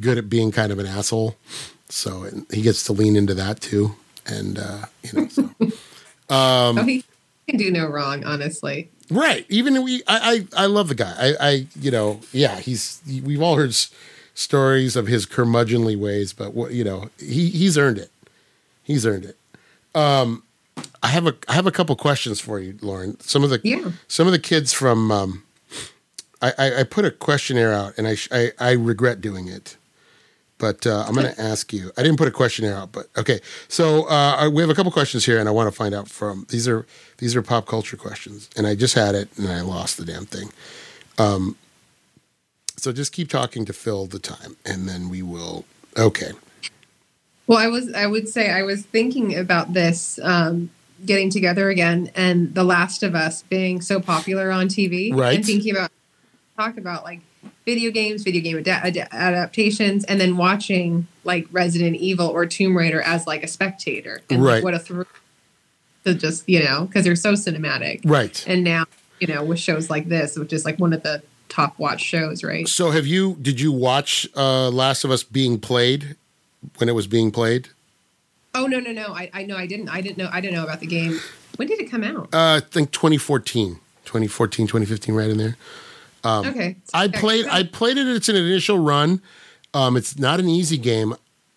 good 0.02 0.18
at 0.18 0.30
being 0.30 0.52
kind 0.52 0.72
of 0.72 0.80
an 0.80 0.86
asshole. 0.86 1.36
So 1.90 2.30
he 2.52 2.62
gets 2.62 2.84
to 2.86 2.94
lean 2.94 3.16
into 3.16 3.34
that 3.34 3.62
too, 3.62 3.96
and 4.26 4.60
uh, 4.60 4.86
you 5.04 5.22
know. 5.22 5.28
So. 5.28 5.50
Um, 6.30 6.80
oh, 6.80 6.84
he 6.84 7.04
can 7.48 7.58
do 7.58 7.70
no 7.70 7.86
wrong, 7.86 8.24
honestly. 8.24 8.90
Right. 9.12 9.46
Even 9.50 9.84
we, 9.84 10.02
I, 10.08 10.48
I, 10.56 10.64
I 10.64 10.66
love 10.68 10.88
the 10.88 10.96
guy. 10.96 11.14
I, 11.16 11.36
I, 11.40 11.68
you 11.80 11.92
know, 11.92 12.22
yeah, 12.32 12.60
he's. 12.60 13.02
We've 13.06 13.42
all 13.42 13.56
heard 13.56 13.76
stories 14.34 14.96
of 14.96 15.08
his 15.08 15.26
curmudgeonly 15.26 15.98
ways, 15.98 16.34
but 16.34 16.54
what 16.54 16.72
you 16.72 16.84
know, 16.84 17.10
he 17.20 17.50
he's 17.50 17.78
earned 17.78 17.98
it. 17.98 18.12
He's 18.84 19.06
earned 19.06 19.26
it. 19.26 19.38
Um, 19.96 20.44
I 21.02 21.08
have 21.08 21.28
a 21.28 21.36
I 21.48 21.54
have 21.54 21.68
a 21.68 21.72
couple 21.72 21.96
questions 21.96 22.40
for 22.40 22.60
you, 22.60 22.78
Lauren. 22.82 23.20
Some 23.20 23.44
of 23.44 23.50
the 23.50 23.62
Yeah. 23.64 23.92
some 24.08 24.28
of 24.28 24.34
the 24.34 24.40
kids 24.40 24.74
from 24.74 25.12
um, 25.12 25.44
I, 26.42 26.54
I, 26.58 26.80
I 26.80 26.84
put 26.84 27.06
a 27.06 27.12
questionnaire 27.12 27.74
out, 27.74 27.94
and 27.98 28.08
I 28.08 28.18
I, 28.32 28.52
I 28.60 28.72
regret 28.72 29.22
doing 29.22 29.48
it, 29.48 29.78
but 30.58 30.86
uh, 30.88 31.06
I'm 31.08 31.14
going 31.14 31.34
to 31.34 31.40
ask 31.42 31.72
you. 31.72 31.92
I 31.98 32.04
didn't 32.04 32.18
put 32.18 32.28
a 32.28 32.32
questionnaire 32.32 32.76
out, 32.76 32.92
but 32.92 33.08
okay. 33.18 33.40
So 33.68 34.10
uh, 34.10 34.50
we 34.52 34.62
have 34.62 34.70
a 34.70 34.74
couple 34.76 34.92
questions 34.92 35.26
here, 35.26 35.38
and 35.40 35.48
I 35.48 35.52
want 35.52 35.68
to 35.68 35.72
find 35.76 35.94
out 35.94 36.10
from 36.10 36.46
these 36.50 36.68
are 36.68 36.86
these 37.20 37.36
are 37.36 37.42
pop 37.44 37.68
culture 37.68 37.96
questions, 37.98 38.50
and 38.58 38.66
I 38.66 38.74
just 38.76 38.96
had 38.96 39.14
it, 39.16 39.30
and 39.38 39.48
I 39.48 39.62
lost 39.62 39.98
the 39.98 40.06
damn 40.06 40.26
thing. 40.26 40.52
Um, 41.20 41.56
so 42.78 42.92
just 42.92 43.12
keep 43.12 43.30
talking 43.30 43.66
to 43.66 43.74
fill 43.74 44.06
the 44.06 44.20
time, 44.20 44.58
and 44.66 44.88
then 44.88 45.10
we 45.10 45.22
will. 45.22 45.66
Okay. 45.98 46.32
Well, 47.48 47.58
I 47.60 47.68
was 47.68 47.94
I 47.94 48.08
would 48.08 48.28
say 48.30 48.50
I 48.50 48.64
was 48.64 48.84
thinking 48.84 49.38
about 49.38 49.74
this 49.74 50.20
um, 50.24 50.70
getting 51.06 51.30
together 51.30 51.70
again 51.70 52.10
and 52.16 52.56
The 52.56 52.64
Last 52.64 53.04
of 53.04 53.16
Us 53.16 53.44
being 53.44 53.82
so 53.82 54.00
popular 54.00 54.50
on 54.52 54.68
TV, 54.68 55.14
Right. 55.14 55.36
And 55.38 55.46
thinking 55.46 55.76
about 55.76 55.92
talk 56.58 56.78
about 56.78 57.04
like 57.04 57.20
video 57.66 57.92
games, 57.92 58.24
video 58.24 58.42
game 58.42 58.58
ada- 58.58 58.86
ad- 58.86 59.08
adaptations, 59.12 60.06
and 60.06 60.20
then 60.22 60.38
watching 60.38 61.08
like 61.26 61.48
Resident 61.52 61.98
Evil 61.98 62.28
or 62.28 62.46
Tomb 62.46 62.78
Raider 62.78 63.02
as 63.02 63.28
like 63.28 63.44
a 63.44 63.48
spectator, 63.48 64.22
and 64.30 64.42
Right. 64.44 64.56
like, 64.56 64.64
what 64.64 64.74
a 64.74 64.80
thrill 64.80 65.06
to 66.06 66.14
just 66.14 66.48
you 66.48 66.64
know 66.64 66.86
because 66.86 67.04
they're 67.04 67.16
so 67.16 67.34
cinematic, 67.34 68.02
Right. 68.06 68.42
and 68.48 68.64
now 68.64 68.86
you 69.20 69.28
know 69.28 69.44
with 69.44 69.60
shows 69.60 69.90
like 69.90 70.08
this, 70.08 70.38
which 70.38 70.54
is 70.54 70.64
like 70.64 70.80
one 70.80 70.94
of 70.94 71.04
the 71.04 71.22
top 71.54 71.78
watch 71.80 72.02
shows, 72.02 72.44
right? 72.44 72.68
So 72.68 72.92
have 72.92 73.06
you? 73.06 73.38
Did 73.42 73.60
you 73.60 73.72
watch 73.72 74.28
uh, 74.36 74.70
Last 74.70 75.04
of 75.04 75.12
Us 75.12 75.24
being 75.24 75.60
played 75.60 76.16
when 76.78 76.90
it 76.90 76.94
was 76.96 77.08
being 77.08 77.32
played? 77.32 77.70
Oh 78.56 78.66
no 78.68 78.80
no 78.80 78.92
no! 78.92 79.14
I 79.14 79.30
I 79.34 79.44
know 79.44 79.58
I 79.58 79.66
didn't 79.68 79.90
I 79.90 80.02
didn't 80.02 80.18
know 80.18 80.30
I 80.32 80.42
didn't 80.42 80.56
know 80.56 80.64
about 80.64 80.80
the 80.80 80.88
game. 80.88 81.20
When 81.58 81.68
did 81.68 81.80
it 81.80 81.90
come 81.92 82.04
out? 82.04 82.34
Uh, 82.34 82.58
I 82.58 82.62
think 82.62 82.92
2014, 82.92 83.76
2014, 84.06 84.66
2015, 84.68 85.14
right 85.16 85.30
in 85.30 85.38
there. 85.38 85.56
okay, 86.26 86.76
I 86.94 87.08
played. 87.08 87.46
I 87.48 87.64
played 87.64 87.98
it. 87.98 88.08
It's 88.08 88.30
an 88.30 88.36
initial 88.36 88.80
run. 88.80 89.22
Um, 89.74 89.98
it's 89.98 90.18
not 90.18 90.40
an 90.40 90.48
easy 90.50 90.78
game. 90.78 91.14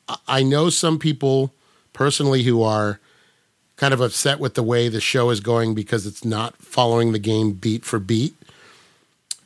I- 0.08 0.16
I 0.28 0.42
know 0.42 0.70
some 0.70 0.98
people 0.98 1.52
personally 1.92 2.42
who 2.44 2.62
are 2.62 2.98
kind 3.76 3.92
of 3.92 4.00
upset 4.00 4.38
with 4.40 4.54
the 4.54 4.62
way 4.62 4.88
the 4.88 5.00
show 5.00 5.30
is 5.30 5.40
going 5.40 5.74
because 5.74 6.06
it's 6.06 6.24
not 6.24 6.56
following 6.62 7.12
the 7.12 7.18
game 7.18 7.52
beat 7.52 7.84
for 7.84 7.98
beat. 7.98 8.34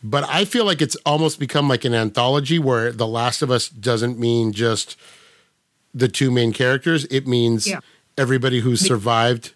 But 0.02 0.24
I 0.28 0.44
feel 0.44 0.64
like 0.64 0.80
it's 0.80 0.96
almost 1.04 1.38
become 1.38 1.68
like 1.68 1.84
an 1.84 1.94
anthology 1.94 2.58
where 2.58 2.90
The 2.92 3.06
Last 3.06 3.42
of 3.42 3.50
Us 3.50 3.68
doesn't 3.68 4.18
mean 4.18 4.52
just 4.52 4.96
the 5.94 6.08
two 6.08 6.30
main 6.30 6.52
characters. 6.52 7.04
It 7.06 7.26
means 7.26 7.66
Yeah. 7.66 7.80
everybody 8.16 8.60
who 8.60 8.76
survived 8.76 9.52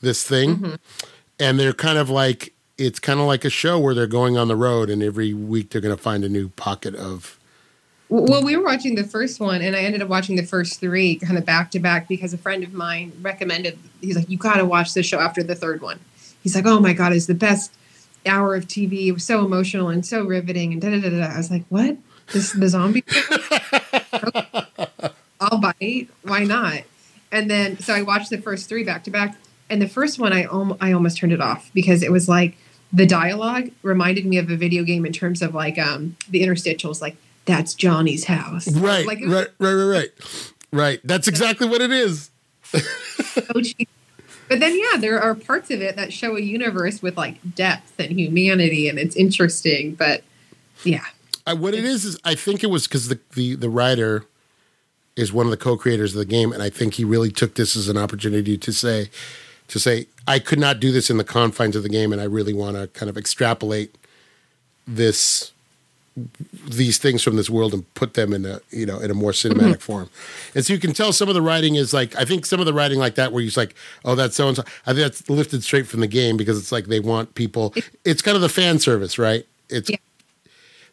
this 0.00 0.22
thing. 0.22 0.56
Mm-hmm. 0.56 0.74
And 1.40 1.58
they're 1.58 1.72
kind 1.72 1.98
of 1.98 2.08
like, 2.08 2.52
it's 2.78 3.00
kind 3.00 3.18
of 3.18 3.26
like 3.26 3.44
a 3.44 3.50
show 3.50 3.78
where 3.78 3.94
they're 3.94 4.06
going 4.06 4.36
on 4.36 4.46
the 4.48 4.56
road 4.56 4.88
and 4.90 5.02
every 5.02 5.34
week 5.34 5.70
they're 5.70 5.80
going 5.80 5.96
to 5.96 6.00
find 6.02 6.22
a 6.24 6.28
new 6.28 6.48
pocket 6.50 6.94
of. 6.94 7.38
Well, 8.08 8.44
we 8.44 8.56
were 8.56 8.64
watching 8.64 8.94
the 8.94 9.04
first 9.04 9.40
one, 9.40 9.62
and 9.62 9.74
I 9.74 9.80
ended 9.80 10.02
up 10.02 10.08
watching 10.08 10.36
the 10.36 10.42
first 10.44 10.80
three 10.80 11.16
kind 11.16 11.38
of 11.38 11.46
back 11.46 11.70
to 11.70 11.78
back 11.80 12.08
because 12.08 12.34
a 12.34 12.38
friend 12.38 12.62
of 12.62 12.74
mine 12.74 13.10
recommended. 13.22 13.78
He's 14.02 14.16
like, 14.16 14.28
"You 14.28 14.36
got 14.36 14.56
to 14.58 14.66
watch 14.66 14.92
this 14.92 15.06
show 15.06 15.18
after 15.18 15.42
the 15.42 15.54
third 15.54 15.80
one." 15.80 15.98
He's 16.42 16.54
like, 16.54 16.66
"Oh 16.66 16.78
my 16.78 16.92
god, 16.92 17.14
it's 17.14 17.24
the 17.24 17.34
best 17.34 17.72
hour 18.26 18.54
of 18.54 18.66
TV. 18.68 19.06
It 19.06 19.12
was 19.12 19.24
so 19.24 19.44
emotional 19.44 19.88
and 19.88 20.04
so 20.04 20.24
riveting." 20.24 20.72
And 20.72 20.80
da 20.82 20.90
da 20.90 21.00
da 21.00 21.10
da. 21.10 21.34
I 21.34 21.36
was 21.36 21.50
like, 21.50 21.64
"What? 21.68 21.96
This 22.32 22.52
the 22.52 22.68
zombie?" 22.68 23.04
I'll 25.40 25.58
bite. 25.58 26.08
Why 26.22 26.44
not? 26.44 26.82
And 27.30 27.50
then 27.50 27.78
so 27.78 27.94
I 27.94 28.02
watched 28.02 28.30
the 28.30 28.38
first 28.38 28.68
three 28.68 28.84
back 28.84 29.04
to 29.04 29.10
back, 29.10 29.36
and 29.70 29.80
the 29.82 29.88
first 29.88 30.18
one 30.18 30.32
I 30.32 30.44
om- 30.46 30.76
I 30.80 30.92
almost 30.92 31.18
turned 31.18 31.32
it 31.32 31.40
off 31.40 31.70
because 31.74 32.02
it 32.02 32.12
was 32.12 32.28
like 32.28 32.56
the 32.92 33.06
dialogue 33.06 33.70
reminded 33.82 34.26
me 34.26 34.36
of 34.38 34.50
a 34.50 34.56
video 34.56 34.84
game 34.84 35.06
in 35.06 35.12
terms 35.12 35.40
of 35.42 35.54
like 35.54 35.78
um 35.78 36.16
the 36.28 36.42
interstitials 36.42 37.00
like 37.00 37.16
that's 37.44 37.74
Johnny's 37.74 38.24
house. 38.24 38.68
Right, 38.72 39.06
Like 39.06 39.20
was 39.20 39.28
right, 39.30 39.48
right, 39.58 39.72
right, 39.72 39.84
right. 39.84 40.10
Right. 40.72 41.00
That's 41.04 41.28
exactly 41.28 41.66
what 41.68 41.82
it 41.82 41.90
is. 41.90 42.30
so. 42.64 43.42
But 44.48 44.60
then 44.60 44.78
yeah, 44.78 44.98
there 44.98 45.20
are 45.20 45.34
parts 45.34 45.70
of 45.70 45.80
it 45.80 45.96
that 45.96 46.12
show 46.12 46.36
a 46.36 46.40
universe 46.40 47.00
with 47.00 47.16
like 47.16 47.38
depth 47.54 47.98
and 47.98 48.18
humanity 48.18 48.88
and 48.88 48.98
it's 48.98 49.16
interesting, 49.16 49.94
but 49.94 50.22
yeah. 50.84 51.04
I, 51.46 51.54
what 51.54 51.74
it 51.74 51.84
is 51.84 52.04
is 52.04 52.18
I 52.24 52.34
think 52.34 52.62
it 52.62 52.68
was 52.68 52.86
because 52.86 53.08
the, 53.08 53.18
the 53.34 53.54
the 53.54 53.68
writer 53.68 54.26
is 55.16 55.32
one 55.32 55.46
of 55.46 55.50
the 55.50 55.56
co-creators 55.56 56.14
of 56.14 56.18
the 56.18 56.24
game, 56.24 56.52
and 56.52 56.62
I 56.62 56.70
think 56.70 56.94
he 56.94 57.04
really 57.04 57.30
took 57.30 57.54
this 57.54 57.76
as 57.76 57.88
an 57.88 57.96
opportunity 57.96 58.56
to 58.58 58.72
say 58.72 59.10
to 59.68 59.80
say 59.80 60.06
I 60.26 60.38
could 60.38 60.58
not 60.58 60.80
do 60.80 60.92
this 60.92 61.10
in 61.10 61.16
the 61.16 61.24
confines 61.24 61.76
of 61.76 61.82
the 61.82 61.88
game, 61.88 62.12
and 62.12 62.20
I 62.20 62.24
really 62.24 62.52
want 62.52 62.76
to 62.76 62.88
kind 62.88 63.10
of 63.10 63.16
extrapolate 63.16 63.96
this 64.86 65.51
these 66.68 66.98
things 66.98 67.22
from 67.22 67.36
this 67.36 67.48
world 67.48 67.72
and 67.72 67.94
put 67.94 68.14
them 68.14 68.32
in 68.34 68.44
a 68.44 68.60
you 68.70 68.84
know 68.84 68.98
in 68.98 69.10
a 69.10 69.14
more 69.14 69.30
cinematic 69.32 69.80
form. 69.80 70.10
And 70.54 70.64
so 70.64 70.72
you 70.74 70.78
can 70.78 70.92
tell 70.92 71.12
some 71.12 71.28
of 71.28 71.34
the 71.34 71.40
writing 71.42 71.74
is 71.76 71.94
like 71.94 72.14
I 72.16 72.24
think 72.26 72.44
some 72.46 72.60
of 72.60 72.66
the 72.66 72.74
writing 72.74 72.98
like 72.98 73.14
that 73.14 73.32
where 73.32 73.42
you're 73.42 73.52
like 73.56 73.74
oh 74.04 74.14
that's 74.14 74.36
so 74.36 74.46
and 74.48 74.56
so 74.56 74.62
I 74.86 74.92
think 74.92 74.98
that's 75.04 75.30
lifted 75.30 75.64
straight 75.64 75.86
from 75.86 76.00
the 76.00 76.06
game 76.06 76.36
because 76.36 76.58
it's 76.58 76.70
like 76.72 76.86
they 76.86 77.00
want 77.00 77.34
people. 77.34 77.74
It's 78.04 78.20
kind 78.20 78.34
of 78.36 78.42
the 78.42 78.48
fan 78.50 78.78
service, 78.78 79.18
right? 79.18 79.46
It's 79.70 79.88
Yeah. 79.88 79.96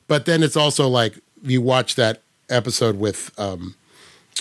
but 0.07 0.25
then 0.25 0.41
it's 0.41 0.55
also 0.55 0.87
like 0.87 1.19
you 1.43 1.61
watch 1.61 1.95
that 1.95 2.21
episode 2.49 2.97
with 2.97 3.31
um 3.37 3.75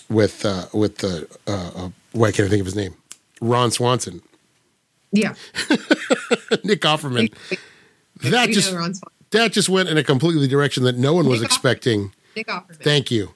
with 0.09 0.45
uh 0.45 0.67
with 0.73 0.99
the 0.99 1.29
uh, 1.49 1.71
uh 1.75 1.88
why 2.12 2.31
can't 2.33 2.47
I 2.47 2.51
think 2.51 2.61
of 2.61 2.67
his 2.67 2.77
name? 2.77 2.95
Ron 3.41 3.71
Swanson, 3.73 4.23
Yeah. 5.12 5.35
Nick 6.64 6.83
Offerman. 6.83 7.33
That 8.23 8.49
just 8.51 8.73
know 8.73 8.79
Ron's 8.81 8.99
fine. 8.99 9.11
That 9.31 9.53
just 9.53 9.69
went 9.69 9.88
in 9.88 9.97
a 9.99 10.05
completely 10.05 10.49
direction 10.49 10.83
that 10.85 10.97
no 10.97 11.12
one 11.14 11.27
was 11.29 11.41
Nick 11.41 11.51
Offerman. 11.51 11.55
expecting. 11.55 12.12
Nick 12.37 12.47
Offerman. 12.49 12.77
Thank 12.77 13.11
you, 13.11 13.35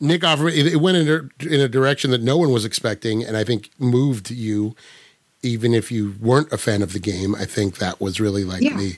Nick 0.00 0.22
Offerman. 0.22 0.56
It, 0.56 0.66
it 0.66 0.76
went 0.76 0.96
in 0.98 1.08
a, 1.08 1.46
in 1.54 1.60
a 1.60 1.68
direction 1.68 2.10
that 2.10 2.22
no 2.22 2.36
one 2.36 2.52
was 2.52 2.64
expecting, 2.64 3.24
and 3.24 3.36
I 3.36 3.44
think 3.44 3.70
moved 3.78 4.30
you, 4.30 4.74
even 5.42 5.74
if 5.74 5.90
you 5.90 6.14
weren't 6.20 6.52
a 6.52 6.58
fan 6.58 6.82
of 6.82 6.92
the 6.92 6.98
game. 7.00 7.34
I 7.34 7.44
think 7.44 7.78
that 7.78 8.00
was 8.00 8.20
really 8.20 8.44
like 8.44 8.62
Yeah. 8.62 8.76
the, 8.76 8.96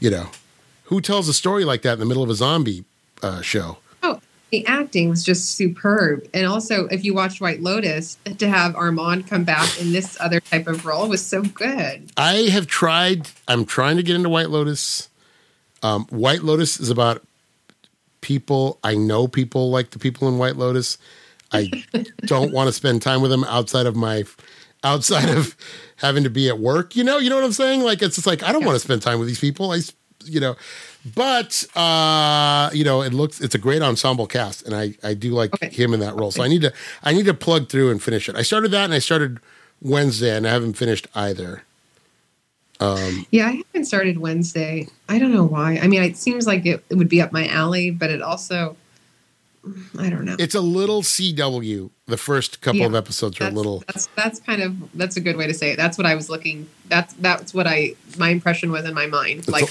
you 0.00 0.10
know, 0.10 0.28
who 0.84 1.00
tells 1.00 1.28
a 1.28 1.32
story 1.34 1.64
like 1.64 1.82
that 1.82 1.94
in 1.94 1.98
the 2.00 2.06
middle 2.06 2.22
of 2.22 2.30
a 2.30 2.34
zombie 2.34 2.84
uh, 3.22 3.40
show? 3.42 3.78
Oh, 4.02 4.20
the 4.50 4.66
acting 4.66 5.08
was 5.08 5.22
just 5.24 5.54
superb. 5.56 6.26
And 6.34 6.46
also, 6.46 6.86
if 6.88 7.04
you 7.04 7.14
watched 7.14 7.40
White 7.40 7.60
Lotus, 7.62 8.18
to 8.38 8.48
have 8.48 8.74
Armand 8.74 9.28
come 9.28 9.44
back 9.44 9.80
in 9.80 9.92
this 9.92 10.16
other 10.20 10.40
type 10.40 10.66
of 10.66 10.84
role 10.84 11.08
was 11.08 11.24
so 11.24 11.42
good. 11.42 12.10
I 12.16 12.48
have 12.50 12.66
tried. 12.66 13.28
I'm 13.46 13.64
trying 13.64 13.96
to 13.98 14.02
get 14.02 14.16
into 14.16 14.28
White 14.28 14.50
Lotus. 14.50 15.08
Um, 15.82 16.06
White 16.06 16.42
Lotus 16.42 16.78
is 16.80 16.90
about 16.90 17.22
people. 18.20 18.78
I 18.84 18.94
know 18.94 19.26
people 19.28 19.70
like 19.70 19.90
the 19.90 19.98
people 19.98 20.28
in 20.28 20.38
White 20.38 20.56
Lotus. 20.56 20.98
I 21.52 21.72
don't 22.26 22.52
want 22.52 22.68
to 22.68 22.72
spend 22.72 23.02
time 23.02 23.22
with 23.22 23.30
them 23.30 23.44
outside 23.44 23.86
of 23.86 23.96
my 23.96 24.24
outside 24.82 25.28
of 25.28 25.56
having 25.96 26.24
to 26.24 26.30
be 26.30 26.48
at 26.48 26.58
work. 26.58 26.96
You 26.96 27.04
know, 27.04 27.18
you 27.18 27.28
know 27.30 27.36
what 27.36 27.44
I'm 27.44 27.52
saying? 27.52 27.82
Like 27.82 28.02
it's 28.02 28.16
just 28.16 28.26
like 28.26 28.42
I 28.42 28.52
don't 28.52 28.64
want 28.64 28.76
to 28.76 28.80
spend 28.80 29.02
time 29.02 29.18
with 29.18 29.28
these 29.28 29.40
people. 29.40 29.70
I 29.72 29.80
you 30.24 30.38
know, 30.38 30.54
but 31.16 31.64
uh, 31.74 32.70
you 32.74 32.84
know, 32.84 33.02
it 33.02 33.14
looks 33.14 33.40
it's 33.40 33.54
a 33.54 33.58
great 33.58 33.82
ensemble 33.82 34.26
cast, 34.26 34.66
and 34.66 34.74
I 34.74 34.94
I 35.02 35.14
do 35.14 35.30
like 35.30 35.54
Okay. 35.54 35.70
him 35.70 35.94
in 35.94 36.00
that 36.00 36.14
role. 36.14 36.30
So 36.30 36.42
I 36.42 36.48
need 36.48 36.62
to 36.62 36.72
I 37.02 37.12
need 37.12 37.24
to 37.26 37.34
plug 37.34 37.68
through 37.68 37.90
and 37.90 38.02
finish 38.02 38.28
it. 38.28 38.36
I 38.36 38.42
started 38.42 38.70
that, 38.72 38.84
and 38.84 38.94
I 38.94 38.98
started 38.98 39.40
Wednesday, 39.80 40.36
and 40.36 40.46
I 40.46 40.50
haven't 40.50 40.74
finished 40.74 41.08
either. 41.14 41.62
Yeah, 43.30 43.46
I 43.48 43.62
haven't 43.66 43.84
started 43.84 44.18
Wednesday. 44.18 44.88
I 45.08 45.18
don't 45.18 45.32
know 45.32 45.44
why. 45.44 45.78
I 45.82 45.86
mean, 45.86 46.02
it 46.02 46.16
seems 46.16 46.46
like 46.46 46.64
it, 46.66 46.84
it 46.88 46.94
would 46.94 47.08
be 47.08 47.20
up 47.20 47.32
my 47.32 47.46
alley, 47.48 47.90
but 47.90 48.10
it 48.10 48.22
also, 48.22 48.76
I 49.98 50.08
don't 50.08 50.24
know. 50.24 50.36
It's 50.38 50.54
a 50.54 50.60
little 50.60 51.02
CW. 51.02 51.90
The 52.06 52.16
first 52.16 52.60
couple 52.62 52.80
Yeah, 52.80 52.86
of 52.86 52.94
episodes 52.94 53.40
are 53.40 53.48
a 53.48 53.50
little. 53.50 53.84
That's 53.86 54.06
that's 54.16 54.40
kind 54.40 54.62
of 54.62 54.76
that's 54.98 55.16
a 55.16 55.20
good 55.20 55.36
way 55.36 55.46
to 55.46 55.54
say 55.54 55.70
it. 55.72 55.76
That's 55.76 55.98
what 55.98 56.06
I 56.06 56.14
was 56.14 56.28
looking. 56.30 56.68
That's 56.88 57.12
that's 57.14 57.52
what 57.54 57.66
I 57.66 57.94
my 58.18 58.30
impression 58.30 58.72
was 58.72 58.84
in 58.84 58.94
my 58.94 59.06
mind. 59.06 59.46
Like, 59.46 59.68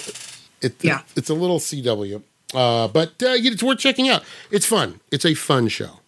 It, 0.62 0.76
yeah. 0.84 1.02
it's 1.16 1.30
a 1.30 1.34
little 1.34 1.60
CW, 1.60 2.22
uh, 2.54 2.88
but 2.90 3.10
uh, 3.24 3.36
it's 3.36 3.64
worth 3.64 3.80
checking 3.80 4.08
out. 4.10 4.24
It's 4.52 4.66
fun. 4.66 5.00
It's 5.12 5.26
a 5.26 5.34
fun 5.34 5.68
show. 5.70 6.00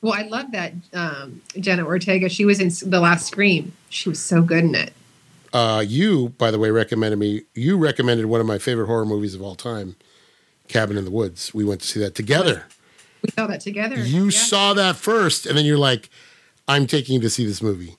well, 0.00 0.12
I 0.14 0.22
love 0.22 0.52
that 0.52 0.72
um, 0.92 1.42
Jenna 1.58 1.84
Ortega. 1.84 2.28
She 2.28 2.44
was 2.44 2.60
in 2.60 2.70
the 2.90 3.00
last 3.00 3.26
Scream. 3.26 3.72
She 3.88 4.08
was 4.08 4.20
so 4.20 4.40
good 4.42 4.64
in 4.64 4.74
it. 4.74 4.92
Uh, 5.54 5.80
you, 5.86 6.30
by 6.30 6.50
the 6.50 6.58
way, 6.58 6.70
recommended 6.70 7.16
me. 7.16 7.42
You 7.54 7.78
recommended 7.78 8.26
one 8.26 8.40
of 8.40 8.46
my 8.46 8.58
favorite 8.58 8.86
horror 8.86 9.06
movies 9.06 9.34
of 9.36 9.40
all 9.40 9.54
time, 9.54 9.94
Cabin 10.66 10.98
in 10.98 11.04
the 11.04 11.12
Woods. 11.12 11.54
We 11.54 11.64
went 11.64 11.80
to 11.82 11.86
see 11.86 12.00
that 12.00 12.16
together. 12.16 12.64
We 13.22 13.30
saw 13.30 13.46
that 13.46 13.60
together. 13.60 13.96
You 13.96 14.24
Yeah. 14.26 14.30
saw 14.38 14.74
that 14.74 14.96
first, 14.96 15.46
and 15.46 15.56
then 15.56 15.64
you're 15.64 15.78
like, 15.78 16.10
"I'm 16.66 16.86
taking 16.88 17.14
you 17.14 17.20
to 17.20 17.30
see 17.30 17.46
this 17.46 17.62
movie." 17.62 17.96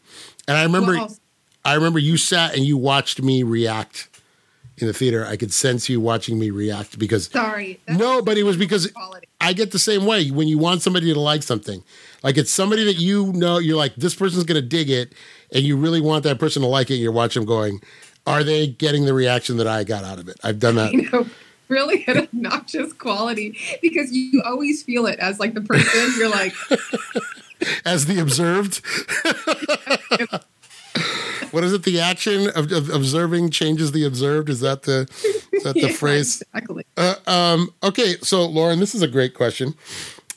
And 0.47 0.58
I 0.58 0.64
remember, 0.64 0.95
Well, 0.95 1.18
I 1.64 1.74
remember 1.76 1.97
you 1.97 2.18
sat 2.18 2.53
and 2.56 2.66
you 2.66 2.78
watched 2.78 3.22
me 3.22 3.41
react 3.41 4.10
in 4.78 4.88
the 4.88 4.93
theater. 4.93 5.26
I 5.26 5.38
could 5.38 5.53
sense 5.53 5.88
you 5.88 6.01
watching 6.01 6.38
me 6.38 6.49
react 6.49 6.99
because 6.99 7.28
sorry. 7.32 7.80
No, 7.88 8.22
but 8.22 8.38
it 8.38 8.43
was 8.43 8.58
because 8.58 8.88
quality. 8.88 9.28
I 9.39 9.53
get 9.53 9.72
the 9.72 9.80
same 9.80 10.06
way 10.06 10.30
when 10.30 10.47
you 10.49 10.58
want 10.58 10.82
somebody 10.82 11.14
to 11.14 11.20
like 11.20 11.41
something. 11.41 11.84
Like 12.22 12.38
it's 12.38 12.51
somebody 12.51 12.84
that 12.84 12.97
you 12.97 13.32
know, 13.34 13.60
you're 13.60 13.78
like, 13.78 13.95
this 13.95 14.14
person's 14.14 14.43
to 14.43 14.62
dig 14.62 14.89
it, 14.89 15.14
and 15.53 15.63
you 15.63 15.77
really 15.77 16.01
want 16.01 16.23
that 16.23 16.39
person 16.39 16.61
to 16.61 16.67
like 16.67 16.89
it. 16.91 16.95
You're 16.95 17.11
watching 17.11 17.41
them 17.41 17.47
going, 17.47 17.81
are 18.27 18.43
they 18.43 18.67
getting 18.67 19.05
the 19.05 19.13
reaction 19.13 19.57
that 19.57 19.67
I 19.67 19.83
got 19.83 20.03
out 20.03 20.19
of 20.19 20.27
it? 20.27 20.37
I've 20.43 20.59
done 20.59 20.75
that. 20.75 20.93
You 21.05 21.09
know, 21.11 21.25
really 21.67 22.03
an 22.07 22.19
obnoxious 22.19 22.93
quality 22.93 23.57
because 23.81 24.11
you 24.11 24.41
always 24.45 24.83
feel 24.83 25.07
it 25.07 25.17
as 25.19 25.39
like 25.39 25.53
the 25.55 25.61
person. 25.61 26.13
You're 26.17 26.29
like, 26.29 26.53
As 27.85 28.05
the 28.05 28.19
observed. 28.19 28.81
what 31.51 31.63
is 31.63 31.73
it? 31.73 31.83
The 31.83 31.99
action 31.99 32.49
of, 32.55 32.71
of 32.71 32.89
observing 32.89 33.49
changes 33.51 33.91
the 33.93 34.05
observed. 34.05 34.49
Is 34.49 34.59
that 34.59 34.83
the 34.83 35.07
is 35.51 35.63
that 35.63 35.73
the 35.73 35.87
Yeah, 35.87 35.93
phrase? 35.93 36.43
Exactly. 36.53 36.85
Uh, 36.97 37.15
um, 37.27 37.73
okay, 37.81 38.15
so 38.21 38.45
Lauren, 38.45 38.79
this 38.79 38.93
is 38.93 39.01
a 39.01 39.07
great 39.07 39.33
question. 39.33 39.73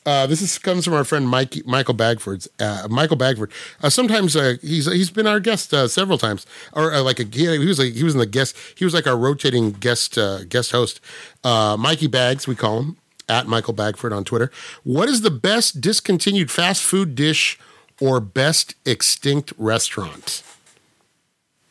Uh, 0.08 0.26
this 0.26 0.40
is, 0.40 0.56
comes 0.56 0.86
from 0.86 0.94
our 0.94 1.04
friend 1.04 1.28
Mike, 1.28 1.66
Michael 1.66 1.92
Bagford's. 1.92 2.48
Uh, 2.58 2.88
Michael 2.88 3.18
Bagford. 3.18 3.52
Uh, 3.82 3.90
sometimes 3.90 4.34
uh, 4.34 4.54
he's 4.62 4.86
he's 4.86 5.10
been 5.10 5.26
our 5.26 5.38
guest 5.38 5.74
uh, 5.74 5.86
several 5.86 6.16
times, 6.16 6.46
or 6.72 6.94
uh, 6.94 7.02
like 7.02 7.20
a, 7.20 7.24
he, 7.24 7.44
he 7.58 7.66
was 7.66 7.78
like 7.78 7.92
he 7.92 8.02
was 8.02 8.14
in 8.14 8.18
the 8.18 8.24
guest. 8.24 8.56
He 8.74 8.86
was 8.86 8.94
like 8.94 9.06
our 9.06 9.18
rotating 9.18 9.72
guest 9.72 10.16
uh, 10.16 10.44
guest 10.44 10.72
host. 10.72 11.02
Uh, 11.44 11.76
Mikey 11.78 12.06
Bags, 12.06 12.46
we 12.46 12.54
call 12.54 12.78
him 12.80 12.96
at 13.28 13.46
Michael 13.48 13.74
Bagford 13.74 14.14
on 14.14 14.24
Twitter. 14.24 14.50
What 14.82 15.10
is 15.10 15.20
the 15.20 15.30
best 15.30 15.82
discontinued 15.82 16.50
fast 16.50 16.82
food 16.82 17.14
dish 17.14 17.58
or 18.00 18.18
best 18.18 18.76
extinct 18.86 19.52
restaurant? 19.58 20.42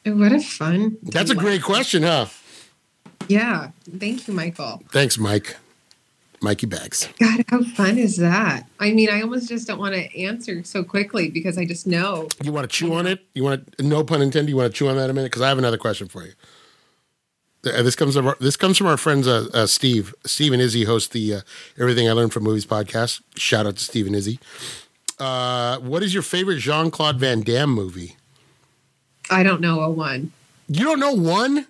What 0.06 0.32
a 0.32 0.40
fun. 0.40 0.98
That's 1.02 1.32
a 1.32 1.36
great 1.36 1.64
question, 1.64 2.04
huh? 2.04 2.28
Yeah. 3.28 3.72
Thank 3.98 4.28
you, 4.28 4.36
Michael. 4.36 4.84
Thanks, 4.92 5.18
Mike. 5.18 5.58
Mikey 6.42 6.68
Bags. 6.68 7.10
God, 7.20 7.44
how 7.50 7.64
fun 7.64 7.98
is 7.98 8.18
that? 8.18 8.66
I 8.80 8.92
mean, 8.92 9.10
I 9.10 9.22
almost 9.22 9.50
just 9.50 9.68
don't 9.68 9.80
want 9.80 9.96
to 9.96 10.20
answer 10.22 10.64
so 10.64 10.84
quickly 10.84 11.30
because 11.30 11.58
I 11.58 11.66
just 11.66 11.88
know. 11.88 12.28
You 12.44 12.52
want 12.52 12.70
to 12.70 12.76
chew 12.76 12.94
on 12.94 13.08
it? 13.08 13.26
You 13.34 13.44
want 13.44 13.78
to, 13.78 13.84
no 13.84 14.04
pun 14.04 14.22
intended. 14.22 14.50
You 14.50 14.58
want 14.58 14.72
to 14.72 14.78
chew 14.78 14.88
on 14.88 14.96
that 14.98 15.10
a 15.10 15.14
minute? 15.14 15.32
Because 15.32 15.42
I 15.42 15.50
have 15.50 15.58
another 15.58 15.78
question 15.78 16.08
for 16.08 16.24
you. 16.26 16.34
Uh, 17.66 17.82
This 17.82 17.96
comes 17.96 18.16
from 18.16 18.28
our, 18.28 18.38
this 18.40 18.56
comes 18.56 18.78
from 18.78 18.88
our 18.88 18.98
friends 18.98 19.28
uh, 19.28 19.48
uh, 19.54 19.66
Steve. 19.66 20.14
Steve 20.26 20.54
and 20.54 20.62
Izzy 20.62 20.84
host 20.84 21.12
the 21.12 21.34
uh, 21.36 21.42
Everything 21.80 22.08
I 22.08 22.12
Learned 22.12 22.34
from 22.34 22.44
Movies 22.44 22.66
podcast. 22.66 23.22
Shout 23.36 23.66
out 23.66 23.78
to 23.78 23.84
Steve 23.84 24.06
and 24.08 24.16
Izzy. 24.16 24.40
Uh, 25.20 25.80
what 25.80 26.04
is 26.04 26.14
your 26.14 26.22
favorite 26.24 26.60
Jean 26.60 26.92
Claude 26.92 27.20
Van 27.20 27.42
Damme 27.42 27.72
movie? 27.72 28.16
I 29.32 29.42
don't 29.42 29.60
know 29.60 29.82
a 29.82 29.90
one. 29.90 30.32
You 30.68 30.86
don't 30.86 31.00
know 31.00 31.14
one? 31.14 31.66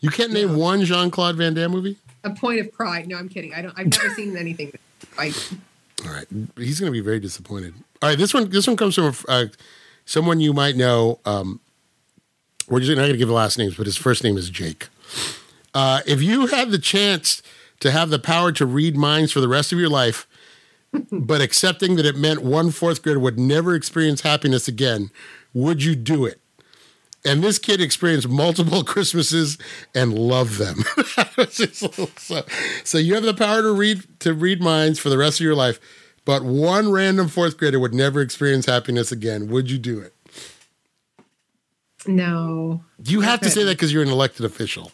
You 0.00 0.10
can't 0.10 0.32
name 0.32 0.52
No. 0.52 0.58
one 0.58 0.84
Jean 0.84 1.10
Claude 1.10 1.36
Van 1.36 1.54
Damme 1.54 1.70
movie? 1.70 1.96
A 2.32 2.34
point 2.34 2.60
of 2.60 2.72
pride. 2.72 3.08
No, 3.08 3.16
I'm 3.16 3.28
kidding. 3.28 3.54
I 3.54 3.62
don't. 3.62 3.74
I've 3.78 3.86
never 3.86 4.14
seen 4.14 4.36
anything. 4.36 4.72
Like, 5.16 5.34
All 6.04 6.12
right, 6.12 6.26
he's 6.56 6.80
going 6.80 6.92
to 6.92 6.96
be 6.96 7.00
very 7.00 7.20
disappointed. 7.20 7.74
All 8.02 8.08
right, 8.08 8.18
this 8.18 8.34
one 8.34 8.50
this 8.50 8.66
one 8.66 8.76
comes 8.76 8.94
from 8.94 9.14
uh, 9.28 9.46
someone 10.04 10.40
you 10.40 10.52
might 10.52 10.76
know. 10.76 11.20
Um, 11.24 11.60
we're 12.68 12.80
just 12.80 12.90
not 12.90 12.96
going 13.02 13.12
to 13.12 13.18
give 13.18 13.28
the 13.28 13.34
last 13.34 13.58
names, 13.58 13.76
but 13.76 13.86
his 13.86 13.96
first 13.96 14.22
name 14.22 14.36
is 14.36 14.50
Jake. 14.50 14.88
Uh, 15.74 16.00
if 16.06 16.22
you 16.22 16.46
had 16.46 16.70
the 16.70 16.78
chance 16.78 17.42
to 17.80 17.90
have 17.90 18.10
the 18.10 18.18
power 18.18 18.52
to 18.52 18.66
read 18.66 18.96
minds 18.96 19.32
for 19.32 19.40
the 19.40 19.48
rest 19.48 19.72
of 19.72 19.78
your 19.78 19.88
life, 19.88 20.26
but 21.12 21.40
accepting 21.40 21.96
that 21.96 22.06
it 22.06 22.16
meant 22.16 22.42
one 22.42 22.70
fourth 22.70 23.02
grader 23.02 23.20
would 23.20 23.38
never 23.38 23.74
experience 23.74 24.22
happiness 24.22 24.68
again, 24.68 25.10
would 25.54 25.82
you 25.82 25.94
do 25.94 26.24
it? 26.24 26.40
And 27.24 27.42
this 27.42 27.58
kid 27.58 27.80
experienced 27.80 28.28
multiple 28.28 28.84
Christmases 28.84 29.58
and 29.94 30.14
loved 30.14 30.58
them. 30.58 30.84
so, 31.50 32.44
so 32.84 32.98
you 32.98 33.14
have 33.14 33.24
the 33.24 33.34
power 33.34 33.62
to 33.62 33.72
read 33.72 34.04
to 34.20 34.32
read 34.32 34.62
minds 34.62 34.98
for 34.98 35.08
the 35.08 35.18
rest 35.18 35.40
of 35.40 35.44
your 35.44 35.54
life, 35.56 35.80
but 36.24 36.44
one 36.44 36.92
random 36.92 37.28
fourth 37.28 37.58
grader 37.58 37.80
would 37.80 37.94
never 37.94 38.20
experience 38.20 38.66
happiness 38.66 39.10
again. 39.10 39.48
Would 39.48 39.70
you 39.70 39.78
do 39.78 39.98
it? 40.00 40.14
no. 42.06 42.82
You 43.04 43.20
have 43.20 43.40
to 43.40 43.50
say 43.50 43.64
that 43.64 43.76
because 43.76 43.92
you're 43.92 44.02
an 44.02 44.08
elected 44.08 44.44
official, 44.46 44.92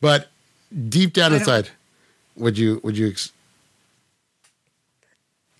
but 0.00 0.28
deep 0.88 1.12
down 1.12 1.32
inside, 1.32 1.70
would 2.36 2.58
you? 2.58 2.80
Would 2.84 2.96
you? 2.96 3.14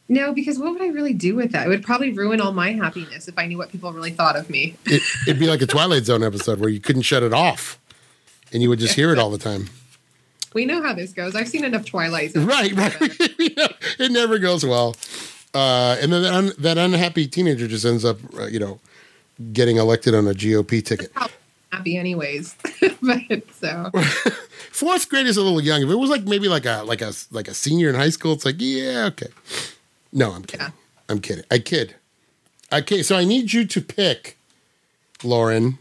No, 0.09 0.35
because 0.35 0.59
what 0.59 0.73
would 0.73 0.83
I 0.83 0.89
really 0.89 1.15
do 1.15 1.35
with 1.35 1.53
that? 1.53 1.67
It 1.67 1.71
would 1.71 1.83
probably 1.83 2.13
ruin 2.13 2.41
all 2.41 2.53
my 2.53 2.73
happiness 2.73 3.27
if 3.27 3.39
I 3.39 3.47
knew 3.47 3.57
what 3.57 3.71
people 3.71 3.93
really 3.93 4.11
thought 4.11 4.37
of 4.37 4.51
me. 4.51 4.75
it, 4.85 5.03
it'd 5.27 5.41
be 5.41 5.47
like 5.47 5.63
a 5.63 5.67
Twilight 5.67 6.05
Zone 6.05 6.23
episode 6.23 6.61
where 6.61 6.69
you 6.69 6.81
couldn't 6.81 7.03
shut 7.03 7.23
it 7.23 7.33
off, 7.33 7.79
and 8.53 8.63
you 8.63 8.69
would 8.69 8.79
just 8.79 8.95
hear 8.95 9.13
it 9.13 9.19
all 9.19 9.31
the 9.31 9.39
time. 9.39 9.71
We 10.53 10.67
know 10.67 10.83
how 10.83 10.95
this 10.95 11.13
goes. 11.13 11.35
I've 11.35 11.49
seen 11.49 11.65
enough 11.65 11.85
Twilight. 11.87 12.33
Zones. 12.33 12.47
Right, 12.47 12.73
right. 12.73 12.95
It 13.99 14.11
never 14.13 14.39
goes 14.39 14.65
well. 14.65 14.97
Uh, 15.55 15.97
and 16.01 16.13
then 16.13 16.23
that, 16.23 16.35
un- 16.35 16.53
that 16.59 16.79
unhappy 16.79 17.27
teenager 17.29 17.69
just 17.69 17.85
ends 17.85 18.05
up, 18.05 18.19
uh, 18.37 18.47
you 18.47 18.59
know, 18.59 18.81
getting 19.53 19.77
elected 19.77 20.15
on 20.15 20.27
a 20.27 20.33
GOP 20.33 20.85
ticket. 20.85 21.13
Happy 21.71 21.97
anyways. 21.97 22.55
but 23.03 23.21
so 23.53 23.91
Fourth 24.73 25.09
grade 25.09 25.27
is 25.27 25.37
a 25.37 25.43
little 25.43 25.61
young. 25.61 25.83
If 25.83 25.91
it 25.91 25.97
was 25.97 26.11
like 26.11 26.23
maybe 26.25 26.49
like 26.49 26.67
a 26.67 26.83
like 26.85 27.03
a 27.03 27.13
like 27.31 27.49
a 27.49 27.55
senior 27.55 27.89
in 27.89 27.95
high 27.95 28.11
school, 28.11 28.33
it's 28.33 28.45
like 28.45 28.57
yeah, 28.59 29.07
okay. 29.07 29.29
No, 30.15 30.31
I'm 30.33 30.45
kidding. 30.45 30.67
Yeah. 30.67 30.73
I'm 31.09 31.21
kidding. 31.21 31.45
I 31.51 31.59
kid. 31.59 31.97
Okay, 32.73 33.03
so 33.03 33.17
I 33.17 33.25
need 33.25 33.53
you 33.53 33.67
to 33.67 33.81
pick, 33.83 34.39
Lauren, 35.23 35.79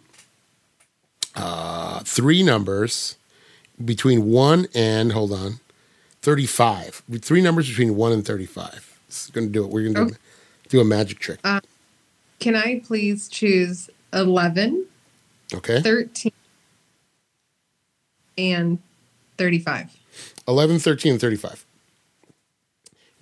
uh, 1.35 1.99
three 2.01 2.43
numbers 2.43 3.15
between 3.83 4.25
one 4.25 4.67
and 4.75 5.11
hold 5.13 5.31
on, 5.31 5.59
thirty-five. 6.21 7.03
Three 7.21 7.41
numbers 7.41 7.69
between 7.69 7.95
one 7.95 8.11
and 8.11 8.25
thirty-five. 8.25 8.99
This 9.07 9.25
is 9.25 9.29
going 9.31 9.47
to 9.47 9.53
do 9.53 9.63
it. 9.63 9.69
We're 9.71 9.91
going 9.91 10.07
to 10.07 10.13
do, 10.13 10.19
do 10.69 10.81
a 10.81 10.83
magic 10.85 11.19
trick. 11.19 11.39
can 12.39 12.55
I 12.55 12.81
please 12.85 13.29
choose 13.29 13.89
11, 14.11 14.85
Okay, 15.53 15.81
13, 15.81 16.31
and 18.37 18.79
35? 19.37 19.95
11, 20.47 20.79
13, 20.79 21.11
and 21.13 21.21
35. 21.21 21.65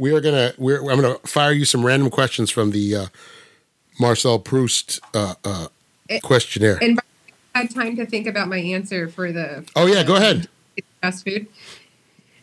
We 0.02 0.12
are 0.14 0.20
gonna. 0.20 0.52
We're. 0.58 0.80
I'm 0.90 1.00
gonna 1.00 1.20
fire 1.20 1.52
you 1.52 1.64
some 1.64 1.86
random 1.86 2.10
questions 2.10 2.50
from 2.50 2.72
the 2.72 2.96
uh, 2.96 3.06
Marcel 4.00 4.40
Proust 4.40 5.00
uh, 5.14 5.36
uh, 5.46 5.68
It- 6.10 6.24
questionnaire. 6.24 6.80
And 6.82 7.00
I 7.54 7.60
had 7.60 7.70
time 7.70 7.96
to 7.98 8.08
think 8.08 8.26
about 8.26 8.48
my 8.48 8.58
answer 8.58 9.08
for 9.08 9.32
the 9.32 9.64
oh 9.76 9.86
yeah, 9.86 10.02
go 10.04 10.16
ahead. 10.16 10.50
fast 11.04 11.24
food. 11.24 11.46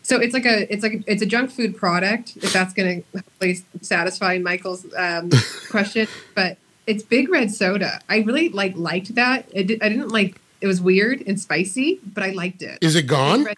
So 0.02 0.20
it's 0.20 0.34
like 0.34 0.46
a 0.46 0.72
it's 0.72 0.84
like 0.84 0.92
a, 0.94 1.02
it's 1.11 1.20
a 1.20 1.26
junk 1.26 1.50
food 1.50 1.76
product. 1.76 2.36
If 2.36 2.52
that's 2.52 2.72
going 2.72 3.02
to 3.02 3.18
hopefully 3.18 3.59
satisfy 3.80 4.38
Michael's 4.38 4.86
um, 4.96 5.28
question, 5.68 6.06
but 6.36 6.59
it's 6.86 7.02
Big 7.02 7.28
Red 7.28 7.50
Soda. 7.50 8.00
I 8.09 8.18
really 8.18 8.50
like 8.50 8.76
liked 8.76 9.16
that. 9.16 9.48
It 9.52 9.82
I 9.82 9.88
didn't 9.88 10.11
like 10.11 10.40
it 10.61 10.68
was 10.68 10.80
weird 10.80 11.24
and 11.26 11.40
spicy, 11.40 11.98
but 12.14 12.22
I 12.22 12.30
liked 12.30 12.62
it. 12.62 12.78
Is 12.80 12.94
it 12.94 13.09
gone? 13.09 13.48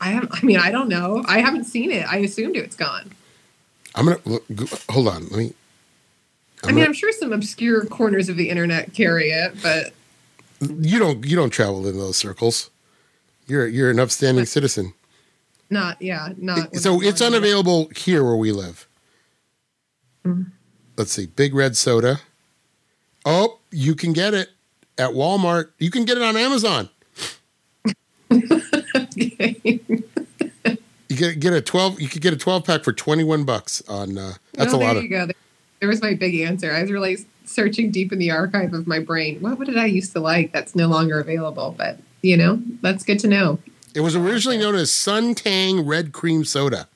I 0.00 0.10
have. 0.10 0.28
I 0.32 0.44
mean, 0.44 0.58
I 0.58 0.70
don't 0.70 0.88
know. 0.88 1.24
I 1.26 1.40
haven't 1.40 1.64
seen 1.64 1.90
it. 1.90 2.06
I 2.06 2.18
assumed 2.18 2.56
it's 2.56 2.76
gone. 2.76 3.12
I'm 3.94 4.04
gonna 4.06 4.20
look, 4.24 4.44
hold 4.90 5.08
on. 5.08 5.24
Let 5.28 5.32
me. 5.38 5.52
I 6.64 6.72
mean, 6.72 6.84
I'm 6.84 6.92
sure 6.92 7.12
some 7.12 7.32
obscure 7.32 7.84
corners 7.86 8.28
of 8.28 8.36
the 8.36 8.50
internet 8.50 8.92
carry 8.92 9.30
it, 9.30 9.54
but 9.62 9.92
You 10.60 10.98
don't. 10.98 11.24
You 11.24 11.36
don't 11.36 11.50
travel 11.50 11.86
in 11.86 11.98
those 11.98 12.16
circles. 12.16 12.70
You're 13.46 13.66
you're 13.66 13.90
an 13.90 13.98
upstanding 14.00 14.44
citizen. 14.44 14.92
not. 15.70 16.00
Yeah, 16.02 16.30
not. 16.36 16.74
So 16.76 17.00
it's 17.02 17.20
unavailable 17.22 17.90
here 17.96 18.22
where 18.24 18.36
we 18.36 18.52
live. 18.52 18.86
Mm-hmm. 20.24 20.50
Let's 20.96 21.12
see. 21.12 21.26
Big 21.26 21.54
red 21.54 21.76
soda. 21.76 22.20
Oh, 23.24 23.58
you 23.70 23.94
can 23.94 24.12
get 24.12 24.34
it 24.34 24.50
at 24.96 25.10
Walmart. 25.10 25.70
You 25.78 25.90
can 25.90 26.04
get 26.04 26.16
it 26.16 26.22
on 26.22 26.36
Amazon. 26.36 26.88
You 31.08 31.16
get 31.16 31.40
get 31.40 31.52
a 31.54 31.60
twelve. 31.60 32.00
You 32.00 32.08
could 32.08 32.20
get 32.22 32.32
a 32.34 32.36
twelve 32.36 32.64
pack 32.64 32.84
for 32.84 32.92
twenty 32.92 33.24
one 33.24 33.44
bucks 33.44 33.82
on. 33.88 34.18
Uh, 34.18 34.34
that's 34.52 34.72
a 34.72 34.76
lot 34.76 34.94
there 34.94 35.04
of. 35.04 35.28
go. 35.28 35.34
There 35.80 35.88
was 35.88 36.02
my 36.02 36.14
big 36.14 36.34
answer. 36.40 36.72
I 36.72 36.82
was 36.82 36.90
really 36.90 37.18
searching 37.44 37.90
deep 37.90 38.12
in 38.12 38.18
the 38.18 38.30
archive 38.30 38.74
of 38.74 38.86
my 38.86 38.98
brain. 38.98 39.40
What, 39.40 39.58
what 39.58 39.66
did 39.66 39.78
I 39.78 39.86
used 39.86 40.12
to 40.12 40.20
like 40.20 40.52
that's 40.52 40.74
no 40.74 40.88
longer 40.88 41.18
available? 41.18 41.74
But 41.76 41.98
you 42.22 42.36
know, 42.36 42.60
that's 42.82 43.04
good 43.04 43.18
to 43.20 43.28
know. 43.28 43.58
It 43.94 44.00
was 44.00 44.14
originally 44.14 44.58
known 44.58 44.74
as 44.74 44.90
Suntang 44.90 45.82
Red 45.86 46.12
Cream 46.12 46.44
Soda. 46.44 46.88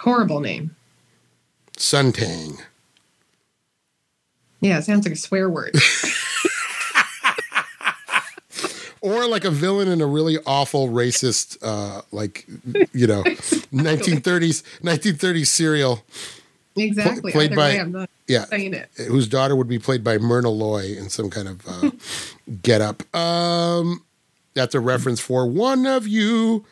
Horrible 0.00 0.40
name. 0.40 0.76
Suntang. 1.76 2.60
Yeah, 4.60 4.78
it 4.78 4.84
sounds 4.84 5.06
like 5.06 5.14
a 5.14 5.18
swear 5.18 5.48
word. 5.48 5.74
Or 9.02 9.26
like 9.26 9.44
a 9.44 9.50
villain 9.50 9.88
in 9.88 10.00
a 10.02 10.06
really 10.06 10.36
awful 10.46 10.88
racist, 10.88 11.56
uh, 11.62 12.02
like 12.12 12.44
you 12.92 13.06
know, 13.06 13.24
nineteen 13.72 14.20
thirties 14.20 14.62
nineteen 14.82 15.14
thirties 15.14 15.48
serial. 15.50 16.02
exactly. 16.76 17.32
played 17.32 17.52
Either 17.58 17.86
by- 17.86 18.06
Yeah, 18.28 18.44
it. 18.52 18.90
whose 19.08 19.26
daughter 19.26 19.56
would 19.56 19.68
be 19.68 19.78
played 19.78 20.04
by 20.04 20.18
Myrna 20.18 20.50
Loy 20.50 20.94
in 20.98 21.08
some 21.08 21.30
kind 21.30 21.48
of 21.48 21.66
uh, 21.66 21.90
get 22.62 22.80
up. 22.82 23.02
Um, 23.16 24.04
that's 24.54 24.74
a 24.74 24.80
reference 24.80 25.18
for 25.20 25.46
one 25.46 25.86
of 25.86 26.06
you. 26.06 26.66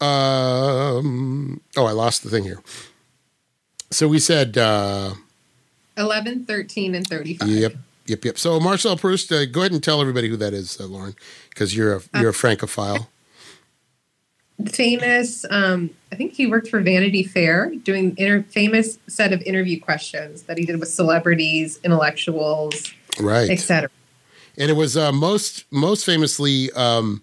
Um, 0.00 1.60
oh, 1.76 1.84
I 1.86 1.92
lost 1.92 2.22
the 2.22 2.30
thing 2.30 2.44
here. 2.44 2.60
So 3.90 4.08
we 4.08 4.18
said, 4.20 4.56
uh, 4.56 5.14
11, 5.96 6.44
13, 6.46 6.94
and 6.94 7.06
35. 7.06 7.48
yep, 7.48 7.74
yep, 8.06 8.24
yep. 8.24 8.38
So 8.38 8.58
Marcel 8.60 8.96
Proust, 8.96 9.30
uh, 9.32 9.46
go 9.46 9.60
ahead 9.60 9.72
and 9.72 9.82
tell 9.82 10.00
everybody 10.00 10.28
who 10.28 10.36
that 10.36 10.52
is, 10.54 10.80
uh, 10.80 10.84
Lauren, 10.86 11.14
because 11.50 11.76
you're 11.76 11.96
a 11.96 12.02
you're 12.20 12.30
a 12.30 12.34
francophile. 12.34 13.08
Famous, 14.70 15.44
um, 15.50 15.90
I 16.12 16.14
think 16.14 16.34
he 16.34 16.46
worked 16.46 16.68
for 16.68 16.80
Vanity 16.80 17.24
Fair 17.24 17.72
doing 17.82 18.14
inter- 18.16 18.44
famous 18.44 18.98
set 19.08 19.32
of 19.32 19.40
interview 19.42 19.80
questions 19.80 20.42
that 20.42 20.56
he 20.56 20.64
did 20.64 20.78
with 20.78 20.88
celebrities, 20.88 21.80
intellectuals, 21.82 22.92
Right. 23.18 23.50
etc. 23.50 23.88
and 24.56 24.70
it 24.70 24.74
was 24.74 24.96
uh, 24.96 25.10
most 25.10 25.64
most 25.72 26.04
famously 26.06 26.70
um, 26.72 27.22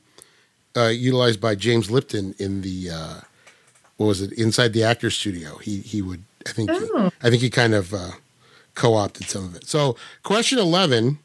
uh, 0.76 0.88
utilized 0.88 1.40
by 1.40 1.56
James 1.56 1.90
Lipton 1.90 2.36
in 2.40 2.62
the 2.62 2.90
uh, 2.90 3.22
what 3.98 4.08
was 4.08 4.22
it 4.22 4.34
inside 4.34 4.74
the 4.74 4.84
actors 4.84 5.16
studio. 5.16 5.58
He 5.60 5.78
he 5.80 6.02
would 6.02 6.24
I 6.46 6.52
think 6.52 6.70
Oh. 6.74 7.12
I 7.22 7.30
think 7.30 7.42
he 7.42 7.50
kind 7.50 7.74
of 7.74 7.94
uh, 7.94 8.12
co 8.80 8.96
opted 8.96 9.30
some 9.30 9.44
of 9.46 9.56
it. 9.56 9.68
So 9.68 9.96
question 10.24 10.58
eleven: 10.58 11.20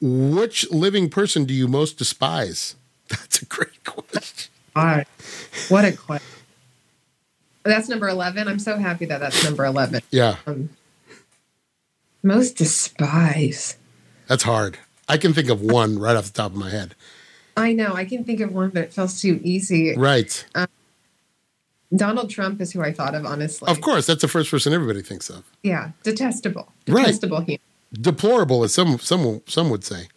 Which 0.00 0.70
living 0.70 1.08
person 1.08 1.44
do 1.44 1.54
you 1.54 1.66
most 1.68 1.96
despise? 1.96 2.76
That's 3.08 3.40
a 3.40 3.46
great 3.46 3.84
question. 3.84 4.50
God, 4.74 5.06
what 5.68 5.84
a 5.84 5.92
question. 5.96 6.26
That's 7.64 7.88
number 7.88 8.08
11. 8.08 8.48
I'm 8.48 8.58
so 8.58 8.76
happy 8.76 9.04
that 9.04 9.20
that's 9.20 9.44
number 9.44 9.64
11. 9.64 10.00
Yeah, 10.10 10.36
um, 10.48 10.70
Most 12.24 12.56
despise. 12.56 13.76
that's 14.26 14.42
hard. 14.42 14.78
I 15.08 15.16
can 15.16 15.32
think 15.32 15.48
of 15.48 15.60
one 15.60 15.98
right 15.98 16.16
off 16.16 16.24
the 16.26 16.32
top 16.32 16.52
of 16.52 16.56
my 16.56 16.70
head. 16.70 16.94
I 17.56 17.72
know. 17.72 17.94
I 17.94 18.04
can 18.04 18.24
think 18.24 18.40
of 18.40 18.52
one, 18.52 18.70
but 18.70 18.82
it 18.84 18.92
feels 18.94 19.20
too 19.20 19.40
easy. 19.44 19.94
Right. 19.96 20.44
Um, 20.56 20.66
Donald 21.94 22.30
Trump 22.30 22.60
is 22.60 22.72
who 22.72 22.80
I 22.82 22.92
thought 22.92 23.14
of, 23.14 23.26
honestly. 23.26 23.70
Of 23.70 23.80
course, 23.80 24.06
that's 24.06 24.22
the 24.22 24.28
first 24.28 24.50
person 24.50 24.72
everybody 24.72 25.02
thinks 25.02 25.28
of. 25.28 25.44
Yeah. 25.62 25.90
Detestable. 26.02 26.72
Right. 26.88 27.06
Detestable 27.06 27.40
human. 27.42 27.60
deplorable, 27.92 28.64
as 28.64 28.72
some 28.72 28.98
some 28.98 29.42
some 29.46 29.68
would 29.70 29.84
say. 29.84 30.08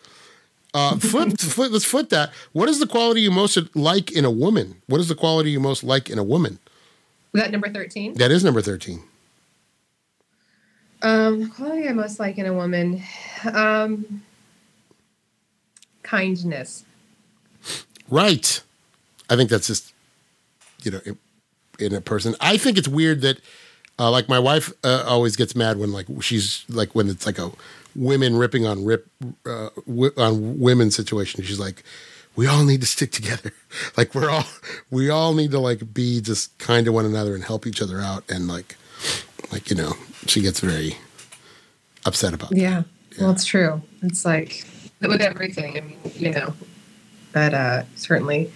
Uh, 0.73 0.95
flip, 0.99 1.38
flip, 1.39 1.71
let's 1.71 1.86
flip 1.86 2.09
that. 2.09 2.32
What 2.53 2.69
is 2.69 2.80
the 2.80 2.88
quality 2.88 3.21
you 3.21 3.32
most 3.32 3.57
like 3.76 4.11
in 4.11 4.26
a 4.26 4.32
woman? 4.32 4.82
What 4.88 4.99
is 5.01 5.07
the 5.07 5.15
quality 5.15 5.51
you 5.51 5.59
most 5.59 5.84
like 5.84 6.09
in 6.09 6.17
a 6.17 6.23
woman? 6.23 6.59
That 7.34 7.51
number 7.51 7.69
13? 7.69 8.13
That 8.15 8.32
is 8.32 8.43
number 8.45 8.61
thirteen. 8.61 9.03
Um, 11.01 11.51
quality 11.51 11.88
I 11.88 11.93
most 11.93 12.19
like 12.19 12.38
in 12.38 12.45
a 12.45 12.53
woman. 12.53 13.03
Um, 13.53 14.23
kindness. 16.03 16.86
Right. 18.09 18.61
I 19.30 19.36
think 19.36 19.49
that's 19.49 19.67
just 19.67 19.93
you 20.84 20.91
know 20.91 21.01
in, 21.80 21.88
in 21.88 21.93
a 21.93 22.01
person. 22.01 22.36
I 22.41 22.57
think 22.57 22.78
it's 22.78 22.88
weird 22.88 23.21
that 23.21 23.39
uh, 23.97 24.11
like 24.11 24.28
my 24.28 24.39
wife 24.39 24.73
uh, 24.84 25.03
always 25.07 25.36
gets 25.36 25.55
mad 25.55 25.78
when 25.78 25.91
like 25.91 26.07
she's 26.21 26.65
like 26.69 26.95
when 26.95 27.09
it's 27.09 27.26
like 27.26 27.39
a 27.39 27.51
women 27.95 28.36
ripping 28.36 28.65
on 28.65 28.84
rip 28.84 29.07
uh, 29.45 29.69
w- 29.88 30.11
on 30.17 30.59
women 30.59 30.91
situation. 30.91 31.43
She's 31.43 31.59
like, 31.59 31.84
we 32.36 32.47
all 32.47 32.63
need 32.63 32.82
to 32.82 32.88
stick 32.88 33.11
together. 33.11 33.53
like 33.97 34.13
we're 34.13 34.30
all 34.30 34.45
we 34.91 35.09
all 35.09 35.34
need 35.34 35.51
to 35.51 35.59
like 35.59 35.93
be 35.93 36.21
just 36.21 36.57
kind 36.57 36.86
to 36.86 36.91
one 36.91 37.05
another 37.05 37.36
and 37.36 37.43
help 37.43 37.65
each 37.65 37.82
other 37.82 38.01
out. 38.01 38.23
And 38.30 38.47
like 38.47 38.76
like 39.51 39.69
you 39.69 39.76
know 39.76 39.93
she 40.28 40.41
gets 40.41 40.59
very 40.59 40.97
upset 42.05 42.34
about 42.34 42.49
that. 42.49 42.57
Yeah. 42.57 42.84
Well, 43.19 43.32
it's 43.32 43.45
true. 43.45 43.82
It's 44.01 44.26
like 44.26 44.65
with 45.01 45.21
everything. 45.21 45.78
I 45.78 45.82
mean, 45.82 45.97
you 46.15 46.32
know, 46.32 46.53
that 47.32 47.53
uh, 47.53 47.84
certainly. 47.95 48.51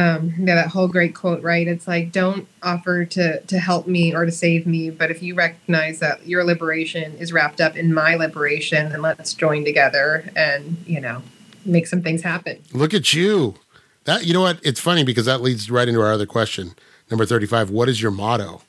Um, 0.00 0.34
yeah, 0.38 0.54
that 0.54 0.68
whole 0.68 0.88
great 0.88 1.14
quote, 1.14 1.42
right? 1.42 1.66
It's 1.68 1.86
like, 1.86 2.10
don't 2.10 2.48
offer 2.62 3.04
to 3.04 3.40
to 3.40 3.58
help 3.58 3.86
me 3.86 4.14
or 4.14 4.24
to 4.24 4.32
save 4.32 4.66
me, 4.66 4.88
but 4.88 5.10
if 5.10 5.22
you 5.22 5.34
recognize 5.34 5.98
that 5.98 6.26
your 6.26 6.42
liberation 6.44 7.18
is 7.18 7.32
wrapped 7.32 7.60
up 7.60 7.76
in 7.76 7.92
my 7.92 8.14
liberation, 8.14 8.90
then 8.90 9.02
let's 9.02 9.34
join 9.34 9.64
together 9.64 10.30
and 10.34 10.82
you 10.86 11.00
know 11.00 11.22
make 11.66 11.86
some 11.86 12.02
things 12.02 12.22
happen. 12.22 12.58
Look 12.72 12.94
at 12.94 13.12
you. 13.12 13.56
That 14.04 14.24
you 14.24 14.32
know 14.32 14.40
what? 14.40 14.58
It's 14.62 14.80
funny 14.80 15.04
because 15.04 15.26
that 15.26 15.42
leads 15.42 15.70
right 15.70 15.86
into 15.86 16.00
our 16.00 16.12
other 16.12 16.26
question, 16.26 16.74
number 17.10 17.26
thirty-five. 17.26 17.68
What 17.68 17.88
is 17.88 18.00
your 18.00 18.10
motto? 18.10 18.62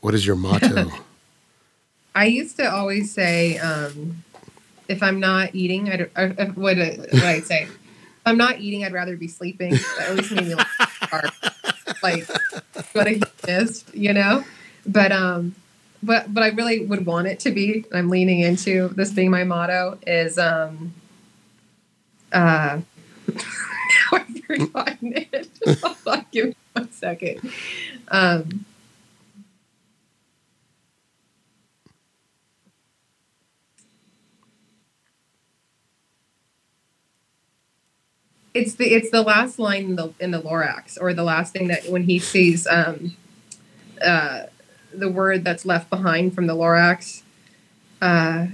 What 0.00 0.14
is 0.14 0.26
your 0.26 0.36
motto? 0.36 0.90
I 2.14 2.24
used 2.24 2.56
to 2.56 2.72
always 2.72 3.12
say, 3.12 3.58
um, 3.58 4.24
if 4.88 5.02
I'm 5.02 5.20
not 5.20 5.54
eating, 5.54 5.90
I 5.90 5.96
don't, 5.96 6.10
uh, 6.16 6.46
what 6.54 6.78
what 6.78 7.12
I 7.14 7.40
say? 7.40 7.68
I'm 8.28 8.36
not 8.36 8.60
eating, 8.60 8.84
I'd 8.84 8.92
rather 8.92 9.16
be 9.16 9.28
sleeping. 9.28 9.72
That 9.72 10.06
always 10.10 10.30
made 10.30 10.46
me 10.46 10.54
like, 10.54 10.66
hard. 10.78 11.30
like 12.02 12.28
what 12.92 13.08
I 13.08 13.20
missed, 13.46 13.94
you 13.94 14.12
know. 14.12 14.44
But 14.86 15.12
um, 15.12 15.54
but 16.02 16.32
but 16.32 16.42
I 16.42 16.48
really 16.48 16.84
would 16.84 17.06
want 17.06 17.26
it 17.26 17.40
to 17.40 17.50
be. 17.50 17.84
I'm 17.92 18.08
leaning 18.08 18.40
into 18.40 18.88
this 18.88 19.12
being 19.12 19.30
my 19.30 19.44
motto 19.44 19.98
is 20.06 20.38
um, 20.38 20.94
uh, 22.32 22.80
now 23.28 23.42
I've 24.12 24.44
forgotten 24.44 25.14
it. 25.16 25.48
Give 26.30 26.46
me 26.46 26.56
one 26.72 26.92
second. 26.92 27.52
Um, 28.08 28.64
it's 38.58 38.74
the 38.74 38.86
it's 38.86 39.10
the 39.10 39.22
last 39.22 39.58
line 39.58 39.84
in 39.84 39.96
the 39.96 40.12
in 40.20 40.30
the 40.30 40.40
Lorax, 40.40 40.98
or 41.00 41.14
the 41.14 41.24
last 41.24 41.52
thing 41.52 41.68
that 41.68 41.88
when 41.88 42.04
he 42.04 42.18
sees 42.18 42.66
um, 42.66 43.16
uh, 44.02 44.44
the 44.92 45.10
word 45.10 45.44
that's 45.44 45.64
left 45.64 45.90
behind 45.90 46.34
from 46.34 46.46
the 46.46 46.54
Lorax. 46.54 47.22
Uh, 48.00 48.46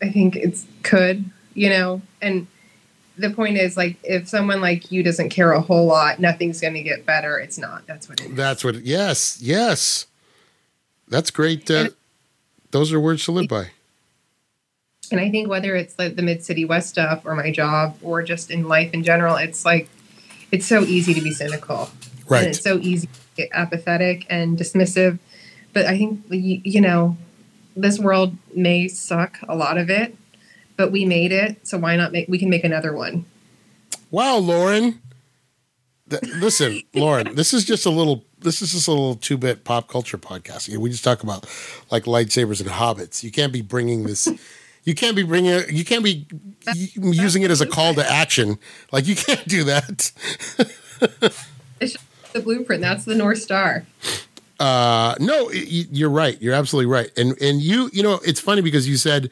I 0.00 0.10
think 0.10 0.36
it's 0.36 0.66
could 0.82 1.30
you 1.54 1.68
know, 1.68 2.00
and 2.22 2.46
the 3.16 3.30
point 3.30 3.56
is 3.56 3.76
like 3.76 3.96
if 4.04 4.28
someone 4.28 4.60
like 4.60 4.92
you 4.92 5.02
doesn't 5.02 5.30
care 5.30 5.52
a 5.52 5.60
whole 5.60 5.86
lot, 5.86 6.20
nothing's 6.20 6.60
going 6.60 6.74
to 6.74 6.82
get 6.82 7.04
better. 7.04 7.38
It's 7.38 7.58
not. 7.58 7.86
That's 7.86 8.08
what 8.08 8.20
it 8.20 8.30
is. 8.30 8.36
That's 8.36 8.62
what. 8.62 8.76
Yes, 8.84 9.42
yes. 9.42 10.06
That's 11.08 11.32
great. 11.32 11.68
Uh, 11.70 11.88
those 12.70 12.92
are 12.92 13.00
words 13.00 13.24
to 13.24 13.32
live 13.32 13.48
by. 13.48 13.70
And 15.12 15.20
I 15.20 15.30
think 15.30 15.48
whether 15.48 15.74
it's 15.76 15.98
like 15.98 16.16
the 16.16 16.22
Mid 16.22 16.44
City 16.44 16.64
West 16.64 16.88
stuff 16.90 17.22
or 17.24 17.34
my 17.34 17.50
job 17.50 17.96
or 18.02 18.22
just 18.22 18.50
in 18.50 18.68
life 18.68 18.92
in 18.92 19.02
general, 19.04 19.36
it's 19.36 19.64
like 19.64 19.88
it's 20.52 20.66
so 20.66 20.80
easy 20.82 21.14
to 21.14 21.20
be 21.20 21.30
cynical. 21.30 21.90
And 22.20 22.30
Right. 22.30 22.46
it's 22.48 22.62
so 22.62 22.78
easy 22.78 23.06
to 23.06 23.12
get 23.36 23.48
apathetic 23.52 24.26
and 24.28 24.58
dismissive. 24.58 25.18
But 25.72 25.86
I 25.86 25.96
think, 25.96 26.20
you, 26.30 26.60
you 26.64 26.80
know, 26.80 27.16
this 27.76 27.98
world 27.98 28.36
may 28.54 28.88
suck 28.88 29.38
a 29.48 29.54
lot 29.54 29.78
of 29.78 29.88
it, 29.88 30.16
but 30.76 30.90
we 30.92 31.04
made 31.04 31.32
it. 31.32 31.66
So 31.66 31.78
why 31.78 31.96
not 31.96 32.12
make, 32.12 32.28
we 32.28 32.38
can 32.38 32.50
make 32.50 32.64
another 32.64 32.92
one. 32.94 33.24
Wow, 34.10 34.38
Lauren. 34.38 35.00
Th- 36.10 36.22
listen, 36.36 36.82
Lauren. 36.94 37.34
This 37.34 37.52
is 37.52 37.64
just 37.64 37.84
a 37.86 37.90
little. 37.90 38.24
This 38.40 38.62
is 38.62 38.70
just 38.72 38.86
a 38.88 38.92
little 38.92 39.16
two-bit 39.16 39.64
pop 39.64 39.88
culture 39.88 40.16
podcast. 40.16 40.68
You 40.68 40.74
know, 40.74 40.80
we 40.80 40.90
just 40.90 41.02
talk 41.04 41.22
about 41.22 41.44
like 41.90 42.04
lightsabers 42.04 42.60
and 42.60 42.70
hobbits. 42.70 43.22
You 43.22 43.30
can't 43.32 43.52
be 43.52 43.60
bringing 43.62 44.04
this. 44.04 44.28
You 44.88 44.94
can't 44.94 45.14
be 45.14 45.22
bringing. 45.22 45.50
it- 45.52 45.70
You 45.70 45.84
can't 45.84 46.02
be 46.02 46.26
y- 46.66 46.88
using 46.94 47.42
it 47.42 47.50
as 47.50 47.60
a 47.60 47.66
call 47.66 47.92
to 47.92 48.10
action. 48.10 48.58
Like 48.90 49.06
you 49.06 49.14
can't 49.14 49.46
do 49.46 49.64
that. 49.64 50.10
It's 51.80 51.92
just 51.92 52.32
the 52.32 52.40
blueprint. 52.40 52.80
That's 52.82 53.04
the 53.04 53.14
North 53.14 53.38
Star. 53.38 53.84
Uh, 54.58 55.14
no, 55.20 55.50
you're 55.52 56.10
right. 56.10 56.40
You're 56.42 56.54
absolutely 56.54 56.90
right. 56.90 57.10
And 57.18 57.40
and 57.40 57.60
you, 57.60 57.90
you 57.92 58.02
know, 58.02 58.18
it's 58.24 58.40
funny 58.40 58.62
because 58.62 58.88
you 58.88 58.96
said 58.96 59.30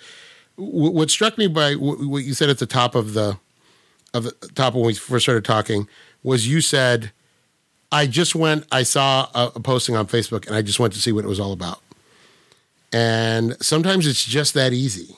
what 0.57 1.11
struck 1.11 1.39
me 1.39 1.47
by 1.49 1.73
what 1.75 2.23
you 2.23 2.35
said 2.35 2.51
at 2.51 2.59
the 2.59 2.67
top 2.67 2.95
of 2.95 3.15
the 3.15 3.39
of 4.15 4.25
the 4.25 4.33
top 4.55 4.75
when 4.75 4.85
we 4.85 4.95
first 4.95 5.25
started 5.25 5.45
talking 5.45 5.89
was 6.23 6.47
you 6.47 6.61
said, 6.61 7.11
"I 7.91 8.07
just 8.07 8.35
went. 8.37 8.67
I 8.71 8.83
saw 8.85 9.29
a, 9.35 9.53
a 9.57 9.61
posting 9.61 9.97
on 9.97 10.07
Facebook, 10.07 10.47
and 10.47 10.55
I 10.55 10.61
just 10.63 10.79
went 10.79 10.93
to 10.93 11.01
see 11.01 11.11
what 11.13 11.25
it 11.25 11.29
was 11.29 11.41
all 11.41 11.53
about." 11.53 11.81
And 12.93 13.57
sometimes 13.61 14.07
it's 14.07 14.25
just 14.25 14.55
that 14.55 14.73
easy 14.73 15.17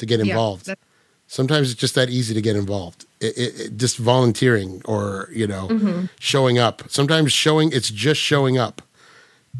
to 0.00 0.06
get 0.06 0.20
involved. 0.20 0.66
that- 0.66 0.78
sometimes 1.26 1.70
it's 1.70 1.80
just 1.80 1.94
that 1.94 2.10
easy 2.10 2.34
to 2.34 2.40
get 2.42 2.56
involved. 2.56 3.06
It, 3.20 3.38
it, 3.38 3.60
it- 3.60 3.76
just 3.76 3.96
volunteering 3.98 4.82
or 4.84 5.28
you 5.32 5.46
know 5.46 5.68
Mm-hmm. 5.68 6.06
showing 6.18 6.58
up. 6.58 6.82
Sometimes 6.88 7.32
showing 7.32 7.70
it's 7.72 7.88
just 7.90 8.20
showing 8.20 8.58
up. 8.58 8.82